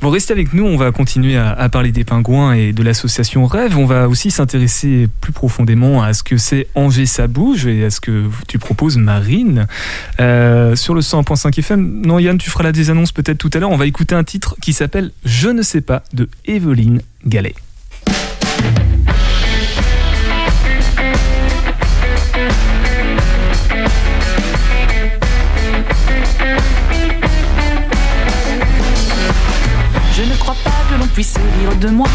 Bon, 0.00 0.08
restez 0.08 0.32
avec 0.32 0.54
nous, 0.54 0.64
on 0.64 0.78
va 0.78 0.92
continuer 0.92 1.36
à, 1.36 1.50
à 1.50 1.68
parler 1.68 1.92
des 1.92 2.04
pingouins 2.04 2.54
et 2.54 2.72
de 2.72 2.82
l'association 2.82 3.44
Rêve. 3.44 3.76
On 3.76 3.84
va 3.84 4.08
aussi 4.08 4.30
s'intéresser 4.30 5.08
plus 5.20 5.32
profondément 5.32 6.02
à 6.02 6.14
ce 6.14 6.22
que 6.22 6.38
c'est 6.38 6.68
Angers 6.74 7.04
ça 7.04 7.26
bouge 7.26 7.66
et 7.66 7.84
à 7.84 7.90
ce 7.90 8.00
que 8.00 8.24
tu 8.48 8.58
proposes, 8.58 8.96
Marine. 8.96 9.66
Euh, 10.18 10.74
sur 10.74 10.94
le 10.94 11.02
100.5 11.02 11.58
FM, 11.58 12.02
non 12.06 12.18
Yann, 12.18 12.38
tu 12.38 12.48
feras 12.48 12.64
la 12.64 12.72
désannonce 12.72 13.12
peut-être 13.12 13.36
tout 13.38 13.50
à 13.52 13.58
l'heure. 13.58 13.70
On 13.70 13.76
va 13.76 13.86
écouter 13.86 14.14
un 14.14 14.24
titre 14.24 14.56
qui 14.62 14.72
s'appelle 14.72 15.10
Je 15.26 15.48
ne 15.50 15.60
sais 15.60 15.82
pas 15.82 16.02
de 16.14 16.28
Evelyne 16.46 17.02
Gallet. 17.26 17.54
Puisse 31.20 31.34
de 31.82 31.88
moi, 31.88 32.08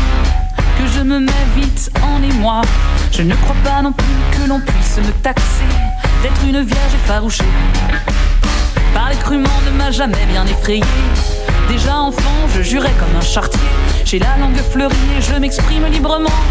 que 0.80 0.88
je 0.88 1.02
me 1.02 1.20
mets 1.20 1.32
vite 1.56 1.92
en 2.02 2.24
émoi. 2.24 2.62
Je 3.12 3.22
ne 3.22 3.36
crois 3.36 3.56
pas 3.64 3.84
non 3.84 3.92
plus 3.92 4.16
que 4.32 4.50
l'on 4.50 4.60
puisse 4.60 4.98
me 4.98 5.12
taxer 5.22 5.70
d'être 6.24 6.42
une 6.44 6.64
vierge 6.64 6.96
effarouchée. 6.96 7.44
Parler 8.96 9.16
crûment 9.18 9.62
ne 9.68 9.78
m'a 9.78 9.92
jamais 9.92 10.26
bien 10.32 10.44
effrayé. 10.48 10.84
Déjà 11.70 12.00
enfant, 12.00 12.48
je 12.56 12.64
jurais 12.64 12.94
comme 12.98 13.16
un 13.16 13.22
chartier. 13.22 13.70
J'ai 14.06 14.18
la 14.18 14.38
langue 14.40 14.58
fleurie 14.72 14.96
et 15.16 15.22
je 15.22 15.36
m'exprime 15.36 15.86
librement, 15.86 16.42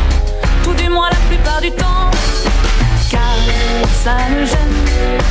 tout 0.63 0.75
du 0.75 0.89
moins 0.89 1.09
la 1.11 1.17
plupart 1.29 1.61
du 1.61 1.73
temps. 1.73 2.09
Car 3.11 3.35
ça 4.05 4.15
me 4.31 4.47
gêne, 4.47 4.79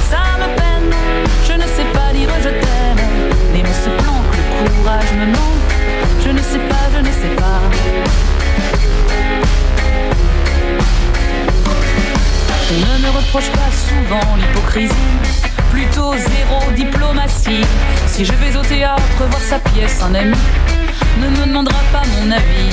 ça 0.10 0.24
me 0.42 0.54
peine. 0.58 0.98
Je 1.48 1.54
ne 1.54 1.68
sais 1.74 1.88
pas 1.94 2.12
dire 2.14 2.30
je 2.44 2.50
t'aime. 2.50 3.06
Les 3.54 3.64
mots 3.64 3.80
se 3.82 3.90
planquent, 4.04 4.38
le 4.66 4.70
courage 4.72 5.14
me 5.18 5.26
manque. 5.28 5.53
Je 6.54 6.60
ne 6.60 6.62
sais 6.62 6.70
pas, 6.70 6.86
je 6.94 7.00
ne 7.00 7.06
sais 7.06 7.36
pas. 7.36 7.60
On 12.70 12.76
ne 12.76 13.02
me 13.02 13.10
reproche 13.10 13.50
pas 13.50 13.72
souvent 13.72 14.36
l'hypocrisie, 14.36 14.94
plutôt 15.72 16.13
zéro 16.13 16.72
diplomatie. 16.76 17.66
Si 18.06 18.24
je 18.24 18.34
vais 18.34 18.56
au 18.56 18.62
théâtre 18.62 19.02
voir 19.18 19.42
sa 19.42 19.58
pièce, 19.58 20.00
un 20.04 20.13
ami 20.13 20.38
ne 21.20 21.30
me 21.30 21.48
demandera 21.48 21.80
pas 21.92 22.04
mon 22.20 22.30
avis. 22.30 22.70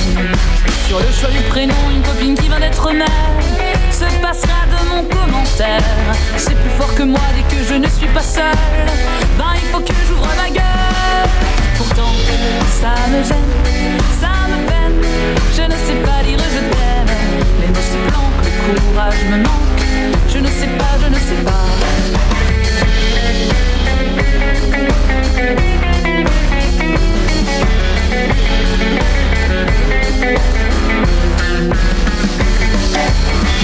Sur 0.87 0.99
le 0.99 1.11
choix 1.11 1.31
du 1.31 1.41
prénom, 1.49 1.73
une 1.89 2.03
copine 2.03 2.35
qui 2.35 2.49
va 2.49 2.59
d'être 2.59 2.91
mère 2.91 3.07
se 3.91 4.05
passera 4.21 4.67
de 4.67 4.89
mon 4.89 5.03
commentaire. 5.05 5.81
C'est 6.37 6.55
plus 6.55 6.69
fort 6.77 6.93
que 6.93 7.03
moi 7.03 7.21
dès 7.35 7.55
que 7.55 7.63
je 7.63 7.73
ne 7.73 7.87
suis 7.87 8.07
pas 8.09 8.21
seule. 8.21 8.43
Ben 9.39 9.53
il 9.55 9.69
faut 9.71 9.79
que 9.79 9.93
j'ouvre 10.07 10.27
ma 10.37 10.49
gueule. 10.49 11.60
Pourtant, 11.83 12.13
ça 12.69 12.93
me 13.09 13.23
gêne, 13.23 13.97
ça 14.19 14.29
me 14.51 14.67
peine. 14.67 15.01
Je 15.51 15.63
ne 15.63 15.71
sais 15.71 15.95
pas 16.05 16.21
dire 16.23 16.37
je 16.37 16.59
t'aime. 16.59 17.15
Les 17.59 17.67
mots 17.69 17.87
se 17.91 17.97
planquent, 18.07 18.45
le 18.71 18.79
courage 18.81 19.23
me 19.31 19.37
manque. 19.37 19.81
Je 20.29 20.37
ne 20.37 20.47
sais 20.47 20.67
pas, 20.77 20.93
je 21.01 21.07
ne 21.07 21.15
sais 21.15 21.43
pas. 21.43 21.65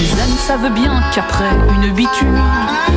Mes 0.00 0.22
amis 0.22 0.38
savent 0.38 0.72
bien 0.74 1.00
qu'après 1.14 1.50
une 1.72 1.92
biture, 1.92 2.26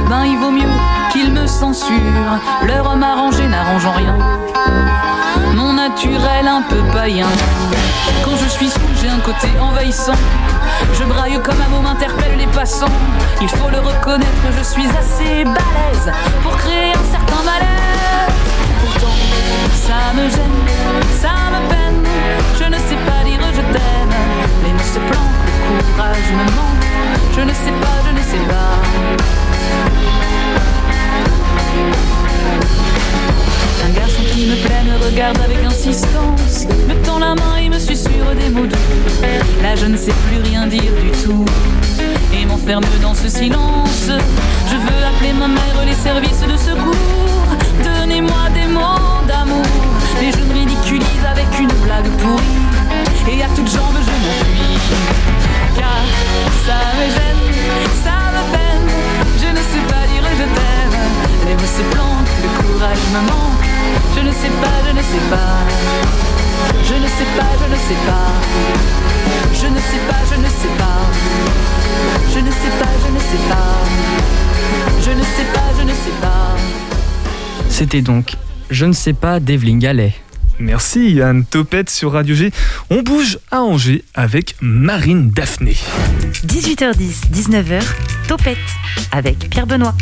ben 0.10 0.26
il 0.26 0.40
vaut 0.40 0.50
mieux 0.50 0.64
qu'ils 1.12 1.32
me 1.32 1.46
censurent. 1.46 2.40
Leur 2.66 2.92
homme 2.92 3.04
arrangé 3.04 3.48
n'arrangeant 3.48 3.92
rien. 3.92 4.41
Mon 5.56 5.74
naturel 5.74 6.48
un 6.48 6.62
peu 6.64 6.82
païen. 6.94 7.28
Quand 8.24 8.36
je 8.36 8.48
suis 8.50 8.70
sous, 8.70 8.80
j'ai 9.02 9.10
un 9.10 9.20
côté 9.20 9.48
envahissant. 9.60 10.20
Je 10.94 11.04
braille 11.04 11.40
comme 11.44 11.62
un 11.62 11.70
mot 11.70 11.82
m'interpelle 11.82 12.38
les 12.38 12.48
passants. 12.48 12.92
Il 13.42 13.50
faut 13.50 13.70
le 13.70 13.80
reconnaître, 13.80 14.46
je 14.58 14.64
suis 14.64 14.86
assez 14.88 15.44
balèze 15.44 16.12
pour 16.44 16.56
créer 16.58 16.92
un 16.94 17.12
certain 17.12 17.44
malaise. 17.44 18.34
Pourtant, 18.82 19.16
ça 19.74 20.14
me 20.16 20.30
gêne, 20.30 20.62
ça 21.20 21.34
me 21.54 21.70
peine. 21.70 22.04
Je 22.60 22.66
ne 22.66 22.78
sais 22.78 23.00
pas 23.06 23.24
dire 23.26 23.40
je 23.54 23.62
t'aime. 23.74 24.16
Les 24.66 24.74
mots 24.74 24.80
se 24.80 25.00
planquent, 25.00 25.48
le 25.78 25.84
courage 25.84 26.32
me 26.32 26.44
manque. 26.56 26.86
Je 27.36 27.42
ne 27.42 27.54
sais 27.54 27.76
pas, 27.82 27.98
je 28.06 28.12
ne 28.12 28.22
sais 28.22 28.46
pas. 28.48 28.72
Un 33.84 33.90
garçon 33.94 34.22
qui 34.34 34.46
me 34.46 34.56
plaît 34.56 34.84
me 34.86 35.06
regarde 35.06 35.38
avec 35.44 35.64
insistance, 35.66 36.66
me 36.88 36.94
tend 37.06 37.20
la 37.20 37.36
main 37.36 37.58
et 37.58 37.70
me 37.70 37.80
susurre 37.80 38.36
des 38.40 38.50
mots 38.50 38.66
doux. 38.66 38.78
Là, 39.62 39.76
je 39.76 39.86
ne 39.86 39.98
sais 39.98 40.14
plus 40.28 40.42
rien 40.50 40.68
dire 40.68 40.92
du 41.02 41.12
tout 41.24 41.46
et 42.34 42.46
m'enferme 42.46 42.84
dans 43.02 43.14
ce 43.14 43.30
silence. 43.30 44.08
Je 44.08 44.76
veux 44.76 45.06
appeler 45.06 45.34
ma 45.34 45.48
mère, 45.48 45.86
les 45.86 45.94
services 45.94 46.42
de 46.42 46.58
secours. 46.58 46.96
Donnez-moi 47.84 48.50
des 48.54 48.68
mots 48.68 49.22
d'amour 49.28 49.66
et 50.22 50.32
je 50.32 50.38
me 50.38 50.54
ridiculise 50.54 51.26
avec 51.30 51.48
une 51.60 51.74
blague 51.84 52.10
pourrie. 52.20 53.34
Et 53.34 53.44
à 53.44 53.48
toutes 53.56 53.72
jambes, 53.72 53.98
je 54.00 54.12
m'enfuis. 54.24 54.80
Car 55.76 56.02
ça 56.66 56.80
me 56.98 57.06
gêne, 57.06 57.44
ça 58.04 58.18
me 58.34 58.42
peine. 58.52 58.88
Je 59.38 59.48
ne 59.48 59.58
sais 59.58 59.86
pas 59.88 60.04
dire 60.08 60.24
je 60.38 60.44
t'aime. 60.44 60.91
Les 61.46 61.54
mots 61.54 61.60
se 61.60 61.82
le 61.82 62.50
courage 62.64 63.04
me 63.14 63.22
manque. 63.30 63.66
Je 64.16 64.22
ne 64.22 64.32
sais 64.32 64.54
pas, 64.62 64.78
je 64.88 64.92
ne 64.96 65.02
sais 65.02 65.26
pas. 65.30 65.58
Je 66.84 66.94
ne 66.94 67.08
sais 67.08 67.30
pas, 67.38 67.52
je 67.60 67.68
ne 67.72 67.78
sais 67.88 68.00
pas. 68.08 68.28
Je 69.54 69.68
ne 69.68 69.80
sais 69.80 70.02
pas, 70.08 70.22
je 70.30 70.36
ne 70.36 70.48
sais 70.48 70.74
pas. 70.78 71.02
Je 72.34 72.40
ne 72.40 72.52
sais 72.52 72.74
pas, 72.80 72.92
je 73.04 73.12
ne 73.14 73.20
sais 73.20 73.44
pas. 73.50 73.72
Je 75.02 75.12
ne 75.12 75.24
sais 75.24 75.48
pas, 75.54 75.68
je 75.78 75.84
ne 75.84 75.94
sais 75.94 76.16
pas. 76.22 76.56
C'était 77.70 78.02
donc 78.02 78.36
Je 78.70 78.86
ne 78.86 78.94
sais 78.94 79.14
pas 79.14 79.40
d'Evelyne 79.40 79.80
Gallet. 79.80 80.14
Merci 80.62 81.14
Yann 81.14 81.44
Topette 81.44 81.90
sur 81.90 82.12
Radio 82.12 82.36
G. 82.36 82.52
On 82.92 83.02
bouge 83.02 83.40
à 83.50 83.62
Angers 83.62 84.04
avec 84.14 84.56
Marine 84.62 85.32
Daphné. 85.32 85.76
18h10, 86.46 87.32
19h, 87.34 87.82
Topette 88.28 88.58
avec 89.12 89.50
Pierre 89.50 89.66
Benoît. 89.66 89.96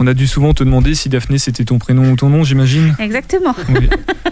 On 0.00 0.06
a 0.06 0.14
dû 0.14 0.26
souvent 0.26 0.54
te 0.54 0.62
demander 0.62 0.94
si 0.94 1.08
Daphné 1.08 1.38
c'était 1.38 1.64
ton 1.64 1.78
prénom 1.78 2.10
ou 2.12 2.16
ton 2.16 2.28
nom, 2.30 2.44
j'imagine. 2.44 2.94
Exactement. 2.98 3.54
Oui. 3.68 3.88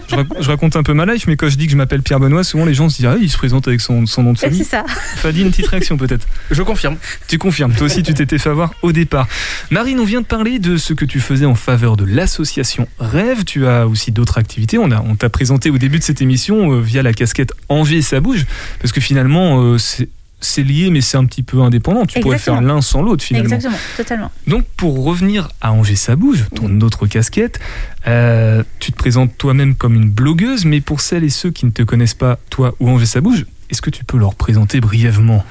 Je, 0.09 0.15
rac- 0.15 0.27
je 0.41 0.47
raconte 0.47 0.75
un 0.77 0.83
peu 0.83 0.93
ma 0.93 1.05
life, 1.05 1.25
mais 1.27 1.35
quand 1.35 1.49
je 1.49 1.57
dis 1.57 1.65
que 1.65 1.71
je 1.73 1.77
m'appelle 1.77 2.01
Pierre 2.01 2.19
Benoît, 2.21 2.43
souvent 2.45 2.63
les 2.65 2.73
gens 2.73 2.87
se 2.89 2.97
disent 2.97 3.05
Ah, 3.07 3.17
il 3.19 3.29
se 3.29 3.37
présente 3.37 3.67
avec 3.67 3.81
son, 3.81 4.05
son 4.05 4.23
nom 4.23 4.33
de 4.33 4.37
famille. 4.37 4.59
C'est 4.59 4.63
ça. 4.63 4.85
Fadi, 4.87 5.41
une 5.41 5.49
petite 5.51 5.67
réaction 5.67 5.97
peut-être 5.97 6.25
Je 6.51 6.61
confirme. 6.63 6.95
Tu 7.27 7.37
confirmes, 7.37 7.73
toi 7.73 7.85
aussi 7.87 8.01
tu 8.03 8.13
t'étais 8.13 8.37
fait 8.37 8.49
avoir 8.49 8.73
au 8.81 8.91
départ. 8.93 9.27
Marine, 9.69 9.99
on 9.99 10.05
vient 10.05 10.21
de 10.21 10.25
parler 10.25 10.59
de 10.59 10.77
ce 10.77 10.93
que 10.93 11.03
tu 11.05 11.19
faisais 11.19 11.45
en 11.45 11.55
faveur 11.55 11.97
de 11.97 12.05
l'association 12.05 12.87
Rêve. 12.99 13.43
Tu 13.43 13.67
as 13.67 13.87
aussi 13.87 14.11
d'autres 14.11 14.37
activités. 14.37 14.77
On, 14.77 14.91
a, 14.91 15.01
on 15.01 15.15
t'a 15.15 15.29
présenté 15.29 15.69
au 15.69 15.77
début 15.77 15.99
de 15.99 16.03
cette 16.03 16.21
émission 16.21 16.71
euh, 16.71 16.79
via 16.81 17.03
la 17.03 17.11
casquette 17.13 17.51
Angers 17.69 18.01
ça 18.01 18.19
bouge, 18.21 18.45
parce 18.79 18.93
que 18.93 19.01
finalement 19.01 19.61
euh, 19.61 19.77
c'est, 19.77 20.07
c'est 20.39 20.63
lié, 20.63 20.91
mais 20.91 21.01
c'est 21.01 21.17
un 21.17 21.25
petit 21.25 21.41
peu 21.41 21.61
indépendant. 21.61 22.05
Tu 22.05 22.19
pourrais 22.19 22.37
faire 22.37 22.61
l'un 22.61 22.81
sans 22.81 23.01
l'autre 23.01 23.23
finalement. 23.23 23.55
Exactement, 23.55 23.77
totalement. 23.95 24.31
Donc 24.45 24.65
pour 24.77 25.03
revenir 25.03 25.49
à 25.61 25.71
Angers 25.71 25.95
ça 25.95 26.15
bouge, 26.15 26.45
ton 26.55 26.79
autre 26.81 27.07
casquette, 27.07 27.59
euh, 28.05 28.63
tu 28.79 28.91
te 28.91 28.97
présentes 28.97 29.35
toi-même 29.37 29.75
comme 29.75 29.95
une 29.95 30.09
blogueuse, 30.09 30.65
mais 30.65 30.79
pour 30.79 31.01
celles 31.01 31.23
et 31.23 31.29
ceux 31.29 31.49
qui 31.49 31.65
ne 31.65 31.71
te 31.71 31.81
connaissent 31.81 32.13
pas, 32.13 32.37
toi 32.51 32.75
ou 32.79 32.89
Angers 32.89 33.07
ça 33.07 33.21
bouge, 33.21 33.45
est-ce 33.71 33.81
que 33.81 33.89
tu 33.89 34.03
peux 34.05 34.17
leur 34.17 34.35
présenter 34.35 34.79
brièvement? 34.79 35.43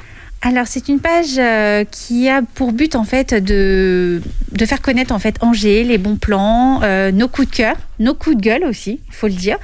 Alors 0.43 0.67
c'est 0.69 0.89
une 0.89 1.01
page 1.01 1.37
euh, 1.39 1.85
qui 1.91 2.29
a 2.29 2.43
pour 2.43 2.73
but 2.73 2.95
en 2.95 3.05
fait 3.05 3.35
de, 3.35 4.23
de 4.53 4.67
faire 4.67 4.81
connaître 4.81 5.13
en 5.13 5.19
fait 5.19 5.37
Angers, 5.41 5.83
les 5.83 5.99
bons 5.99 6.17
plans, 6.17 6.81
euh, 6.85 7.11
nos 7.11 7.27
coups 7.27 7.51
de 7.51 7.57
cœur, 7.57 7.77
nos 7.99 8.15
coups 8.15 8.37
de 8.37 8.43
gueule 8.43 8.65
aussi, 8.65 9.01
il 9.09 9.15
faut 9.15 9.27
le 9.27 9.33
dire, 9.33 9.59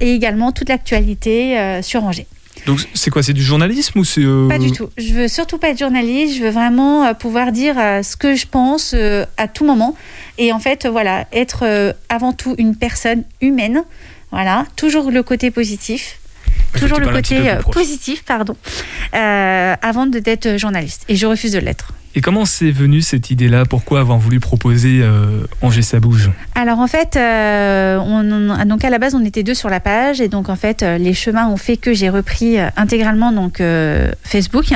et 0.00 0.14
également 0.14 0.52
toute 0.52 0.68
l'actualité 0.68 1.80
sur 1.82 2.04
Angers. 2.04 2.28
Donc 2.66 2.80
c'est 2.94 3.10
quoi 3.10 3.22
C'est 3.22 3.32
du 3.32 3.42
journalisme 3.42 3.98
ou 3.98 4.04
c'est 4.04 4.22
euh, 4.22 4.48
Pas 4.48 4.58
du 4.58 4.72
tout. 4.72 4.88
Je 4.96 5.14
veux 5.14 5.28
surtout 5.28 5.58
pas 5.58 5.70
être 5.70 5.78
journaliste. 5.78 6.36
Je 6.36 6.42
veux 6.42 6.50
vraiment 6.50 7.04
euh, 7.04 7.14
pouvoir 7.14 7.52
dire 7.52 7.74
euh, 7.78 8.02
ce 8.02 8.16
que 8.16 8.34
je 8.34 8.46
pense 8.46 8.94
à 9.36 9.48
tout 9.48 9.64
moment. 9.64 9.96
Et 10.38 10.52
en 10.52 10.60
fait, 10.60 10.86
voilà, 10.86 11.26
être 11.32 11.94
avant 12.08 12.32
tout 12.32 12.54
une 12.58 12.76
personne 12.76 13.24
humaine. 13.40 13.82
Voilà, 14.30 14.64
toujours 14.76 15.10
le 15.10 15.22
côté 15.22 15.50
positif. 15.50 16.18
Toujours 16.74 16.98
tu 16.98 17.04
le 17.04 17.12
côté 17.12 17.54
positif, 17.70 18.24
pardon, 18.24 18.56
euh, 19.14 19.74
avant 19.82 20.06
d'être 20.06 20.56
journaliste. 20.56 21.04
Et 21.08 21.16
je 21.16 21.26
refuse 21.26 21.52
de 21.52 21.58
l'être. 21.58 21.92
Et 22.14 22.20
comment 22.20 22.44
c'est 22.44 22.70
venu 22.70 23.00
cette 23.00 23.30
idée-là? 23.30 23.64
Pourquoi 23.64 24.00
avoir 24.00 24.18
voulu 24.18 24.38
proposer 24.38 25.00
euh, 25.02 25.46
Angers 25.62 25.80
ça 25.80 25.98
bouge? 25.98 26.30
Alors 26.54 26.78
en 26.78 26.86
fait, 26.86 27.16
euh, 27.16 27.98
on- 27.98 28.64
donc 28.66 28.84
à 28.84 28.90
la 28.90 28.98
base 28.98 29.14
on 29.14 29.24
était 29.24 29.42
deux 29.42 29.54
sur 29.54 29.70
la 29.70 29.80
page 29.80 30.20
et 30.20 30.28
donc 30.28 30.50
en 30.50 30.56
fait 30.56 30.82
euh, 30.82 30.98
les 30.98 31.14
chemins 31.14 31.48
ont 31.48 31.56
fait 31.56 31.78
que 31.78 31.94
j'ai 31.94 32.10
repris 32.10 32.58
euh, 32.58 32.68
intégralement 32.76 33.32
donc 33.32 33.62
Facebook. 34.24 34.66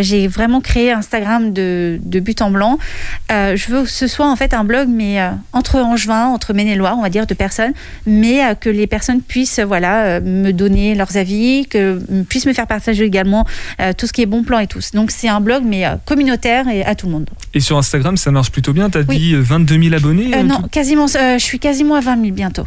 J'ai 0.00 0.28
vraiment 0.28 0.60
créé 0.60 0.92
Instagram 0.92 1.52
de, 1.52 1.98
but 2.20 2.40
en 2.42 2.50
blanc. 2.50 2.78
Je 3.30 3.70
veux 3.70 3.82
que 3.82 3.88
ce 3.90 4.06
soit 4.06 4.30
en 4.30 4.36
fait 4.36 4.54
un 4.54 4.64
blog 4.64 4.88
mais 4.88 5.18
entre 5.52 5.80
Angevin, 5.80 6.26
entre 6.26 6.52
Maine-et-Loire, 6.52 6.96
on 6.96 7.02
va 7.02 7.10
dire 7.10 7.26
de 7.26 7.34
personnes, 7.34 7.72
mais 8.06 8.40
que 8.60 8.68
les 8.70 8.86
personnes 8.86 9.20
puissent 9.20 9.60
voilà 9.60 10.20
me 10.20 10.52
donner 10.52 10.94
leurs 10.94 11.16
avis, 11.16 11.66
que 11.68 12.00
puissent 12.28 12.46
me 12.46 12.52
faire 12.52 12.66
partager 12.66 13.04
également 13.04 13.44
tout 13.98 14.06
ce 14.06 14.12
qui 14.12 14.22
est 14.22 14.26
bon 14.26 14.42
plan 14.44 14.58
et 14.60 14.66
tout. 14.66 14.80
Donc 14.94 15.10
c'est 15.10 15.28
un 15.28 15.40
blog 15.40 15.64
mais 15.66 15.86
euh, 15.86 15.96
et 16.68 16.84
à 16.84 16.94
tout 16.94 17.06
le 17.06 17.12
monde. 17.12 17.26
Et 17.54 17.60
sur 17.60 17.76
Instagram, 17.78 18.16
ça 18.16 18.30
marche 18.30 18.50
plutôt 18.50 18.72
bien. 18.72 18.90
T'as 18.90 19.02
dit 19.02 19.34
euh, 19.34 19.40
22 19.40 19.82
000 19.82 19.94
abonnés 19.94 20.30
Euh, 20.34 20.38
euh, 20.38 20.42
non, 20.42 20.62
tout- 20.62 20.68
quasiment, 20.68 21.06
euh, 21.16 21.38
je 21.38 21.44
suis 21.44 21.58
quasiment 21.58 21.94
à 21.96 22.00
20 22.00 22.20
000 22.22 22.34
bientôt. 22.34 22.64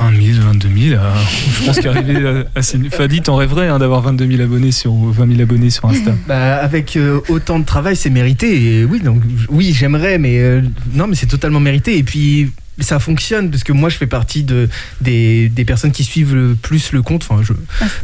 20 0.00 0.10
000, 0.10 0.38
22 0.46 0.68
000. 0.90 1.00
euh, 1.00 1.12
je 1.60 1.66
pense 1.66 1.80
qu'arriver 1.80 2.44
à. 2.54 2.62
Fadi, 2.90 3.20
t'en 3.22 3.36
rêverais 3.36 3.68
hein, 3.68 3.78
d'avoir 3.78 4.00
22 4.02 4.26
000 4.26 4.42
abonnés 4.42 4.72
sur 4.72 4.92
20 4.94 5.28
000 5.28 5.40
abonnés 5.42 5.70
sur 5.70 5.86
Insta. 5.86 6.12
Bah, 6.28 6.56
avec 6.56 6.96
euh, 6.96 7.20
autant 7.28 7.58
de 7.58 7.64
travail, 7.64 7.96
c'est 7.96 8.10
mérité. 8.10 8.78
Et 8.80 8.84
oui, 8.84 9.00
donc 9.00 9.22
oui, 9.48 9.72
j'aimerais, 9.74 10.18
mais 10.18 10.38
euh, 10.38 10.62
non, 10.94 11.06
mais 11.06 11.14
c'est 11.16 11.26
totalement 11.26 11.60
mérité. 11.60 11.96
Et 11.98 12.02
puis 12.02 12.50
ça 12.80 12.98
fonctionne 12.98 13.50
parce 13.50 13.64
que 13.64 13.72
moi, 13.72 13.88
je 13.88 13.96
fais 13.96 14.06
partie 14.06 14.42
de 14.44 14.68
des, 15.00 15.48
des 15.48 15.64
personnes 15.64 15.92
qui 15.92 16.04
suivent 16.04 16.34
le 16.34 16.54
plus 16.54 16.92
le 16.92 17.02
compte. 17.02 17.26
Enfin, 17.28 17.42
je, 17.42 17.52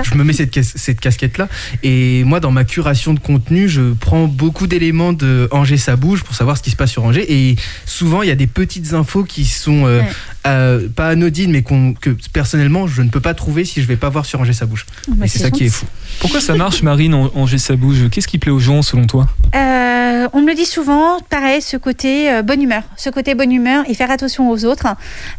je 0.02 0.14
me 0.16 0.24
mets 0.24 0.32
cette, 0.32 0.62
cette 0.62 1.00
casquette 1.00 1.38
là. 1.38 1.48
Et 1.82 2.24
moi, 2.24 2.40
dans 2.40 2.50
ma 2.50 2.64
curation 2.64 3.14
de 3.14 3.20
contenu, 3.20 3.68
je 3.68 3.92
prends 3.92 4.26
beaucoup 4.26 4.66
d'éléments 4.66 5.12
de 5.12 5.48
Angers 5.50 5.76
ça 5.76 5.96
bouge 5.96 6.22
pour 6.22 6.34
savoir 6.34 6.56
ce 6.56 6.62
qui 6.62 6.70
se 6.70 6.76
passe 6.76 6.90
sur 6.90 7.04
Angers. 7.04 7.32
Et 7.32 7.56
souvent, 7.86 8.22
il 8.22 8.28
y 8.28 8.32
a 8.32 8.36
des 8.36 8.46
petites 8.46 8.94
infos 8.94 9.24
qui 9.24 9.44
sont 9.44 9.86
euh, 9.86 10.00
Ouais. 10.00 10.08
Euh, 10.46 10.88
pas 10.94 11.08
anodines, 11.08 11.50
mais 11.50 11.62
que 11.62 12.10
personnellement, 12.32 12.86
je 12.86 13.02
ne 13.02 13.08
peux 13.08 13.20
pas 13.20 13.34
trouver 13.34 13.64
si 13.64 13.80
je 13.82 13.86
vais 13.86 13.96
pas 13.96 14.08
voir 14.10 14.26
sur 14.26 14.40
Angers 14.40 14.52
ça 14.52 14.66
bouge. 14.66 14.86
Bah, 15.08 15.24
et 15.26 15.28
c'est 15.28 15.38
ça 15.38 15.50
qui 15.50 15.64
est 15.64 15.68
fou. 15.70 15.86
Pourquoi 16.20 16.40
ça 16.40 16.54
marche, 16.54 16.82
Marine, 16.82 17.14
Angers 17.14 17.58
ça 17.58 17.76
bouge 17.76 18.08
Qu'est-ce 18.10 18.28
qui 18.28 18.38
plaît 18.38 18.52
aux 18.52 18.58
gens 18.58 18.82
selon 18.82 19.06
toi? 19.06 19.26
Euh, 19.54 20.28
on 20.32 20.40
me 20.42 20.48
le 20.48 20.54
dit 20.54 20.64
souvent, 20.66 21.18
pareil, 21.30 21.60
ce 21.62 21.76
côté 21.76 22.30
euh, 22.30 22.42
bonne 22.42 22.62
humeur, 22.62 22.82
ce 22.96 23.10
côté 23.10 23.34
bonne 23.34 23.52
humeur 23.52 23.84
et 23.88 23.94
faire 23.94 24.10
attention 24.10 24.50
aux 24.50 24.64
autres. 24.64 24.86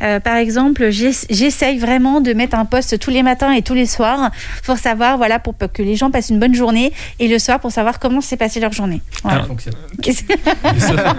Euh, 0.02 0.20
par 0.20 0.36
exemple, 0.38 0.90
j'ess- 0.90 1.26
j'essaye 1.30 1.78
vraiment 1.80 2.22
de 2.22 2.34
mettre 2.34 2.56
un 2.58 2.66
post 2.66 3.00
tous 3.00 3.10
les 3.12 3.24
matins 3.24 3.52
et 3.52 3.62
tous 3.62 3.74
les 3.74 3.86
soirs 3.86 4.32
pour 4.64 4.78
savoir, 4.78 5.18
voilà, 5.18 5.40
pour 5.40 5.56
que 5.58 5.82
les 5.82 5.96
gens 5.96 6.12
passent 6.12 6.30
une 6.30 6.40
bonne 6.40 6.56
journée 6.56 6.92
et 7.20 7.28
le 7.28 7.40
soir 7.40 7.60
pour 7.60 7.72
savoir 7.72 8.00
comment 8.00 8.22
s'est 8.22 8.38
passée 8.38 8.60
leur 8.60 8.74
journée. 8.74 9.02
Voilà. 9.24 9.44
Alors, 9.44 9.56
Et 10.04 10.80
ça, 10.80 11.16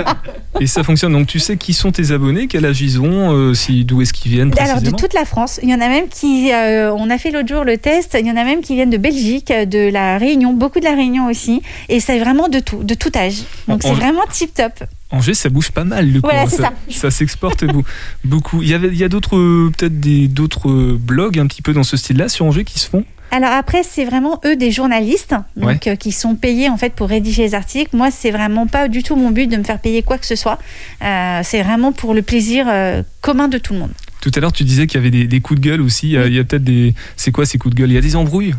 et 0.60 0.66
ça 0.66 0.82
fonctionne. 0.82 1.12
Donc 1.12 1.26
tu 1.26 1.38
sais 1.38 1.56
qui 1.56 1.72
sont 1.74 1.92
tes 1.92 2.10
abonnés, 2.12 2.46
quel 2.48 2.64
âge 2.66 2.80
ils 2.80 3.00
ont, 3.00 3.32
euh, 3.34 3.54
d'où 3.84 4.02
est-ce 4.02 4.12
qu'ils 4.12 4.32
viennent 4.32 4.52
Alors 4.58 4.80
de 4.80 4.90
toute 4.90 5.14
la 5.14 5.24
France, 5.24 5.60
il 5.62 5.68
y 5.68 5.74
en 5.74 5.80
a 5.80 5.88
même 5.88 6.08
qui, 6.08 6.52
euh, 6.52 6.92
on 6.94 7.10
a 7.10 7.18
fait 7.18 7.30
l'autre 7.30 7.48
jour 7.48 7.64
le 7.64 7.76
test, 7.78 8.16
il 8.18 8.26
y 8.26 8.30
en 8.30 8.36
a 8.36 8.44
même 8.44 8.60
qui 8.60 8.74
viennent 8.74 8.90
de 8.90 8.96
Belgique, 8.96 9.48
de 9.52 9.90
la 9.90 10.18
Réunion, 10.18 10.52
beaucoup 10.52 10.80
de 10.80 10.84
la 10.84 10.94
Réunion 10.94 11.26
aussi, 11.26 11.62
et 11.88 12.00
c'est 12.00 12.18
vraiment 12.18 12.48
de 12.48 12.58
tout, 12.60 12.82
de 12.82 12.94
tout 12.94 13.10
âge. 13.16 13.42
Donc 13.68 13.82
c'est 13.82 13.92
vraiment 13.92 14.22
tip 14.30 14.54
top. 14.54 14.72
Angers, 15.10 15.34
ça 15.34 15.48
bouge 15.48 15.70
pas 15.70 15.84
mal, 15.84 16.10
du 16.10 16.20
coup. 16.20 16.26
Voilà, 16.28 16.42
hein, 16.42 16.48
ça, 16.48 16.72
ça. 16.90 17.10
s'exporte 17.12 17.64
beau- 17.64 17.84
beaucoup. 18.24 18.60
Il 18.62 18.68
y, 18.68 18.74
avait, 18.74 18.88
il 18.88 18.96
y 18.96 19.04
a 19.04 19.08
d'autres, 19.08 19.36
euh, 19.36 19.70
peut-être 19.76 20.00
des, 20.00 20.26
d'autres 20.26 20.68
euh, 20.68 20.98
blogs 21.00 21.38
un 21.38 21.46
petit 21.46 21.62
peu 21.62 21.72
dans 21.72 21.84
ce 21.84 21.96
style-là 21.96 22.28
sur 22.28 22.44
Angers 22.44 22.64
qui 22.64 22.80
se 22.80 22.88
font 22.88 23.04
Alors 23.30 23.50
après, 23.52 23.82
c'est 23.82 24.04
vraiment 24.04 24.40
eux 24.46 24.56
des 24.56 24.70
journalistes, 24.70 25.34
donc 25.56 25.66
Ouais. 25.84 25.88
euh, 25.88 25.96
qui 25.96 26.12
sont 26.12 26.36
payés 26.36 26.68
en 26.70 26.76
fait 26.76 26.92
pour 26.94 27.08
rédiger 27.08 27.42
les 27.42 27.54
articles. 27.54 27.94
Moi, 27.94 28.10
c'est 28.10 28.30
vraiment 28.30 28.66
pas 28.66 28.88
du 28.88 29.02
tout 29.02 29.16
mon 29.16 29.30
but 29.30 29.46
de 29.48 29.56
me 29.56 29.64
faire 29.64 29.78
payer 29.80 30.02
quoi 30.02 30.16
que 30.16 30.26
ce 30.26 30.36
soit. 30.36 30.58
Euh, 31.02 31.40
c'est 31.42 31.62
vraiment 31.62 31.92
pour 31.92 32.14
le 32.14 32.22
plaisir 32.22 32.66
euh, 32.68 33.02
commun 33.20 33.48
de 33.48 33.58
tout 33.58 33.72
le 33.74 33.80
monde. 33.80 33.90
Tout 34.22 34.30
à 34.34 34.40
l'heure, 34.40 34.52
tu 34.52 34.64
disais 34.64 34.86
qu'il 34.86 34.98
y 34.98 35.02
avait 35.02 35.10
des, 35.10 35.26
des 35.26 35.40
coups 35.40 35.60
de 35.60 35.68
gueule 35.68 35.80
aussi. 35.82 36.12
Il 36.12 36.32
y 36.34 36.38
a- 36.38 36.44
peut-être 36.44 36.64
des. 36.64 36.94
C'est 37.16 37.30
quoi 37.32 37.44
ces 37.46 37.58
coups 37.58 37.74
de 37.74 37.80
gueule? 37.80 37.90
Il 37.90 37.94
y 37.94 37.98
a 37.98 38.00
des 38.00 38.16
embrouilles? 38.16 38.54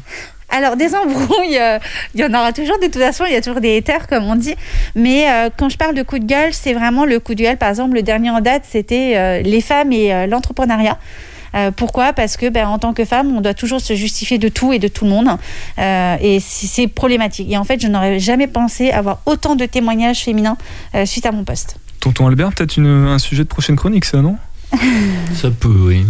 Alors, 0.50 0.78
des 0.78 0.96
embrouilles, 0.96 1.58
euh, 1.60 1.78
il 2.14 2.22
y 2.22 2.24
en 2.24 2.30
aura 2.30 2.54
toujours 2.54 2.78
de 2.80 2.86
toute 2.86 3.02
façon, 3.02 3.26
il 3.26 3.34
y 3.34 3.36
a 3.36 3.42
toujours 3.42 3.60
des 3.60 3.76
haters, 3.78 4.08
comme 4.08 4.24
on 4.26 4.36
dit. 4.36 4.56
Mais 4.96 5.30
euh, 5.30 5.50
quand 5.58 5.68
je 5.68 5.78
parle 5.78 5.94
de 5.96 6.04
coup 6.04 6.20
de 6.20 6.26
gueule, 6.26 6.54
c'est 6.54 6.74
vraiment 6.74 7.04
le 7.06 7.20
coup 7.20 7.36
de 7.36 7.42
gueule. 7.44 7.58
Par 7.58 7.70
exemple, 7.70 7.96
le 7.96 8.02
dernier 8.04 8.30
en 8.30 8.40
date, 8.40 8.64
c'était 8.70 9.14
euh, 9.18 9.42
les 9.42 9.60
femmes 9.62 9.92
et 9.92 10.28
l'entrepreneuriat. 10.28 10.98
Euh, 11.56 11.72
pourquoi? 11.72 12.14
Parce 12.14 12.38
que 12.38 12.50
ben, 12.50 12.68
en 12.68 12.80
tant 12.80 12.94
que 12.94 13.06
femme, 13.06 13.36
on 13.36 13.42
doit 13.42 13.54
toujours 13.54 13.82
se 13.82 13.96
justifier 13.96 14.38
de 14.38 14.50
tout 14.50 14.74
et 14.74 14.80
de 14.80 14.88
tout 14.88 15.06
le 15.06 15.12
monde. 15.12 15.30
Euh, 15.78 16.18
et 16.22 16.40
c'est 16.40 16.88
problématique. 16.88 17.52
Et 17.52 17.58
en 17.58 17.64
fait, 17.64 17.82
je 17.82 17.88
n'aurais 17.88 18.20
jamais 18.20 18.48
pensé 18.48 18.92
avoir 18.92 19.20
autant 19.26 19.56
de 19.56 19.66
témoignages 19.66 20.24
féminins 20.24 20.58
euh, 20.96 21.06
suite 21.06 21.26
à 21.26 21.32
mon 21.32 21.44
poste. 21.44 21.78
Tonton 22.00 22.28
Albert, 22.28 22.54
peut-être 22.54 22.80
un 22.80 23.20
sujet 23.20 23.44
de 23.44 23.50
prochaine 23.50 23.76
chronique, 23.76 24.06
ça, 24.06 24.22
non? 24.22 24.38
Ça 25.34 25.50
peut, 25.52 25.70
oui. 25.70 26.06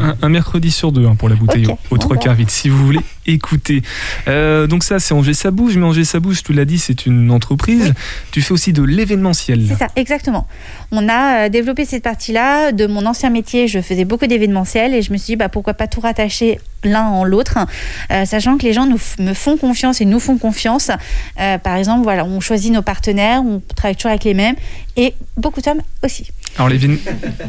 un, 0.00 0.16
un 0.22 0.28
mercredi 0.28 0.70
sur 0.70 0.92
deux 0.92 1.06
hein, 1.06 1.14
pour 1.16 1.28
la 1.28 1.34
bouteille 1.34 1.66
aux 1.90 1.98
trois 1.98 2.16
quarts 2.16 2.34
vide. 2.34 2.50
Si 2.50 2.68
vous 2.68 2.84
voulez 2.84 3.00
écouter. 3.26 3.82
Euh, 4.28 4.66
donc 4.66 4.84
ça, 4.84 4.98
c'est 4.98 5.14
Angers 5.14 5.34
ça 5.34 5.50
bouge, 5.50 5.76
mais 5.76 5.84
Angers 5.84 6.04
ça 6.04 6.20
bouge, 6.20 6.42
tu 6.42 6.52
l'as 6.52 6.64
dit, 6.64 6.78
c'est 6.78 7.06
une 7.06 7.30
entreprise. 7.30 7.94
Tu 8.30 8.40
fais 8.42 8.52
aussi 8.52 8.72
de 8.72 8.82
l'événementiel. 8.82 9.64
C'est 9.68 9.76
ça, 9.76 9.88
exactement. 9.96 10.46
On 10.92 11.08
a 11.08 11.46
euh, 11.46 11.48
développé 11.48 11.84
cette 11.84 12.02
partie-là. 12.02 12.72
De 12.72 12.86
mon 12.86 13.04
ancien 13.06 13.30
métier, 13.30 13.68
je 13.68 13.80
faisais 13.80 14.04
beaucoup 14.04 14.26
d'événementiel 14.26 14.94
et 14.94 15.02
je 15.02 15.12
me 15.12 15.18
suis 15.18 15.32
dit, 15.32 15.36
bah, 15.36 15.48
pourquoi 15.48 15.74
pas 15.74 15.86
tout 15.86 16.00
rattacher 16.00 16.58
l'un 16.84 17.06
en 17.06 17.24
l'autre, 17.24 17.58
euh, 18.10 18.24
sachant 18.24 18.56
que 18.58 18.62
les 18.62 18.72
gens 18.72 18.86
nous, 18.86 19.00
me 19.18 19.34
font 19.34 19.56
confiance 19.56 20.00
et 20.00 20.04
nous 20.04 20.20
font 20.20 20.38
confiance. 20.38 20.90
Euh, 21.40 21.58
par 21.58 21.76
exemple, 21.76 22.02
voilà, 22.04 22.24
on 22.24 22.40
choisit 22.40 22.72
nos 22.72 22.82
partenaires, 22.82 23.42
on 23.44 23.60
travaille 23.74 23.96
toujours 23.96 24.10
avec 24.10 24.24
les 24.24 24.34
mêmes 24.34 24.56
et 24.96 25.14
beaucoup 25.36 25.60
d'hommes 25.60 25.82
aussi. 26.04 26.30
Alors, 26.58 26.68
l'événement- 26.68 26.98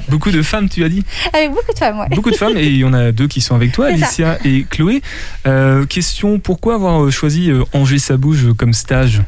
beaucoup 0.09 0.31
de 0.31 0.41
femmes, 0.41 0.67
tu 0.69 0.83
as 0.83 0.89
dit 0.89 1.03
Avec 1.33 1.49
beaucoup 1.51 1.71
de 1.73 1.77
femmes, 1.79 1.99
ouais. 1.99 2.07
Beaucoup 2.15 2.31
de 2.31 2.35
femmes, 2.35 2.57
et 2.57 2.65
il 2.67 2.77
y 2.77 2.83
en 2.83 2.93
a 2.93 3.11
deux 3.11 3.27
qui 3.27 3.41
sont 3.41 3.55
avec 3.55 3.71
toi. 3.71 3.87
Alicia 3.87 4.37
et 4.45 4.65
Chloé. 4.69 5.01
Euh, 5.45 5.85
question, 5.85 6.39
pourquoi 6.39 6.75
avoir 6.75 7.03
euh, 7.03 7.09
choisi 7.11 7.49
euh, 7.51 7.63
Angers 7.73 7.99
ça 7.99 8.17
bouge 8.17 8.47
comme 8.57 8.73
stage 8.73 9.21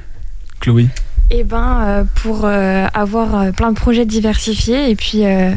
Chloé? 0.60 0.88
Et 1.32 1.44
ben 1.44 1.84
euh, 1.88 2.04
pour 2.24 2.42
euh, 2.46 2.88
avoir 2.94 3.52
plein 3.54 3.72
de 3.72 3.76
projets 3.78 4.06
diversifiés 4.06 4.90
et 4.90 4.96
puis 4.96 5.26
euh, 5.26 5.52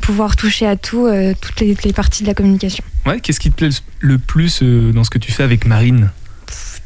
pouvoir 0.00 0.34
toucher 0.36 0.66
à 0.66 0.74
tout, 0.76 1.06
euh, 1.06 1.32
toutes 1.40 1.60
les, 1.60 1.76
les 1.84 1.92
parties 1.92 2.24
de 2.24 2.28
la 2.28 2.34
communication. 2.34 2.82
Ouais, 3.06 3.20
qu'est-ce 3.20 3.38
qui 3.40 3.50
te 3.50 3.56
plaît 3.56 3.68
le 4.00 4.18
plus 4.18 4.60
euh, 4.62 4.92
dans 4.92 5.04
ce 5.04 5.10
que 5.10 5.18
tu 5.18 5.30
fais 5.32 5.44
avec 5.44 5.64
Marine? 5.64 6.10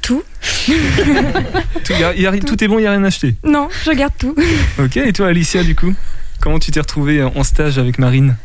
Tout. 0.03 0.23
tout, 0.67 1.93
y 1.93 2.05
a- 2.05 2.15
y 2.15 2.27
a- 2.27 2.39
tout 2.39 2.63
est 2.63 2.69
bon, 2.69 2.79
il 2.79 2.83
n'y 2.83 2.87
a 2.87 2.93
rien 2.93 3.03
à 3.05 3.07
acheter? 3.09 3.35
Non, 3.43 3.69
je 3.85 3.91
garde 3.93 4.13
tout. 4.19 4.35
Ok, 4.79 4.97
et 4.99 5.13
toi 5.13 5.29
Alicia 5.29 5.65
du 5.65 5.75
coup? 5.75 5.95
Comment 6.41 6.59
tu 6.59 6.71
t'es 6.71 6.81
retrouvée 6.81 7.23
en 7.23 7.43
stage 7.43 7.79
avec 7.79 7.99
Marine 7.99 8.37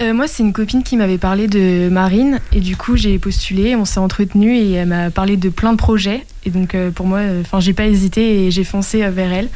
Euh, 0.00 0.12
moi, 0.12 0.26
c'est 0.26 0.42
une 0.42 0.52
copine 0.52 0.82
qui 0.82 0.96
m'avait 0.96 1.18
parlé 1.18 1.46
de 1.46 1.88
Marine 1.88 2.40
et 2.52 2.60
du 2.60 2.76
coup, 2.76 2.96
j'ai 2.96 3.18
postulé, 3.18 3.76
on 3.76 3.84
s'est 3.84 4.00
entretenu 4.00 4.56
et 4.56 4.72
elle 4.72 4.88
m'a 4.88 5.10
parlé 5.10 5.36
de 5.36 5.48
plein 5.48 5.72
de 5.72 5.78
projets. 5.78 6.24
Et 6.44 6.50
donc, 6.50 6.74
euh, 6.74 6.90
pour 6.90 7.06
moi, 7.06 7.20
enfin, 7.40 7.60
j'ai 7.60 7.72
pas 7.72 7.86
hésité 7.86 8.46
et 8.46 8.50
j'ai 8.50 8.64
foncé 8.64 9.02
euh, 9.02 9.10
vers 9.10 9.32
elle 9.32 9.48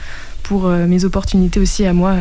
pour 0.42 0.66
euh, 0.66 0.86
mes 0.86 1.04
opportunités 1.04 1.60
aussi 1.60 1.84
à 1.86 1.92
moi 1.92 2.14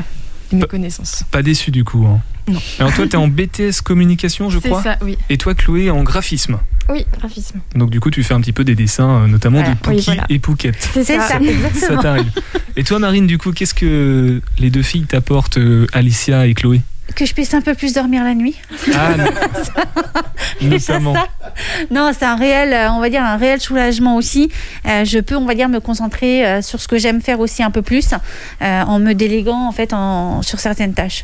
et 0.52 0.56
mes 0.56 0.64
connaissances. 0.64 1.24
Pas 1.32 1.42
déçu 1.44 1.72
du 1.72 1.84
coup. 1.84 2.06
hein. 2.06 2.20
Non. 2.50 2.60
Alors 2.80 2.94
toi, 2.94 3.06
tu 3.06 3.14
es 3.14 3.16
en 3.18 3.28
BTS 3.28 3.82
communication, 3.84 4.50
je 4.50 4.60
C'est 4.60 4.70
crois 4.70 4.82
ça, 4.84 4.98
oui. 5.02 5.18
Et 5.30 5.38
toi, 5.38 5.54
Chloé, 5.54 5.90
en 5.92 6.04
graphisme. 6.04 6.60
Oui, 6.90 7.06
graphisme. 7.20 7.60
Donc 7.76 7.90
du 7.90 8.00
coup, 8.00 8.10
tu 8.10 8.24
fais 8.24 8.34
un 8.34 8.40
petit 8.40 8.54
peu 8.54 8.64
des 8.64 8.76
dessins, 8.76 9.24
euh, 9.24 9.28
notamment 9.28 9.60
Voilà. 9.60 9.74
de 9.76 9.80
Pookie 9.80 9.98
Oui, 9.98 10.04
voilà. 10.06 10.26
et 10.30 10.40
Pouquette. 10.40 10.90
C'est 10.94 11.04
C'est 11.04 11.18
ça. 11.18 11.28
ça, 11.28 11.40
exactement. 11.42 11.88
Ça 11.98 12.02
t'arrive. 12.02 12.32
Et 12.78 12.84
toi, 12.86 13.00
Marine, 13.00 13.28
du 13.28 13.38
coup, 13.38 13.52
qu'est-ce 13.52 13.74
que 13.74 14.42
les 14.60 14.70
deux 14.70 14.84
filles 14.84 15.04
t'apportent, 15.06 15.58
euh, 15.58 15.86
Alicia 15.92 16.48
et 16.48 16.54
Chloé? 16.54 16.80
Que 17.16 17.26
je 17.26 17.34
puisse 17.34 17.54
un 17.54 17.62
peu 17.62 17.74
plus 17.74 17.94
dormir 17.94 18.24
la 18.24 18.34
nuit. 18.36 18.56
Ah, 18.94 19.16
notamment. 20.62 21.14
ça. 21.14 21.28
Non, 21.90 22.12
c'est 22.18 22.26
un 22.26 22.36
réel, 22.36 22.74
euh, 22.74 22.92
on 22.92 23.00
va 23.00 23.10
dire 23.10 23.24
un 23.24 23.38
réel 23.38 23.60
soulagement 23.60 24.16
aussi. 24.16 24.52
Euh, 24.86 25.04
je 25.06 25.20
peux, 25.20 25.36
on 25.36 25.46
va 25.46 25.56
dire, 25.56 25.70
me 25.70 25.80
concentrer 25.80 26.46
euh, 26.46 26.62
sur 26.62 26.80
ce 26.82 26.88
que 26.88 26.98
j'aime 26.98 27.22
faire 27.22 27.40
aussi 27.40 27.64
un 27.64 27.72
peu 27.72 27.82
plus, 27.82 28.12
euh, 28.62 28.82
en 28.84 29.00
me 29.00 29.14
déléguant 29.14 29.68
en 29.68 29.72
fait 29.72 29.94
en, 29.94 30.42
sur 30.42 30.60
certaines 30.60 30.94
tâches. 30.94 31.24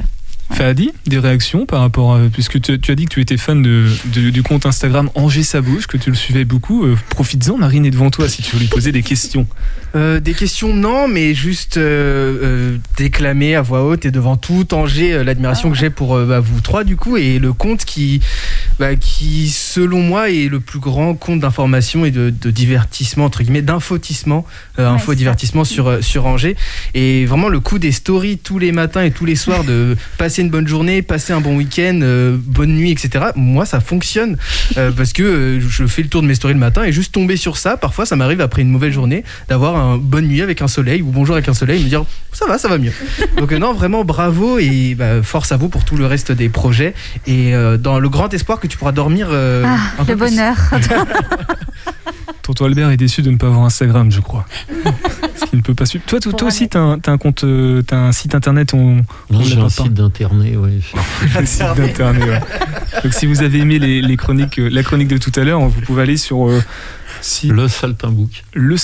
Fahadi, 0.54 0.92
des 1.08 1.20
réactions 1.20 1.66
par 1.66 1.82
rapport 1.82 2.16
à... 2.16 2.20
Puisque 2.32 2.62
tu, 2.62 2.80
tu 2.80 2.92
as 2.92 2.96
dit 2.96 3.06
que 3.06 3.10
tu 3.14 3.22
étais 3.22 3.38
fan 3.38 3.62
de, 3.62 3.88
de- 4.14 4.30
du 4.30 4.44
compte 4.44 4.66
Instagram 4.66 5.10
Angers 5.16 5.44
sa 5.44 5.62
bouche, 5.62 5.88
que 5.88 5.98
tu 5.98 6.10
le 6.10 6.16
suivais 6.16 6.46
beaucoup. 6.46 6.86
Euh, 6.86 6.96
Profites-en, 7.10 7.58
Marine 7.58 7.86
est 7.86 7.92
devant 7.92 8.10
toi 8.12 8.30
si 8.30 8.42
tu 8.44 8.56
veux 8.56 8.62
lui 8.62 8.68
poser 8.68 8.92
des 8.92 9.02
questions. 9.02 9.48
Euh, 9.96 10.20
des 10.20 10.34
questions, 10.34 10.74
non, 10.74 11.08
mais 11.08 11.34
juste 11.34 11.78
euh, 11.78 12.38
euh, 12.44 12.78
déclamer 12.98 13.56
à 13.56 13.62
voix 13.62 13.84
haute 13.84 14.06
et 14.06 14.12
devant 14.12 14.38
tout 14.38 14.74
Angers 14.74 15.14
euh, 15.14 15.24
l'admiration 15.24 15.70
que 15.72 15.78
j'ai 15.78 15.90
pour 15.90 16.16
euh, 16.16 16.26
bah, 16.26 16.40
vous 16.40 16.62
trois, 16.62 16.84
du 16.84 16.96
coup, 16.98 17.18
et 17.18 17.40
le 17.40 17.52
compte 17.54 17.84
qui, 17.86 18.22
bah, 18.80 18.96
qui, 18.96 19.50
selon 19.50 20.02
moi, 20.02 20.30
est 20.30 20.48
le 20.48 20.60
plus 20.60 20.80
grand 20.80 21.14
compte 21.16 21.40
d'information 21.40 22.06
et 22.06 22.12
de, 22.12 22.30
de 22.30 22.52
divertissement, 22.52 23.26
entre 23.26 23.44
guillemets, 23.44 23.62
d'infotissement, 23.62 24.46
euh, 24.80 24.88
info-divertissement 24.88 25.64
sur, 25.64 25.88
euh, 25.88 26.02
sur 26.02 26.26
Angers. 26.26 26.56
Et 26.94 27.26
vraiment, 27.26 27.50
le 27.50 27.60
coup 27.60 27.80
des 27.80 27.92
stories 27.92 28.38
tous 28.38 28.60
les 28.60 28.72
matins 28.72 29.04
et 29.04 29.12
tous 29.12 29.26
les 29.26 29.36
soirs 29.36 29.64
de 29.64 29.96
passer 30.18 30.42
une 30.42 30.50
bonne 30.50 30.68
journée, 30.68 31.02
passer 31.02 31.34
un 31.34 31.42
bon 31.42 31.56
week-end, 31.58 32.00
euh, 32.02 32.38
bonne 32.38 32.74
nuit, 32.74 32.92
etc. 32.92 33.26
Moi, 33.36 33.66
ça 33.66 33.80
fonctionne 33.80 34.38
euh, 34.78 34.92
parce 34.92 35.14
que 35.14 35.24
euh, 35.24 35.60
je 35.60 35.86
fais 35.86 36.02
le 36.02 36.10
tour 36.10 36.22
de 36.22 36.28
mes 36.28 36.36
stories 36.36 36.54
le 36.54 36.60
matin 36.60 36.84
et 36.84 36.92
juste 36.92 37.14
tomber 37.14 37.38
sur 37.38 37.58
ça, 37.58 37.78
parfois, 37.78 38.06
ça 38.06 38.16
m'arrive 38.16 38.42
après 38.42 38.62
une 38.62 38.70
mauvaise 38.70 38.94
journée 38.94 39.24
d'avoir 39.50 39.76
un 39.76 39.98
bonne 39.98 40.28
nuit 40.28 40.42
avec 40.42 40.62
un 40.62 40.68
soleil 40.68 41.02
ou 41.02 41.12
bonjour 41.12 41.36
avec 41.36 41.48
un 41.48 41.54
soleil 41.54 41.82
et 41.82 41.84
me 41.84 41.90
dire 41.90 42.06
ça 42.34 42.48
va, 42.48 42.58
ça 42.58 42.68
va 42.68 42.78
mieux. 42.78 42.92
Donc, 43.38 43.52
euh, 43.52 43.60
non, 43.60 43.74
vraiment 43.74 44.04
bravo 44.04 44.58
et 44.60 44.96
bah, 44.96 45.22
force 45.22 45.52
à 45.52 45.58
vous 45.58 45.70
pour 45.70 45.86
tout 45.86 45.96
le 45.96 46.06
reste 46.06 46.32
des 46.32 46.50
projets 46.50 46.94
et 47.28 47.54
euh, 47.54 47.78
dans 47.78 48.00
le 48.00 48.10
grand 48.10 48.34
espoir 48.34 48.60
que 48.64 48.68
tu 48.72 48.78
pourras 48.78 48.92
dormir 48.94 49.28
euh, 49.32 49.64
Ah, 49.66 49.78
un 50.02 50.06
peu 50.06 50.14
le 50.14 50.18
plus. 50.18 50.30
bonheur. 50.32 50.56
Tonton 52.42 52.66
Albert 52.66 52.90
est 52.92 52.98
déçu 52.98 53.22
de 53.22 53.32
ne 53.32 53.38
pas 53.38 53.48
avoir 53.48 53.64
Instagram, 53.64 54.12
je 54.12 54.20
crois. 54.20 54.46
Parce 54.84 55.50
qu'il 55.50 55.60
ne 55.60 55.64
peut 55.64 55.74
pas 55.76 55.86
suivre. 55.86 56.04
Toi, 56.06 56.20
toi, 56.20 56.34
toi 56.34 56.48
aussi, 56.50 56.68
t'as 56.68 56.80
un, 56.80 57.00
t'as 57.00 57.12
un 57.14 57.18
compte, 57.18 57.44
euh, 57.46 57.82
t'as 57.84 57.98
un 57.98 58.12
site 58.12 58.36
internet. 58.36 58.74
On, 58.74 58.96
Non, 58.98 59.04
on 59.32 59.42
j'ai 59.44 59.58
un 59.58 59.64
pas. 59.64 59.70
site 59.70 59.94
d'internet, 59.94 60.56
oui. 60.58 60.84
Un 61.38 61.46
site 61.46 61.64
d'internet. 61.78 62.24
ouais. 62.24 62.40
Donc, 63.04 63.14
si 63.14 63.26
vous 63.28 63.42
avez 63.44 63.60
aimé 63.60 63.80
les, 63.80 64.02
les 64.02 64.18
chroniques, 64.18 64.60
euh, 64.60 64.70
la 64.70 64.84
chronique 64.84 65.08
de 65.08 65.18
tout 65.18 65.32
à 65.38 65.44
l'heure, 65.46 65.62
vous 65.62 65.82
pouvez 65.82 66.02
aller 66.02 66.18
sur 66.18 66.50
euh, 66.50 66.62
si 67.22 67.48
le 67.48 67.68
saltimbook. 67.70 68.44
Le 68.54 68.76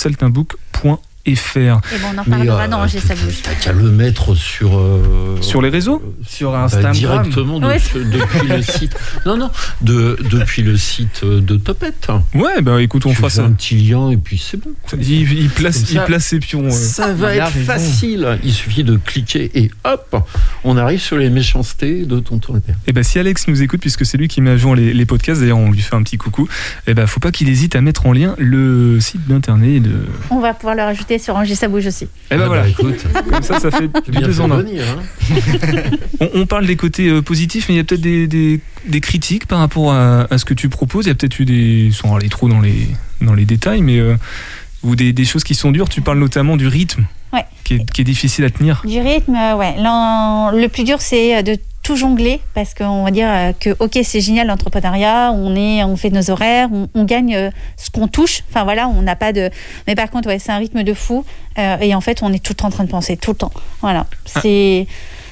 saltimbook.fr. 1.36 1.94
Et 1.94 1.98
bon, 1.98 2.06
on 2.14 2.18
en 2.18 2.22
reparlera 2.22 2.68
dans 2.68 2.80
Angers, 2.80 3.00
ça 3.00 3.14
bouge. 3.14 3.40
T'as 3.42 3.54
qu'à 3.54 3.72
le 3.72 3.90
mettre 3.90 4.34
sur. 4.34 4.78
euh, 4.78 5.36
Sur 5.40 5.62
les 5.62 5.68
réseaux 5.68 6.02
Sur 6.26 6.52
bah, 6.52 6.62
Instagram. 6.64 6.92
directement 6.92 7.60
de- 7.60 7.66
Ouais. 7.66 7.78
depuis 7.94 8.48
le 8.48 8.62
site. 8.62 8.96
Non, 9.26 9.36
non, 9.36 9.50
de, 9.82 10.16
depuis 10.30 10.62
le 10.62 10.76
site 10.76 11.20
euh, 11.24 11.40
de 11.40 11.56
Topette. 11.56 12.08
Ouais, 12.34 12.60
bah 12.62 12.80
écoute, 12.82 13.06
on 13.06 13.10
Tu 13.10 13.16
fera 13.16 13.28
fais 13.28 13.36
ça. 13.36 13.44
un 13.44 13.52
petit 13.52 13.76
lien 13.76 14.10
et 14.10 14.16
puis 14.16 14.38
c'est 14.38 14.56
bon. 14.58 14.70
Il, 14.98 15.32
il 15.32 15.48
place, 15.50 15.84
il 15.90 16.20
ses 16.20 16.38
pions. 16.38 16.66
euh. 16.66 16.70
Ça 16.70 17.12
va 17.12 17.34
Il 17.34 17.38
être 17.38 17.52
raison. 17.52 17.64
facile. 17.66 18.38
Il 18.42 18.52
suffit 18.52 18.84
de 18.84 18.96
cliquer 18.96 19.50
et 19.54 19.70
hop, 19.84 20.16
on 20.64 20.76
arrive 20.76 21.00
sur 21.00 21.16
les 21.16 21.30
méchancetés 21.30 22.04
de 22.04 22.18
Tonton 22.20 22.54
Albert. 22.54 22.76
Et 22.86 22.92
bah 22.92 23.02
si 23.02 23.18
Alex 23.18 23.46
nous 23.48 23.62
écoute, 23.62 23.80
puisque 23.80 24.04
c'est 24.04 24.18
lui 24.18 24.28
qui 24.28 24.40
met 24.40 24.50
à 24.50 24.56
jour 24.56 24.74
les, 24.74 24.92
les 24.92 25.06
podcasts, 25.06 25.40
d'ailleurs 25.40 25.58
on 25.58 25.70
lui 25.70 25.80
fait 25.80 25.94
un 25.96 26.02
petit 26.02 26.16
coucou, 26.18 26.48
et 26.86 26.94
bah 26.94 27.06
faut 27.06 27.20
pas 27.20 27.30
qu'il 27.30 27.48
hésite 27.48 27.76
à 27.76 27.80
mettre 27.80 28.06
en 28.06 28.12
lien 28.12 28.34
le 28.38 28.98
site 29.00 29.26
d'internet 29.28 29.82
de. 29.82 29.90
On 30.30 30.40
va 30.40 30.54
pouvoir 30.54 30.74
le 30.74 30.82
rajouter 30.82 31.18
sur 31.20 31.36
Angers, 31.36 31.54
ça 31.54 31.68
bouge 31.68 31.86
aussi. 31.86 32.04
Et 32.04 32.08
Ah 32.30 32.36
bah 32.36 32.38
bah, 32.38 32.46
voilà. 32.48 32.68
écoute. 32.68 33.04
Comme 33.30 33.42
ça, 33.42 33.60
ça 33.60 33.70
fait 33.70 33.88
deux 34.10 34.32
fait 34.32 34.40
en 34.42 34.50
un. 34.50 34.56
venir, 34.62 34.82
hein. 34.88 35.02
On, 36.20 36.30
on 36.42 36.46
parle 36.46 36.66
des 36.66 36.76
côtés 36.76 37.08
euh, 37.08 37.22
positifs, 37.22 37.68
mais 37.68 37.74
il 37.74 37.78
y 37.78 37.80
a 37.80 37.84
peut-être 37.84 38.00
des, 38.00 38.26
des- 38.26 38.60
des 38.86 39.00
critiques 39.00 39.46
par 39.46 39.58
rapport 39.60 39.92
à, 39.92 40.26
à 40.30 40.38
ce 40.38 40.44
que 40.44 40.54
tu 40.54 40.68
proposes. 40.68 41.06
Il 41.06 41.08
y 41.08 41.12
a 41.12 41.14
peut-être 41.14 41.38
eu 41.40 41.44
des. 41.44 41.90
Sans 41.92 42.14
aller 42.16 42.28
trop 42.28 42.48
dans 42.48 42.60
les, 42.60 42.88
dans 43.20 43.34
les 43.34 43.44
détails, 43.44 43.82
mais. 43.82 43.98
euh, 43.98 44.16
ou 44.82 44.96
des, 44.96 45.12
des 45.12 45.24
choses 45.26 45.44
qui 45.44 45.54
sont 45.54 45.70
dures. 45.72 45.90
Tu 45.90 46.00
parles 46.00 46.18
notamment 46.18 46.56
du 46.56 46.66
rythme, 46.66 47.04
Ouais. 47.34 47.44
qui, 47.64 47.74
est, 47.74 47.90
qui 47.92 48.00
est 48.00 48.04
difficile 48.04 48.44
à 48.46 48.50
tenir. 48.50 48.82
Du 48.86 48.98
rythme, 48.98 49.34
ouais. 49.58 49.74
Le 49.76 50.66
plus 50.68 50.84
dur, 50.84 51.02
c'est 51.02 51.36
euh, 51.36 51.42
de 51.42 51.56
tout 51.82 51.96
jongler 51.96 52.40
parce 52.54 52.74
qu'on 52.74 53.04
va 53.04 53.10
dire 53.10 53.28
euh, 53.28 53.52
que 53.58 53.74
ok, 53.78 53.98
c'est 54.02 54.20
génial 54.20 54.46
l'entrepreneuriat, 54.46 55.32
on 55.34 55.54
est, 55.56 55.82
on 55.82 55.96
fait 55.96 56.10
nos 56.10 56.30
horaires, 56.30 56.68
on, 56.72 56.88
on 56.94 57.04
gagne 57.04 57.34
euh, 57.34 57.50
ce 57.76 57.90
qu'on 57.90 58.08
touche. 58.08 58.42
Enfin 58.48 58.64
voilà, 58.64 58.88
on 58.88 59.02
n'a 59.02 59.16
pas 59.16 59.32
de. 59.32 59.50
Mais 59.86 59.94
par 59.94 60.10
contre, 60.10 60.28
ouais, 60.28 60.38
c'est 60.38 60.52
un 60.52 60.58
rythme 60.58 60.82
de 60.82 60.94
fou 60.94 61.24
euh, 61.58 61.76
et 61.80 61.94
en 61.94 62.00
fait, 62.00 62.22
on 62.22 62.32
est 62.32 62.42
tout 62.42 62.52
le 62.52 62.56
temps 62.56 62.68
en 62.68 62.70
train 62.70 62.84
de 62.84 62.90
penser, 62.90 63.16
tout 63.16 63.32
le 63.32 63.36
temps. 63.36 63.52
Voilà, 63.80 64.06
c'est 64.24 64.86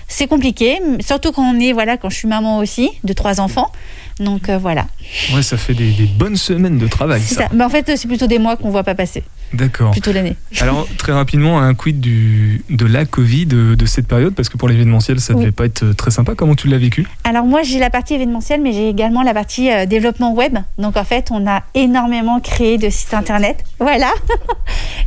c'est 0.08 0.26
compliqué, 0.26 0.78
surtout 1.00 1.32
quand 1.32 1.42
on 1.42 1.60
est 1.60 1.72
voilà, 1.72 1.96
quand 1.96 2.10
je 2.10 2.16
suis 2.16 2.28
maman 2.28 2.58
aussi 2.58 2.90
de 3.04 3.12
trois 3.12 3.40
enfants. 3.40 3.70
Donc 4.18 4.48
euh, 4.48 4.58
voilà. 4.58 4.86
Ouais, 5.32 5.42
ça 5.42 5.56
fait 5.56 5.74
des, 5.74 5.92
des 5.92 6.06
bonnes 6.06 6.36
semaines 6.36 6.76
de 6.78 6.88
travail, 6.88 7.20
ça. 7.20 7.42
ça. 7.42 7.48
Mais 7.52 7.62
en 7.62 7.68
fait, 7.68 7.96
c'est 7.96 8.08
plutôt 8.08 8.26
des 8.26 8.40
mois 8.40 8.56
qu'on 8.56 8.70
voit 8.70 8.82
pas 8.82 8.96
passer, 8.96 9.22
D'accord. 9.52 9.92
plutôt 9.92 10.10
l'année. 10.10 10.34
Alors, 10.60 10.88
très 10.98 11.12
rapidement, 11.12 11.60
un 11.60 11.72
quid 11.74 12.00
du, 12.00 12.64
de 12.68 12.84
la 12.84 13.04
Covid 13.04 13.46
de, 13.46 13.76
de 13.76 13.86
cette 13.86 14.08
période, 14.08 14.34
parce 14.34 14.48
que 14.48 14.56
pour 14.56 14.68
l'événementiel, 14.68 15.20
ça 15.20 15.34
Oui. 15.34 15.42
devait 15.42 15.52
pas 15.52 15.66
être 15.66 15.84
euh, 15.84 15.92
très 15.94 16.10
sympa. 16.10 16.34
Comment 16.34 16.56
tu 16.56 16.66
l'as 16.66 16.78
vécu? 16.78 17.06
Alors 17.22 17.44
moi 17.44 17.62
j'ai 17.62 17.78
la 17.78 17.90
partie 17.90 18.14
événementielle 18.14 18.60
mais 18.60 18.72
j'ai 18.72 18.88
également 18.88 19.22
la 19.22 19.34
partie 19.34 19.70
euh, 19.70 19.86
développement 19.86 20.32
web. 20.34 20.58
Donc 20.78 20.96
en 20.96 21.04
fait 21.04 21.28
on 21.30 21.46
a 21.46 21.62
énormément 21.74 22.40
créé 22.40 22.76
de 22.78 22.90
sites 22.90 23.14
internet. 23.14 23.62
Voilà. 23.78 24.10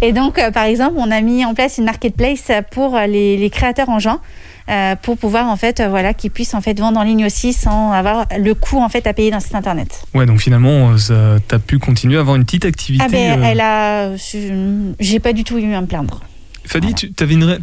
Et 0.02 0.14
donc 0.14 0.38
euh, 0.40 0.52
par 0.52 0.64
exemple 0.64 0.94
on 0.98 1.12
a 1.12 1.20
mis 1.22 1.44
en 1.44 1.54
place 1.54 1.78
une 1.80 1.86
marketplace 1.86 2.50
pour 2.72 2.98
les, 2.98 3.36
les 3.36 3.50
créateurs 3.50 3.90
en 3.90 4.00
juin. 4.00 4.22
Euh, 4.70 4.96
pour 5.02 5.18
pouvoir 5.18 5.48
en 5.50 5.56
fait 5.58 5.80
euh, 5.80 5.90
voilà 5.90 6.14
qu'ils 6.14 6.32
puissent 6.32 6.54
en 6.54 6.62
fait 6.62 6.80
vendre 6.80 7.00
en 7.00 7.04
ligne 7.04 7.26
aussi 7.26 7.54
sans 7.54 7.92
avoir 7.92 8.26
le 8.38 8.54
coût 8.54 8.80
en 8.82 8.90
fait 8.90 9.08
à 9.08 9.14
payer 9.14 9.32
d'un 9.32 9.40
site 9.40 9.56
internet. 9.56 10.04
Ouais, 10.14 10.26
donc 10.26 10.40
finalement, 10.40 10.94
euh, 11.10 11.40
tu 11.48 11.56
as 11.56 11.60
pu 11.60 11.80
continuer 11.80 12.18
à 12.18 12.22
avoir 12.22 12.36
une 12.36 12.46
petite 12.46 12.66
activité. 12.66 13.04
Ah 13.06 13.10
ben 13.12 13.44
elle 13.44 13.60
a 13.62 14.16
je- 14.16 14.92
j'ai 15.00 15.20
pas 15.20 15.34
du 15.34 15.44
tout 15.44 15.58
eu 15.58 15.74
à 15.74 15.82
me 15.82 15.88
plaindre. 15.88 16.22
Fadi, 16.66 16.94
tu 16.94 17.12
avais 17.24 17.34
une. 17.34 17.60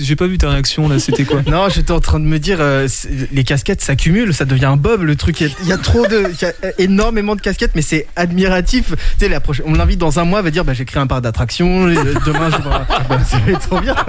J'ai 0.00 0.16
pas 0.16 0.26
vu 0.26 0.38
ta 0.38 0.48
réaction 0.50 0.88
là, 0.88 0.98
c'était 0.98 1.24
quoi 1.24 1.42
Non, 1.46 1.68
j'étais 1.68 1.90
en 1.90 2.00
train 2.00 2.20
de 2.20 2.24
me 2.24 2.38
dire, 2.38 2.58
euh, 2.60 2.86
les 3.32 3.44
casquettes 3.44 3.82
s'accumulent, 3.82 4.32
ça 4.32 4.44
devient 4.44 4.66
un 4.66 4.76
bob 4.76 5.02
le 5.02 5.16
truc. 5.16 5.40
Il 5.40 5.48
y 5.48 5.50
a- 5.50 5.54
il 5.62 5.68
y, 5.68 5.72
a 5.72 5.78
trop 5.78 6.06
de. 6.06 6.24
Il 6.40 6.42
y 6.42 6.46
a 6.46 6.52
énormément 6.78 7.34
de 7.36 7.40
casquettes, 7.40 7.72
mais 7.74 7.82
c'est 7.82 8.06
admiratif. 8.16 8.90
Tu 8.90 8.96
sais, 9.20 9.28
la 9.28 9.40
prochaine, 9.40 9.66
on 9.68 9.74
l'invite 9.74 9.98
dans 9.98 10.18
un 10.18 10.24
mois, 10.24 10.38
elle 10.38 10.44
va 10.46 10.50
dire 10.50 10.64
bah, 10.64 10.72
j'ai 10.72 10.84
créé 10.84 11.02
un 11.02 11.06
parc 11.06 11.22
d'attractions, 11.22 11.88
euh, 11.88 11.94
demain 12.24 12.50
je 12.50 12.56
vais. 12.56 12.62
Bah, 13.08 13.18
ça 13.28 13.38
va 13.38 13.52
être 13.52 13.60
trop 13.60 13.80
bien. 13.80 13.94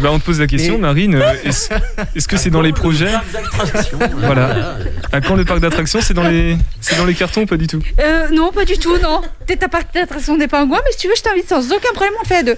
Bah, 0.00 0.10
on 0.12 0.18
te 0.18 0.24
pose 0.24 0.38
la 0.40 0.46
question, 0.46 0.74
Mais- 0.74 0.78
Marine. 0.80 1.14
euh, 1.16 1.32
Est-ce 2.14 2.28
que 2.28 2.36
c'est 2.36 2.50
dans 2.50 2.62
les 2.62 2.72
projets 2.72 3.10
Voilà. 4.18 4.76
À 5.12 5.20
quand 5.20 5.34
le 5.34 5.44
parc 5.44 5.60
d'attractions 5.60 6.00
C'est 6.02 6.14
dans 6.14 6.28
les, 6.28 6.56
c'est 6.80 6.96
dans 6.96 7.04
les 7.06 7.14
cartons, 7.14 7.42
ou 7.42 7.46
pas 7.46 7.56
du 7.56 7.66
tout? 7.66 7.80
Euh, 8.00 8.28
non, 8.32 8.52
pas 8.52 8.64
du 8.64 8.78
tout, 8.78 8.96
non. 9.02 9.22
Peut-être 9.46 9.64
à 9.64 9.68
parc 9.68 9.92
d'attraction 9.94 10.36
des 10.36 10.46
pingouins, 10.48 10.80
mais 10.84 10.92
si 10.92 10.98
tu 10.98 11.08
veux, 11.08 11.14
je 11.16 11.22
t'invite 11.22 11.48
sans 11.48 11.66
aucun 11.72 11.92
problème, 11.94 12.12
on 12.22 12.24
fait 12.24 12.36
à 12.36 12.42
deux. 12.42 12.56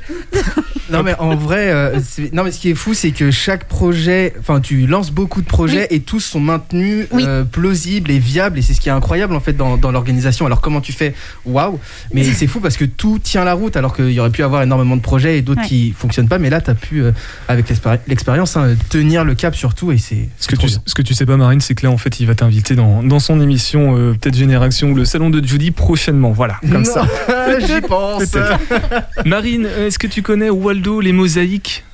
Non 0.91 1.03
mais 1.03 1.15
en 1.19 1.37
vrai, 1.37 1.71
euh, 1.71 2.01
non 2.33 2.43
mais 2.45 2.51
ce 2.53 2.59
qui 2.59 2.71
est 2.71 2.75
fou, 2.75 2.95
c'est 2.95 3.11
que 3.13 3.31
chaque 3.31 3.65
projet, 3.65 4.35
enfin 4.41 4.61
tu 4.61 4.87
lances 4.87 5.11
beaucoup 5.11 5.41
de 5.41 5.47
projets 5.47 5.87
et 5.91 6.01
tous 6.01 6.21
sont 6.21 6.41
maintenus 6.41 7.07
euh, 7.15 7.45
plausibles 7.45 8.11
et 8.11 8.19
viables 8.19 8.59
et 8.59 8.63
c'est 8.63 8.75
ce 8.75 8.81
qui 8.81 8.89
est 8.89 8.93
incroyable 8.93 9.35
en 9.35 9.41
fait 9.41 9.53
dans, 9.53 9.77
dans 9.77 9.93
l'organisation. 9.93 10.47
Alors 10.47 10.61
comment 10.61 10.81
tu 10.81 10.93
fais? 10.93 11.15
Waouh 11.47 11.79
Mais 12.13 12.25
c'est 12.25 12.47
fou 12.47 12.61
parce 12.61 12.77
que 12.77 12.85
tout 12.85 13.19
tient 13.23 13.45
la 13.45 13.55
route 13.55 13.77
alors 13.77 13.95
qu'il 13.95 14.11
y 14.11 14.19
aurait 14.21 14.31
pu 14.31 14.43
avoir 14.43 14.63
énormément 14.63 14.97
de 14.97 15.03
projets 15.03 15.39
et 15.39 15.43
d'autres 15.43 15.61
Ouais. 15.61 15.67
qui 15.67 15.95
fonctionnent 15.97 16.29
pas. 16.29 16.39
Mais 16.39 16.49
là, 16.49 16.61
tu 16.63 16.71
as 16.71 16.75
pu 16.75 17.03
euh, 17.03 17.13
avec 17.49 17.69
l'expéri- 17.69 17.99
l'expérience 18.07 18.57
hein, 18.57 18.75
tenir 18.89 19.25
le 19.25 19.35
cap 19.35 19.55
surtout 19.55 19.93
et 19.93 19.99
c'est. 19.99 20.29
Ce 20.39 20.47
que, 20.49 20.57
tu, 20.57 20.69
ce 20.69 20.95
que 20.95 21.03
tu 21.03 21.13
sais 21.13 21.27
pas, 21.27 21.37
Marine, 21.37 21.61
c'est 21.61 21.75
que 21.75 21.85
là, 21.87 21.93
en 21.93 21.99
fait, 21.99 22.19
il 22.19 22.27
va 22.27 22.35
t'inviter 22.35 22.75
dans, 22.77 23.03
dans 23.03 23.19
son 23.21 23.41
émission, 23.43 23.97
euh, 23.99 24.15
peut-être 24.19 24.37
Génération 24.37 24.91
ou 24.91 24.95
le 24.95 25.05
salon 25.05 25.29
de 25.29 25.45
Judy 25.47 25.71
prochainement. 25.71 26.31
Voilà, 26.33 26.55
comme 26.63 26.83
Non, 26.83 26.85
ça. 26.85 27.07
J'y 27.61 27.81
pense. 27.83 28.23
Marine, 29.27 29.67
est-ce 29.67 29.99
que 29.99 30.07
tu 30.07 30.23
connais 30.23 30.51
Waldo, 30.81 31.01
les 31.01 31.13
mosaïques 31.13 31.85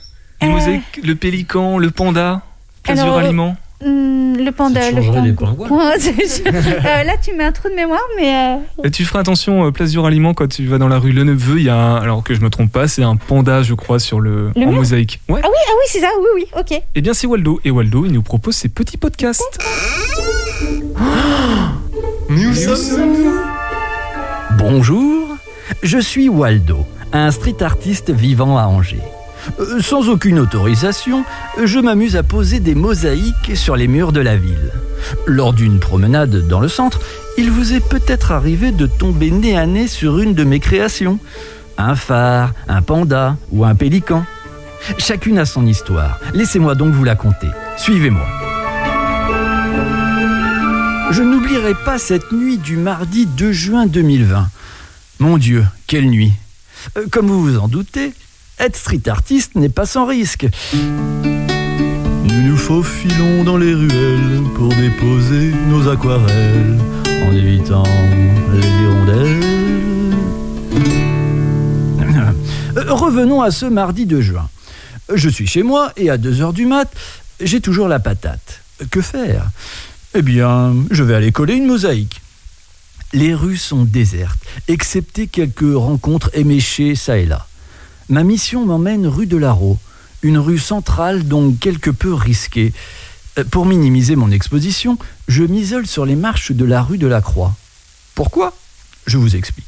Les 0.40 0.46
Euh. 0.46 0.50
mosaïques, 0.52 1.00
le 1.02 1.14
pélican, 1.16 1.78
le 1.78 1.90
panda, 1.90 2.42
Plasure 2.84 3.02
Alors, 3.04 3.18
Aliment 3.18 3.56
Hum, 3.84 4.36
le 4.38 4.50
panda, 4.52 4.90
le 4.92 5.02
c'est- 5.98 6.46
Euh, 6.46 7.02
là, 7.02 7.12
tu 7.22 7.34
mets 7.34 7.44
un 7.44 7.50
trou 7.52 7.68
de 7.68 7.74
mémoire, 7.74 8.00
mais. 8.16 8.32
euh, 8.34 8.84
Et 8.84 8.90
tu 8.92 9.04
feras 9.04 9.18
attention, 9.20 9.66
euh, 9.66 9.70
Place 9.72 9.90
du 9.90 9.98
Ralliement, 9.98 10.34
quand 10.34 10.46
tu 10.46 10.64
vas 10.66 10.78
dans 10.78 10.86
la 10.88 10.98
rue 10.98 11.10
Le 11.12 11.24
Neveu, 11.24 11.58
il 11.58 11.64
y 11.64 11.68
a 11.68 11.74
un, 11.76 11.96
alors 11.96 12.22
que 12.22 12.32
je 12.32 12.40
me 12.40 12.48
trompe 12.48 12.70
pas, 12.72 12.86
c'est 12.86 13.02
un 13.02 13.16
panda, 13.16 13.62
je 13.64 13.74
crois, 13.74 13.98
sur 13.98 14.20
le, 14.20 14.50
Le 14.56 14.66
en 14.66 14.72
mosaïque. 14.72 15.20
Ouais. 15.28 15.40
Ah 15.42 15.48
oui, 15.48 15.58
ah 15.68 15.72
oui, 15.78 15.84
c'est 15.88 16.00
ça, 16.00 16.08
oui, 16.20 16.26
oui, 16.36 16.46
ok. 16.58 16.80
Eh 16.94 17.00
bien, 17.02 17.12
c'est 17.12 17.26
Waldo. 17.26 17.60
Et 17.64 17.70
Waldo, 17.72 18.06
il 18.06 18.12
nous 18.12 18.22
propose 18.22 18.54
ses 18.54 18.68
petits 18.68 18.96
podcasts. 18.98 19.58
Nous 22.30 22.54
Bonjour, 24.58 25.36
je 25.82 25.98
suis 25.98 26.28
Waldo, 26.28 26.86
un 27.12 27.30
street 27.30 27.62
artiste 27.62 28.10
vivant 28.10 28.58
à 28.58 28.64
Angers. 28.64 29.02
Euh, 29.60 29.80
sans 29.80 30.08
aucune 30.08 30.38
autorisation, 30.38 31.24
je 31.62 31.78
m'amuse 31.78 32.16
à 32.16 32.22
poser 32.22 32.60
des 32.60 32.74
mosaïques 32.74 33.56
sur 33.56 33.76
les 33.76 33.88
murs 33.88 34.12
de 34.12 34.20
la 34.20 34.36
ville. 34.36 34.72
Lors 35.26 35.52
d'une 35.52 35.78
promenade 35.78 36.48
dans 36.48 36.60
le 36.60 36.68
centre, 36.68 37.00
il 37.38 37.50
vous 37.50 37.72
est 37.72 37.86
peut-être 37.86 38.32
arrivé 38.32 38.72
de 38.72 38.86
tomber 38.86 39.30
nez 39.30 39.56
à 39.56 39.66
nez 39.66 39.86
sur 39.86 40.18
une 40.18 40.34
de 40.34 40.44
mes 40.44 40.60
créations. 40.60 41.18
Un 41.78 41.94
phare, 41.94 42.52
un 42.68 42.82
panda 42.82 43.36
ou 43.52 43.64
un 43.64 43.74
pélican. 43.74 44.24
Chacune 44.98 45.38
a 45.38 45.44
son 45.44 45.66
histoire. 45.66 46.18
Laissez-moi 46.32 46.74
donc 46.74 46.92
vous 46.94 47.04
la 47.04 47.14
conter. 47.16 47.48
Suivez-moi. 47.76 48.26
Je 51.10 51.22
n'oublierai 51.22 51.74
pas 51.84 51.98
cette 51.98 52.32
nuit 52.32 52.58
du 52.58 52.76
mardi 52.76 53.26
2 53.26 53.52
juin 53.52 53.86
2020. 53.86 54.48
Mon 55.20 55.38
Dieu, 55.38 55.64
quelle 55.86 56.06
nuit 56.10 56.32
Comme 57.10 57.26
vous 57.26 57.42
vous 57.42 57.58
en 57.58 57.68
doutez, 57.68 58.12
être 58.58 58.76
street 58.76 59.02
artiste 59.08 59.54
n'est 59.54 59.68
pas 59.68 59.86
sans 59.86 60.06
risque. 60.06 60.46
Nous 60.72 62.42
nous 62.42 62.56
faufilons 62.56 63.44
dans 63.44 63.56
les 63.56 63.74
ruelles 63.74 64.42
pour 64.54 64.68
déposer 64.68 65.52
nos 65.68 65.88
aquarelles 65.88 66.78
en 67.26 67.32
évitant 67.32 67.82
les 68.52 68.66
hirondelles. 68.66 69.42
Euh, 72.76 72.92
Revenons 72.92 73.42
à 73.42 73.50
ce 73.50 73.66
mardi 73.66 74.06
2 74.06 74.20
juin. 74.20 74.48
Je 75.14 75.28
suis 75.28 75.46
chez 75.46 75.62
moi 75.62 75.92
et 75.96 76.10
à 76.10 76.18
2 76.18 76.42
heures 76.42 76.52
du 76.52 76.66
mat, 76.66 76.90
j'ai 77.40 77.60
toujours 77.60 77.88
la 77.88 78.00
patate. 78.00 78.60
Que 78.90 79.00
faire? 79.00 79.46
Eh 80.14 80.22
bien, 80.22 80.74
je 80.90 81.02
vais 81.02 81.14
aller 81.14 81.32
coller 81.32 81.54
une 81.54 81.66
mosaïque. 81.66 82.20
Les 83.12 83.34
rues 83.34 83.56
sont 83.56 83.84
désertes, 83.84 84.40
excepté 84.68 85.26
quelques 85.26 85.74
rencontres 85.74 86.30
éméchées 86.34 86.94
ça 86.94 87.18
et 87.18 87.26
là. 87.26 87.46
Ma 88.08 88.24
mission 88.24 88.66
m'emmène 88.66 89.06
rue 89.06 89.26
de 89.26 89.36
Larreau, 89.36 89.78
une 90.22 90.38
rue 90.38 90.58
centrale 90.58 91.26
donc 91.26 91.58
quelque 91.58 91.90
peu 91.90 92.12
risquée. 92.14 92.72
Euh, 93.38 93.44
Pour 93.44 93.66
minimiser 93.66 94.16
mon 94.16 94.30
exposition, 94.30 94.98
je 95.28 95.44
m'isole 95.44 95.86
sur 95.86 96.04
les 96.04 96.16
marches 96.16 96.52
de 96.52 96.64
la 96.64 96.82
rue 96.82 96.98
de 96.98 97.06
la 97.06 97.20
Croix. 97.20 97.54
Pourquoi? 98.14 98.56
Je 99.06 99.18
vous 99.18 99.36
explique. 99.36 99.66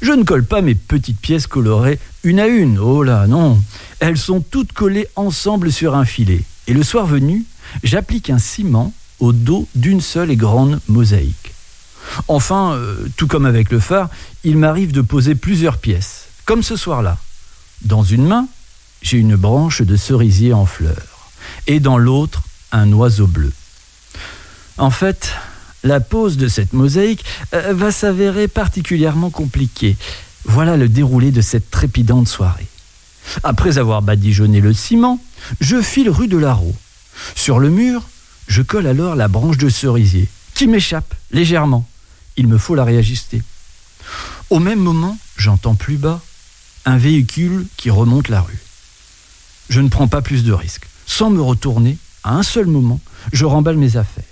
Je 0.00 0.12
ne 0.12 0.24
colle 0.24 0.44
pas 0.44 0.62
mes 0.62 0.74
petites 0.74 1.20
pièces 1.20 1.46
colorées 1.46 1.98
une 2.24 2.40
à 2.40 2.46
une, 2.46 2.78
oh 2.78 3.02
là 3.02 3.26
non. 3.26 3.60
Elles 4.00 4.18
sont 4.18 4.40
toutes 4.40 4.72
collées 4.72 5.08
ensemble 5.16 5.70
sur 5.70 5.94
un 5.94 6.04
filet. 6.04 6.42
Et 6.66 6.72
le 6.72 6.82
soir 6.82 7.06
venu, 7.06 7.44
j'applique 7.84 8.30
un 8.30 8.38
ciment 8.38 8.92
au 9.20 9.32
dos 9.32 9.68
d'une 9.74 10.00
seule 10.00 10.30
et 10.30 10.36
grande 10.36 10.80
mosaïque. 10.88 11.51
Enfin, 12.28 12.72
euh, 12.74 13.06
tout 13.16 13.26
comme 13.26 13.46
avec 13.46 13.70
le 13.70 13.80
phare, 13.80 14.08
il 14.44 14.56
m'arrive 14.56 14.92
de 14.92 15.00
poser 15.00 15.34
plusieurs 15.34 15.78
pièces, 15.78 16.26
comme 16.44 16.62
ce 16.62 16.76
soir-là. 16.76 17.18
Dans 17.84 18.02
une 18.02 18.26
main, 18.26 18.46
j'ai 19.02 19.18
une 19.18 19.36
branche 19.36 19.82
de 19.82 19.96
cerisier 19.96 20.52
en 20.52 20.66
fleurs, 20.66 21.30
et 21.66 21.80
dans 21.80 21.98
l'autre, 21.98 22.42
un 22.70 22.92
oiseau 22.92 23.26
bleu. 23.26 23.52
En 24.78 24.90
fait, 24.90 25.32
la 25.84 26.00
pose 26.00 26.36
de 26.36 26.48
cette 26.48 26.72
mosaïque 26.72 27.24
euh, 27.54 27.72
va 27.74 27.90
s'avérer 27.90 28.48
particulièrement 28.48 29.30
compliquée. 29.30 29.96
Voilà 30.44 30.76
le 30.76 30.88
déroulé 30.88 31.30
de 31.30 31.40
cette 31.40 31.70
trépidante 31.70 32.28
soirée. 32.28 32.66
Après 33.44 33.78
avoir 33.78 34.02
badigeonné 34.02 34.60
le 34.60 34.72
ciment, 34.72 35.20
je 35.60 35.80
file 35.80 36.10
rue 36.10 36.28
de 36.28 36.36
Larreau. 36.36 36.74
Sur 37.34 37.58
le 37.58 37.70
mur, 37.70 38.02
je 38.48 38.62
colle 38.62 38.86
alors 38.86 39.14
la 39.14 39.28
branche 39.28 39.58
de 39.58 39.68
cerisier, 39.68 40.28
qui 40.54 40.66
m'échappe 40.66 41.14
légèrement. 41.30 41.86
Il 42.36 42.46
me 42.48 42.58
faut 42.58 42.74
la 42.74 42.84
réajuster. 42.84 43.42
Au 44.50 44.58
même 44.58 44.80
moment, 44.80 45.18
j'entends 45.36 45.74
plus 45.74 45.96
bas 45.96 46.20
un 46.84 46.96
véhicule 46.96 47.66
qui 47.76 47.90
remonte 47.90 48.28
la 48.28 48.40
rue. 48.40 48.58
Je 49.68 49.80
ne 49.80 49.88
prends 49.88 50.08
pas 50.08 50.22
plus 50.22 50.44
de 50.44 50.52
risques. 50.52 50.86
Sans 51.06 51.30
me 51.30 51.40
retourner, 51.40 51.96
à 52.24 52.34
un 52.34 52.42
seul 52.42 52.66
moment, 52.66 53.00
je 53.32 53.44
remballe 53.44 53.76
mes 53.76 53.96
affaires. 53.96 54.24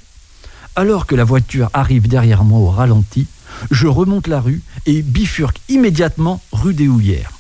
Alors 0.77 1.07
que 1.07 1.15
la 1.15 1.25
voiture 1.25 1.71
arrive 1.73 2.09
derrière 2.09 2.45
moi 2.45 2.59
au 2.59 2.71
ralenti, 2.71 3.27
je 3.71 3.87
remonte 3.87 4.27
la 4.27 4.41
rue 4.41 4.63
et 4.87 5.03
bifurque 5.03 5.61
immédiatement 5.69 6.41
rue 6.53 6.75
des 6.75 6.89
Houillères. 6.89 7.33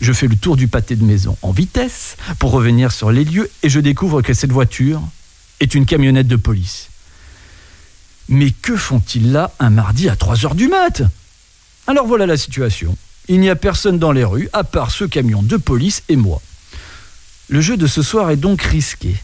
Je 0.00 0.12
fais 0.12 0.26
le 0.26 0.36
tour 0.36 0.56
du 0.56 0.68
pâté 0.68 0.96
de 0.96 1.04
maison 1.04 1.36
en 1.42 1.52
vitesse 1.52 2.16
pour 2.38 2.50
revenir 2.50 2.90
sur 2.92 3.10
les 3.10 3.24
lieux 3.24 3.50
et 3.62 3.68
je 3.68 3.80
découvre 3.80 4.22
que 4.22 4.34
cette 4.34 4.52
voiture 4.52 5.00
est 5.60 5.74
une 5.74 5.86
camionnette 5.86 6.28
de 6.28 6.36
police. 6.36 6.88
Mais 8.28 8.50
que 8.50 8.76
font-ils 8.76 9.32
là 9.32 9.52
un 9.58 9.70
mardi 9.70 10.08
à 10.08 10.16
3 10.16 10.46
heures 10.46 10.54
du 10.54 10.68
mat? 10.68 11.02
Alors 11.86 12.06
voilà 12.06 12.26
la 12.26 12.36
situation. 12.36 12.96
Il 13.28 13.40
n'y 13.40 13.50
a 13.50 13.56
personne 13.56 13.98
dans 13.98 14.12
les 14.12 14.24
rues 14.24 14.48
à 14.52 14.64
part 14.64 14.90
ce 14.90 15.04
camion 15.04 15.42
de 15.42 15.56
police 15.56 16.02
et 16.08 16.16
moi. 16.16 16.40
Le 17.48 17.60
jeu 17.60 17.76
de 17.76 17.86
ce 17.86 18.02
soir 18.02 18.30
est 18.30 18.36
donc 18.36 18.62
risqué. 18.62 19.14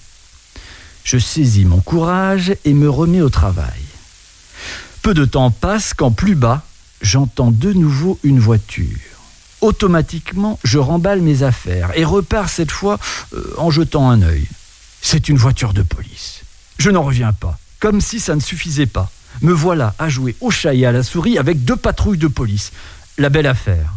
Je 1.05 1.18
saisis 1.18 1.64
mon 1.64 1.80
courage 1.80 2.55
et 2.64 2.74
me 2.74 2.88
remets 2.88 3.22
au 3.22 3.30
travail. 3.30 3.80
Peu 5.03 5.14
de 5.14 5.24
temps 5.24 5.51
passe 5.51 5.94
quand 5.94 6.11
plus 6.11 6.34
bas, 6.34 6.62
j'entends 7.01 7.51
de 7.51 7.72
nouveau 7.72 8.18
une 8.22 8.38
voiture. 8.38 8.98
Automatiquement, 9.62 10.59
je 10.64 10.78
remballe 10.78 11.20
mes 11.20 11.42
affaires 11.42 11.90
et 11.94 12.05
repars 12.05 12.48
cette 12.48 12.70
fois 12.70 12.98
euh, 13.34 13.55
en 13.59 13.70
jetant 13.70 14.11
un 14.11 14.22
œil. 14.22 14.46
C'est 15.03 15.28
une 15.28 15.36
voiture 15.36 15.72
de 15.72 15.82
police. 15.82 16.40
Je 16.78 16.90
n'en 16.90 17.03
reviens 17.03 17.32
pas, 17.32 17.59
comme 17.81 18.01
si 18.01 18.20
ça 18.20 18.35
ne 18.35 18.41
suffisait 18.41 18.87
pas. 18.87 19.11
Me 19.43 19.53
voilà 19.53 19.95
à 19.99 20.09
jouer 20.09 20.37
au 20.41 20.51
chat 20.51 20.74
et 20.74 20.87
à 20.87 20.93
la 20.93 21.03
souris 21.03 21.39
avec 21.39 21.64
deux 21.64 21.76
patrouilles 21.76 22.18
de 22.18 22.28
police. 22.28 22.72
La 23.18 23.31
belle 23.31 23.47
affaire. 23.47 23.93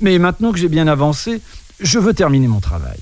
Mais 0.00 0.18
maintenant 0.18 0.52
que 0.52 0.58
j'ai 0.58 0.68
bien 0.68 0.86
avancé, 0.86 1.40
je 1.80 1.98
veux 1.98 2.14
terminer 2.14 2.48
mon 2.48 2.60
travail. 2.60 3.00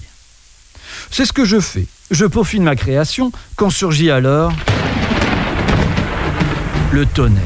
C'est 1.11 1.25
ce 1.25 1.33
que 1.33 1.45
je 1.45 1.61
fais. 1.61 1.87
Je 2.11 2.27
peaufine 2.27 2.63
ma 2.63 2.77
création 2.77 3.33
quand 3.57 3.71
surgit 3.71 4.11
alors 4.11 4.53
le 6.93 7.07
tonnerre. 7.07 7.43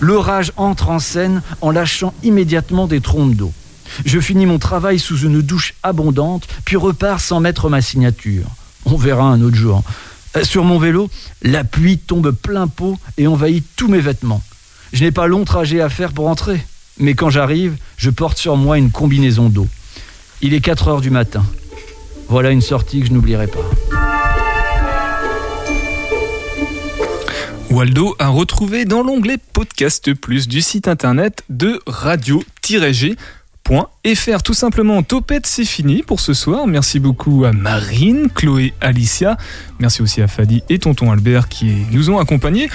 L'orage 0.00 0.52
entre 0.56 0.90
en 0.90 0.98
scène 0.98 1.42
en 1.62 1.70
lâchant 1.70 2.12
immédiatement 2.22 2.86
des 2.86 3.00
trompes 3.00 3.34
d'eau. 3.34 3.52
Je 4.04 4.20
finis 4.20 4.46
mon 4.46 4.58
travail 4.58 4.98
sous 4.98 5.18
une 5.20 5.40
douche 5.40 5.74
abondante, 5.82 6.46
puis 6.64 6.76
repars 6.76 7.20
sans 7.20 7.40
mettre 7.40 7.70
ma 7.70 7.80
signature. 7.80 8.44
On 8.84 8.96
verra 8.96 9.24
un 9.24 9.40
autre 9.40 9.56
jour. 9.56 9.82
Euh, 10.36 10.44
Sur 10.44 10.64
mon 10.64 10.78
vélo, 10.78 11.10
la 11.42 11.64
pluie 11.64 11.98
tombe 11.98 12.30
plein 12.32 12.68
pot 12.68 12.98
et 13.16 13.26
envahit 13.26 13.64
tous 13.76 13.88
mes 13.88 14.00
vêtements. 14.00 14.42
Je 14.92 15.04
n'ai 15.04 15.12
pas 15.12 15.26
long 15.26 15.44
trajet 15.44 15.80
à 15.80 15.88
faire 15.88 16.12
pour 16.12 16.28
entrer, 16.28 16.64
mais 16.98 17.14
quand 17.14 17.30
j'arrive, 17.30 17.76
je 17.96 18.10
porte 18.10 18.38
sur 18.38 18.56
moi 18.56 18.78
une 18.78 18.90
combinaison 18.90 19.48
d'eau. 19.48 19.66
Il 20.40 20.54
est 20.54 20.60
4 20.60 20.88
heures 20.88 21.00
du 21.00 21.10
matin. 21.10 21.44
Voilà 22.28 22.50
une 22.50 22.60
sortie 22.60 23.00
que 23.00 23.06
je 23.06 23.12
n'oublierai 23.12 23.46
pas. 23.46 23.58
Waldo 27.70 28.16
a 28.18 28.28
retrouvé 28.28 28.84
dans 28.86 29.02
l'onglet 29.02 29.36
Podcast 29.52 30.14
Plus 30.14 30.48
du 30.48 30.62
site 30.62 30.88
internet 30.88 31.42
de 31.48 31.80
radio-g.fr. 33.68 34.42
Tout 34.42 34.54
simplement, 34.54 35.02
Topette, 35.02 35.46
c'est 35.46 35.64
fini 35.64 36.02
pour 36.02 36.20
ce 36.20 36.32
soir. 36.32 36.66
Merci 36.66 36.98
beaucoup 36.98 37.44
à 37.44 37.52
Marine, 37.52 38.28
Chloé, 38.34 38.72
Alicia. 38.80 39.36
Merci 39.78 40.02
aussi 40.02 40.22
à 40.22 40.28
Fadi 40.28 40.62
et 40.68 40.78
Tonton 40.78 41.10
Albert 41.12 41.48
qui 41.48 41.86
nous 41.92 42.10
ont 42.10 42.18
accompagnés. 42.18 42.68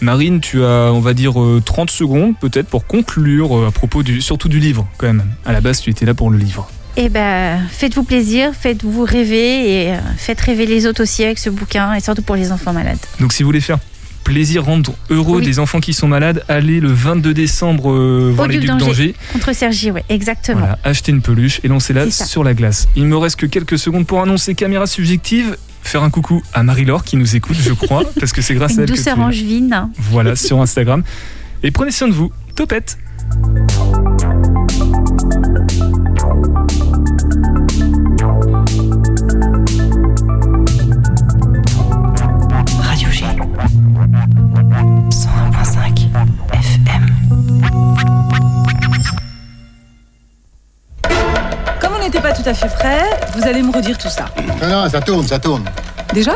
Marine, 0.00 0.40
tu 0.40 0.62
as, 0.62 0.92
on 0.92 1.00
va 1.00 1.14
dire, 1.14 1.40
euh, 1.40 1.62
30 1.64 1.90
secondes 1.90 2.34
peut-être 2.38 2.68
pour 2.68 2.86
conclure 2.86 3.56
euh, 3.56 3.68
à 3.68 3.70
propos 3.70 4.02
du, 4.02 4.20
surtout 4.20 4.48
du 4.48 4.58
livre 4.58 4.86
quand 4.98 5.06
même. 5.06 5.24
À 5.46 5.52
la 5.52 5.60
base, 5.60 5.80
tu 5.80 5.90
étais 5.90 6.04
là 6.04 6.14
pour 6.14 6.30
le 6.30 6.36
livre. 6.36 6.68
Eh 6.96 7.08
ben, 7.08 7.60
faites-vous 7.70 8.04
plaisir, 8.04 8.52
faites-vous 8.54 9.04
rêver 9.04 9.86
et 9.86 9.92
euh, 9.92 9.98
faites 10.16 10.40
rêver 10.40 10.66
les 10.66 10.86
autres 10.86 11.02
aussi 11.02 11.24
avec 11.24 11.38
ce 11.38 11.50
bouquin 11.50 11.94
et 11.94 12.00
surtout 12.00 12.22
pour 12.22 12.36
les 12.36 12.52
enfants 12.52 12.72
malades. 12.72 12.98
Donc 13.20 13.32
si 13.32 13.42
vous 13.42 13.48
voulez 13.48 13.60
faire 13.60 13.78
plaisir, 14.24 14.64
rendre 14.64 14.94
heureux 15.10 15.38
Oui. 15.38 15.44
des 15.44 15.58
enfants 15.58 15.80
qui 15.80 15.92
sont 15.92 16.08
malades, 16.08 16.42
allez 16.48 16.80
le 16.80 16.88
22 16.92 17.32
décembre 17.34 17.92
euh, 17.92 18.32
voir 18.34 18.48
Au 18.48 18.50
les 18.50 18.58
Duc 18.58 18.70
Ducs 18.70 18.78
d'Angers. 18.80 19.14
Contre 19.32 19.54
Sergi, 19.54 19.90
oui, 19.90 20.00
exactement. 20.08 20.58
Voilà, 20.60 20.78
achetez 20.82 21.12
une 21.12 21.22
peluche 21.22 21.60
et 21.62 21.68
lancez-la 21.68 22.10
sur 22.10 22.42
la 22.42 22.54
glace. 22.54 22.88
Il 22.96 23.06
me 23.06 23.16
reste 23.16 23.36
que 23.38 23.46
quelques 23.46 23.78
secondes 23.78 24.06
pour 24.06 24.20
annoncer 24.20 24.54
caméra 24.54 24.86
subjective. 24.86 25.56
Faire 25.82 26.02
un 26.02 26.08
coucou 26.10 26.42
à 26.54 26.62
Marie-Laure 26.62 27.04
qui 27.04 27.16
nous 27.18 27.36
écoute, 27.36 27.56
je 27.60 27.72
crois, 27.74 28.02
parce 28.18 28.32
que 28.32 28.40
c'est 28.40 28.54
grâce 28.54 28.78
à 28.78 28.82
elle 28.82 28.88
que 28.88 28.94
douceur 28.96 29.14
tu 29.14 29.20
es 29.20 29.22
là. 29.22 29.28
angevine. 29.28 29.88
Voilà, 29.98 30.34
sur 30.36 30.60
Instagram. 30.60 31.02
Et 31.62 31.70
prenez 31.70 31.90
soin 31.90 32.08
de 32.08 32.14
vous. 32.14 32.32
Topette 32.56 32.96
vous 53.34 53.46
allez 53.46 53.62
me 53.62 53.72
redire 53.72 53.96
tout 53.96 54.08
ça. 54.08 54.26
Non, 54.60 54.68
non, 54.68 54.88
ça 54.88 55.00
tourne, 55.00 55.26
ça 55.26 55.38
tourne. 55.38 55.64
Déjà 56.12 56.32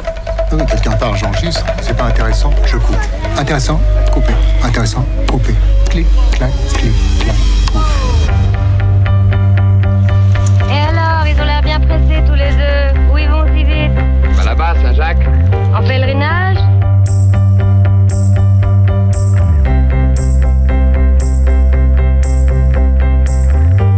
Oui, 0.52 0.62
Quelqu'un 0.66 0.92
parle, 0.92 1.16
j'enregistre. 1.16 1.64
C'est 1.82 1.96
pas 1.96 2.04
intéressant, 2.04 2.50
je 2.64 2.76
coupe. 2.76 2.96
Intéressant, 3.38 3.80
coupé. 4.12 4.32
Intéressant, 4.64 5.04
coupé. 5.28 5.54
Clic, 5.90 6.06
clac, 6.32 6.50
clic, 6.74 6.92
clac. 7.20 7.36
Et 10.70 10.88
alors, 10.88 11.26
ils 11.26 11.40
ont 11.40 11.44
l'air 11.44 11.62
bien 11.62 11.80
pressés 11.80 12.22
tous 12.26 12.34
les 12.34 12.50
deux. 12.50 13.12
Où 13.12 13.18
ils 13.18 13.28
vont 13.28 13.44
si 13.54 13.64
vite 13.64 13.92
Bah 14.36 14.44
là-bas, 14.44 14.74
Saint-Jacques. 14.82 15.26
En 15.74 15.82
pèlerinage 15.86 16.56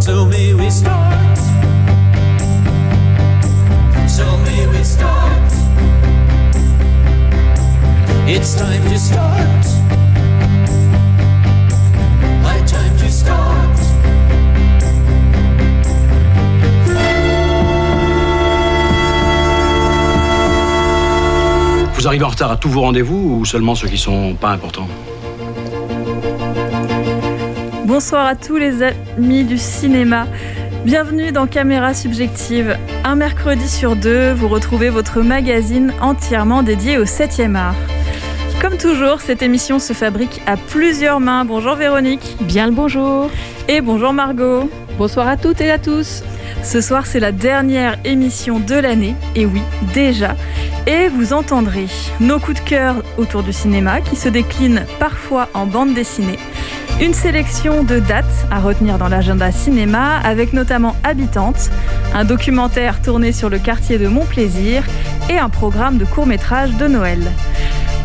So 0.01 0.25
may 0.27 0.55
we 0.55 0.71
start. 0.71 1.00
It's 8.33 8.55
time 8.55 8.85
to 8.89 8.97
start. 8.97 9.67
High 12.45 12.65
time 12.65 12.97
to 12.99 13.09
start. 13.09 13.77
Vous 21.97 22.07
arrivez 22.07 22.25
en 22.25 22.29
retard 22.29 22.53
à 22.53 22.57
tous 22.57 22.69
vos 22.69 22.83
rendez-vous 22.83 23.41
ou 23.41 23.45
seulement 23.45 23.75
ceux 23.75 23.89
qui 23.89 23.99
sont 23.99 24.35
pas 24.35 24.51
importants 24.51 24.87
Bonsoir 27.85 28.27
à 28.27 28.37
tous 28.37 28.59
les 28.59 28.85
amis 28.85 29.43
du 29.43 29.59
cinéma. 29.59 30.29
Bienvenue 30.85 31.33
dans 31.33 31.49
Caméra 31.49 31.95
Subjective. 31.95 32.79
Un 33.03 33.17
mercredi 33.17 33.69
sur 33.69 33.97
deux, 33.97 34.33
vous 34.33 34.47
retrouvez 34.47 34.89
votre 34.89 35.21
magazine 35.21 35.93
entièrement 36.01 36.63
dédié 36.63 36.97
au 36.97 37.05
7e 37.05 37.57
art. 37.57 37.75
Comme 38.61 38.77
toujours, 38.77 39.23
cette 39.23 39.41
émission 39.41 39.79
se 39.79 39.95
fabrique 39.95 40.43
à 40.47 40.59
plusieurs 40.59 41.19
mains. 41.19 41.47
Bonjour 41.47 41.77
Véronique. 41.77 42.37
Bien 42.43 42.67
le 42.67 42.73
bonjour. 42.73 43.31
Et 43.69 43.81
bonjour 43.81 44.13
Margot. 44.13 44.71
Bonsoir 44.99 45.29
à 45.29 45.39
toutes 45.39 45.63
et 45.63 45.71
à 45.71 45.79
tous. 45.79 46.23
Ce 46.63 46.83
soir, 46.83 47.07
c'est 47.07 47.21
la 47.21 47.33
dernière 47.33 47.99
émission 48.05 48.61
de 48.61 48.75
l'année. 48.75 49.15
Et 49.35 49.47
oui, 49.47 49.63
déjà. 49.95 50.37
Et 50.87 51.09
vous 51.09 51.33
entendrez 51.33 51.87
nos 52.21 52.39
coups 52.39 52.63
de 52.63 52.69
cœur 52.69 52.97
autour 53.17 53.43
du 53.43 53.55
cinéma 53.55 54.03
qui 54.03 54.15
se 54.15 54.29
déclinent 54.29 54.85
parfois 54.99 55.49
en 55.55 55.65
bande 55.65 55.95
dessinée. 55.95 56.39
Une 57.01 57.15
sélection 57.15 57.83
de 57.83 57.99
dates 57.99 58.27
à 58.51 58.61
retenir 58.61 58.99
dans 58.99 59.09
l'agenda 59.09 59.53
cinéma 59.53 60.19
avec 60.23 60.53
notamment 60.53 60.97
Habitante, 61.03 61.71
un 62.13 62.25
documentaire 62.25 63.01
tourné 63.01 63.33
sur 63.33 63.49
le 63.49 63.59
quartier 63.59 63.97
de 63.97 64.07
Montplaisir 64.07 64.85
et 65.31 65.39
un 65.39 65.49
programme 65.49 65.97
de 65.97 66.05
court-métrage 66.05 66.75
de 66.75 66.89
Noël. 66.89 67.21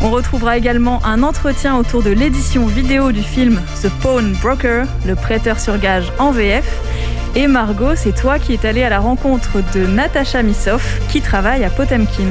On 0.06 0.10
retrouvera 0.10 0.56
également 0.56 1.04
un 1.04 1.24
entretien 1.24 1.76
autour 1.76 2.00
de 2.00 2.10
l'édition 2.10 2.64
vidéo 2.66 3.10
du 3.10 3.24
film 3.24 3.60
The 3.82 3.88
Pawn 4.00 4.36
Broker, 4.40 4.86
le 5.04 5.16
prêteur 5.16 5.58
sur 5.58 5.80
gage 5.80 6.12
en 6.20 6.30
VF. 6.30 6.80
Et 7.34 7.48
Margot, 7.48 7.96
c'est 7.96 8.14
toi 8.14 8.38
qui 8.38 8.52
es 8.52 8.64
allée 8.64 8.84
à 8.84 8.88
la 8.88 9.00
rencontre 9.00 9.58
de 9.74 9.84
Natacha 9.84 10.44
Missoff 10.44 11.00
qui 11.08 11.22
travaille 11.22 11.64
à 11.64 11.70
Potemkin. 11.70 12.28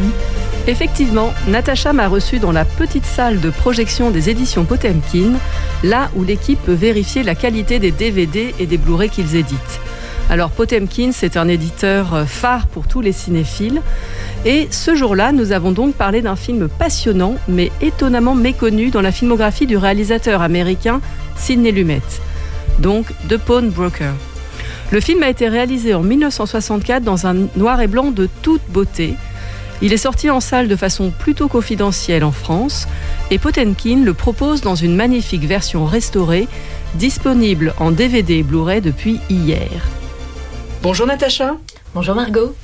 Effectivement, 0.67 1.34
Natacha 1.49 1.91
m'a 1.91 2.07
reçu 2.07 2.39
dans 2.39 2.53
la 2.53 2.63
petite 2.63 3.05
salle 3.05 3.41
de 3.41 3.49
projection 3.49 4.09
des 4.09 4.30
éditions 4.30 4.63
Potemkin, 4.63 5.34
là 5.84 6.09
où 6.15 6.23
l'équipe 6.23 6.63
peut 6.63 6.71
vérifier 6.71 7.23
la 7.23 7.36
qualité 7.36 7.80
des 7.80 7.91
DVD 7.91 8.55
et 8.57 8.67
des 8.67 8.78
Blu-ray 8.78 9.09
qu'ils 9.09 9.36
éditent. 9.36 9.82
Alors 10.30 10.49
Potemkin, 10.49 11.09
c'est 11.11 11.36
un 11.36 11.49
éditeur 11.49 12.23
phare 12.26 12.67
pour 12.67 12.88
tous 12.88 13.01
les 13.01 13.11
cinéphiles. 13.11 13.82
Et 14.46 14.68
ce 14.70 14.96
jour-là, 14.96 15.32
nous 15.32 15.52
avons 15.52 15.72
donc 15.72 15.96
parlé 15.96 16.22
d'un 16.22 16.36
film 16.36 16.70
passionnant, 16.70 17.36
mais 17.48 17.72
étonnamment 17.82 18.36
méconnu 18.36 18.91
dans 18.91 19.02
la 19.02 19.12
filmographie 19.12 19.66
du 19.66 19.76
réalisateur 19.76 20.43
américain 20.43 21.02
Sidney 21.36 21.72
Lumet. 21.72 22.02
Donc 22.80 23.08
The 23.28 23.38
Pawn 23.38 23.72
Broker. 23.72 24.14
Le 24.91 25.00
film 25.02 25.24
a 25.24 25.30
été 25.30 25.50
réalisé 25.50 25.96
en 25.96 26.04
1964 26.04 27.04
dans 27.04 27.26
un 27.26 27.48
noir 27.56 27.82
et 27.82 27.88
blanc 27.88 28.12
de 28.12 28.30
toute 28.43 28.62
beauté. 28.70 29.16
Il 29.82 29.91
est 29.93 29.98
sorti 29.98 30.30
en 30.30 30.39
salle 30.39 30.68
de 30.68 30.76
façon 30.76 31.10
plutôt 31.10 31.48
confidentielle 31.48 32.24
en 32.24 32.32
France 32.32 32.88
et 33.32 33.39
Potemkin 33.39 34.04
le 34.06 34.14
propose 34.14 34.62
dans 34.62 34.76
une 34.76 34.96
magnifique 34.96 35.43
version 35.43 35.86
restaurée, 35.86 36.48
disponible 36.93 37.74
en 37.80 37.91
DVD 37.91 38.36
et 38.36 38.43
Blu-ray 38.43 38.80
depuis 38.80 39.20
hier. 39.30 39.89
Bonjour 40.82 41.08
Natacha. 41.08 41.56
Bonjour 41.93 42.16
Margot. 42.16 42.56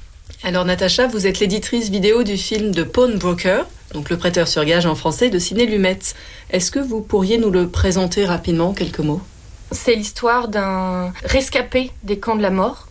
Alors 0.44 0.66
Natacha, 0.66 1.06
vous 1.06 1.28
êtes 1.28 1.40
l'éditrice 1.40 1.90
vidéo 1.90 2.24
du 2.24 2.36
film 2.36 2.72
de 2.72 2.82
Pawn 2.82 3.20
Broker, 3.20 3.68
donc 3.94 4.10
le 4.10 4.18
prêteur 4.18 4.48
sur 4.48 4.66
gage 4.66 4.88
en 4.88 4.96
français 4.96 5.30
de 5.30 5.38
Ciné 5.38 5.68
Lumet. 5.68 6.00
Est-ce 6.50 6.72
que 6.72 6.80
vous 6.80 7.02
pourriez 7.02 7.38
nous 7.38 7.52
le 7.52 7.68
présenter 7.68 8.26
rapidement 8.26 8.70
en 8.70 8.74
quelques 8.74 9.02
mots? 9.02 9.22
C'est 9.72 9.94
l'histoire 9.94 10.48
d'un 10.48 11.14
rescapé 11.24 11.92
des 12.02 12.18
camps 12.18 12.36
de 12.36 12.42
la 12.42 12.50
mort 12.50 12.88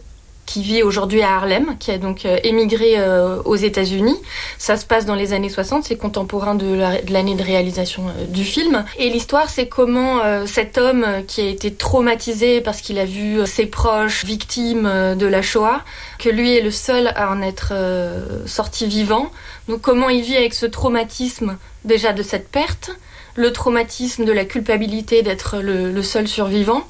qui 0.51 0.63
vit 0.63 0.83
aujourd'hui 0.83 1.23
à 1.23 1.37
Harlem, 1.37 1.77
qui 1.79 1.91
a 1.93 1.99
donc 1.99 2.25
euh, 2.27 2.39
émigré 2.43 2.95
euh, 2.99 3.41
aux 3.45 3.55
États-Unis. 3.57 4.17
Ça 4.59 4.77
se 4.77 4.85
passe 4.85 5.07
dans 5.07 5.15
les 5.15 5.33
années 5.33 5.49
60, 5.49 5.85
c'est 5.85 5.97
contemporain 5.97 6.57
de 6.57 6.75
la- 6.75 7.01
de 7.03 7.13
l'année 7.13 7.37
de 7.37 7.43
réalisation 7.43 8.09
euh, 8.09 8.27
du 8.27 8.43
film. 8.45 8.85
Et 8.99 9.11
l'histoire, 9.11 9.49
c'est 9.49 9.69
comment 9.69 10.21
cet 10.47 10.77
homme 10.79 11.07
qui 11.29 11.41
a 11.41 11.47
été 11.49 11.73
traumatisé 11.73 12.61
parce 12.61 12.81
qu'il 12.81 12.99
a 12.99 13.05
vu 13.05 13.47
ses 13.47 13.67
proches 13.67 14.25
victimes 14.25 14.91
de 15.17 15.27
la 15.27 15.43
Shoah, 15.43 15.83
que 16.19 16.29
lui 16.29 16.57
est 16.57 16.63
le 16.63 16.71
seul 16.73 17.13
à 17.15 17.31
en 17.31 17.41
être 17.43 17.73
sorti 18.47 18.87
vivant. 18.87 19.31
Donc 19.69 19.81
comment 19.83 20.09
il 20.09 20.23
vit 20.23 20.37
avec 20.37 20.55
ce 20.55 20.67
traumatisme 20.67 21.57
déjà 21.85 22.13
de 22.13 22.23
cette 22.23 22.49
perte, 22.51 22.91
le 23.37 23.53
traumatisme 23.53 24.25
de 24.25 24.33
la 24.33 24.45
culpabilité 24.45 25.23
d'être 25.23 25.59
le, 25.61 25.91
le 25.93 26.03
seul 26.03 26.27
survivant. 26.29 26.83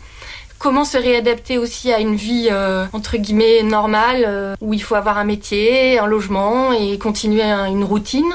Comment 0.61 0.85
se 0.85 0.99
réadapter 0.99 1.57
aussi 1.57 1.91
à 1.91 2.01
une 2.01 2.15
vie 2.17 2.49
euh, 2.53 2.85
entre 2.93 3.17
guillemets 3.17 3.63
normale 3.63 4.25
euh, 4.29 4.55
où 4.61 4.75
il 4.75 4.83
faut 4.83 4.95
avoir 4.95 5.17
un 5.17 5.25
métier, 5.25 5.99
un 5.99 6.07
logement 6.07 6.73
et 6.75 6.99
continuer 6.99 7.43
un- 7.43 7.65
une 7.65 7.83
routine. 7.83 8.31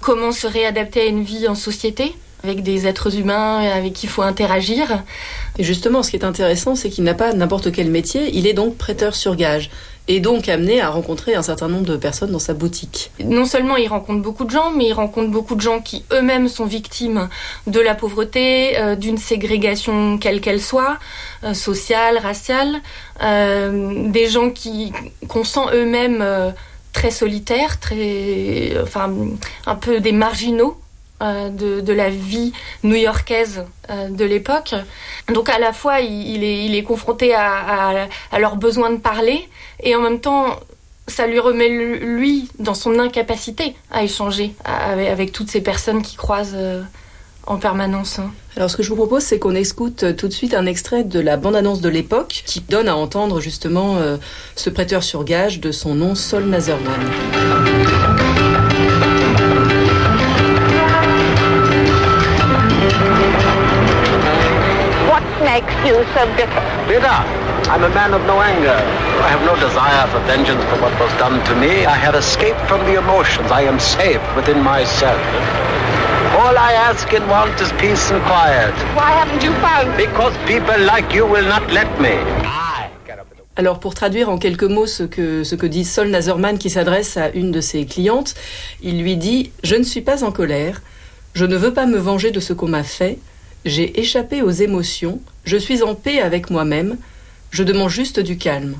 Comment 0.00 0.30
se 0.30 0.46
réadapter 0.46 1.00
à 1.00 1.06
une 1.06 1.24
vie 1.24 1.48
en 1.48 1.56
société 1.56 2.14
avec 2.44 2.62
des 2.62 2.86
êtres 2.86 3.18
humains 3.18 3.60
avec 3.60 3.94
qui 3.94 4.06
il 4.06 4.08
faut 4.08 4.22
interagir. 4.22 5.02
Et 5.58 5.64
justement, 5.64 6.02
ce 6.02 6.10
qui 6.10 6.16
est 6.16 6.24
intéressant, 6.24 6.74
c'est 6.74 6.90
qu'il 6.90 7.04
n'a 7.04 7.14
pas 7.14 7.32
n'importe 7.32 7.72
quel 7.72 7.90
métier, 7.90 8.30
il 8.34 8.46
est 8.46 8.52
donc 8.52 8.76
prêteur 8.76 9.14
sur 9.14 9.34
gage 9.34 9.70
et 10.06 10.20
donc 10.20 10.50
amené 10.50 10.82
à 10.82 10.90
rencontrer 10.90 11.34
un 11.34 11.42
certain 11.42 11.68
nombre 11.68 11.86
de 11.86 11.96
personnes 11.96 12.30
dans 12.30 12.38
sa 12.38 12.52
boutique. 12.52 13.10
Non 13.24 13.46
seulement 13.46 13.76
il 13.76 13.88
rencontre 13.88 14.20
beaucoup 14.20 14.44
de 14.44 14.50
gens, 14.50 14.70
mais 14.70 14.88
il 14.88 14.92
rencontre 14.92 15.30
beaucoup 15.30 15.54
de 15.54 15.62
gens 15.62 15.80
qui 15.80 16.04
eux-mêmes 16.12 16.48
sont 16.48 16.66
victimes 16.66 17.28
de 17.66 17.80
la 17.80 17.94
pauvreté, 17.94 18.78
euh, 18.78 18.96
d'une 18.96 19.16
ségrégation 19.16 20.18
quelle 20.18 20.42
qu'elle 20.42 20.60
soit, 20.60 20.98
euh, 21.44 21.54
sociale, 21.54 22.18
raciale, 22.18 22.82
euh, 23.22 24.10
des 24.10 24.28
gens 24.28 24.50
qui 24.50 24.92
qu'on 25.28 25.44
sent 25.44 25.72
eux-mêmes 25.72 26.22
très 26.92 27.10
solitaires, 27.10 27.80
très, 27.80 28.74
enfin, 28.82 29.10
un 29.66 29.74
peu 29.74 30.00
des 30.00 30.12
marginaux 30.12 30.76
de, 31.20 31.80
de 31.80 31.92
la 31.92 32.10
vie 32.10 32.52
new-yorkaise 32.82 33.64
euh, 33.90 34.08
de 34.08 34.24
l'époque. 34.24 34.74
Donc 35.32 35.48
à 35.48 35.58
la 35.58 35.72
fois, 35.72 36.00
il, 36.00 36.42
est, 36.44 36.64
il 36.66 36.74
est 36.74 36.82
confronté 36.82 37.34
à, 37.34 38.06
à, 38.32 38.38
leur 38.38 38.56
besoin 38.56 38.90
de 38.90 38.98
parler, 38.98 39.48
et 39.82 39.94
en 39.96 40.00
même 40.00 40.20
temps, 40.20 40.58
ça 41.06 41.26
lui 41.26 41.38
remet 41.38 41.68
lui 41.68 42.48
dans 42.58 42.74
son 42.74 42.98
incapacité 42.98 43.76
à 43.90 44.02
échanger 44.02 44.54
avec, 44.64 45.32
toutes 45.32 45.50
ces 45.50 45.60
personnes 45.60 46.02
qui 46.02 46.16
croisent 46.16 46.54
euh, 46.56 46.82
en 47.46 47.58
permanence. 47.58 48.18
hein. 48.18 48.30
Alors 48.56 48.70
ce 48.70 48.76
que 48.76 48.82
je 48.82 48.88
vous 48.88 48.96
propose, 48.96 49.22
c'est 49.22 49.38
qu'on 49.38 49.54
écoute 49.54 50.16
tout 50.16 50.28
de 50.28 50.32
suite 50.32 50.54
un 50.54 50.64
extrait 50.64 51.04
de 51.04 51.20
la 51.20 51.36
bande-annonce 51.36 51.80
de 51.80 51.88
l'époque 51.90 52.42
qui 52.46 52.60
donne 52.60 52.88
à 52.88 52.96
entendre 52.96 53.40
justement 53.40 53.96
euh, 53.96 54.16
ce 54.56 54.70
prêteur 54.70 55.02
sur 55.02 55.24
gage 55.24 55.60
de 55.60 55.72
son 55.72 55.94
nom 55.94 56.14
Sol 56.14 56.44
Nazerman. 56.46 57.00
Makes 65.54 65.78
you 65.86 65.96
so 66.14 66.22
bitter? 66.38 66.62
Bitter. 66.90 67.18
I'm 67.72 67.82
a 67.90 67.92
man 68.00 68.12
of 68.18 68.22
no 68.32 68.36
anger. 68.52 68.78
I 69.26 69.28
have 69.34 69.42
no 69.50 69.54
desire 69.66 70.04
for 70.12 70.20
vengeance 70.32 70.64
for 70.70 70.78
what 70.84 70.94
was 71.02 71.12
done 71.24 71.36
to 71.48 71.54
me. 71.62 71.72
I 71.86 71.96
have 72.06 72.16
escaped 72.24 72.62
from 72.70 72.80
the 72.88 72.94
emotions. 73.02 73.48
I 73.60 73.62
am 73.72 73.78
safe 73.78 74.24
within 74.38 74.60
myself. 74.72 75.20
All 76.40 76.56
I 76.58 76.72
ask 76.90 77.06
and 77.18 77.24
want 77.34 77.54
is 77.64 77.70
peace 77.84 78.04
and 78.10 78.20
quiet. 78.32 78.74
Why 78.98 79.10
haven't 79.20 79.42
you 79.46 79.52
found 79.66 79.86
Because 79.96 80.34
people 80.52 80.78
like 80.92 81.08
you 81.14 81.24
will 81.34 81.48
not 81.54 81.64
let 81.78 81.90
me. 82.00 82.16
Alors 83.56 83.78
pour 83.78 83.94
traduire 83.94 84.28
en 84.30 84.38
quelques 84.38 84.64
mots 84.64 84.88
ce 84.88 85.04
que, 85.04 85.44
ce 85.44 85.54
que 85.54 85.66
dit 85.66 85.84
Sol 85.84 86.08
Nazerman 86.08 86.58
qui 86.58 86.70
s'adresse 86.70 87.16
à 87.16 87.30
une 87.30 87.52
de 87.52 87.60
ses 87.60 87.86
clientes, 87.86 88.34
il 88.82 89.00
lui 89.00 89.16
dit⁇ 89.16 89.42
Je 89.62 89.76
ne 89.76 89.84
suis 89.84 90.00
pas 90.00 90.24
en 90.24 90.32
colère, 90.32 90.82
je 91.34 91.44
ne 91.44 91.56
veux 91.56 91.72
pas 91.72 91.86
me 91.86 91.98
venger 91.98 92.32
de 92.32 92.40
ce 92.40 92.52
qu'on 92.52 92.66
m'a 92.66 92.82
fait, 92.82 93.20
j'ai 93.64 94.00
échappé 94.00 94.42
aux 94.42 94.50
émotions, 94.50 95.20
je 95.44 95.56
suis 95.56 95.82
en 95.82 95.94
paix 95.94 96.20
avec 96.20 96.50
moi-même, 96.50 96.96
je 97.50 97.62
demande 97.62 97.90
juste 97.90 98.20
du 98.20 98.38
calme. 98.38 98.76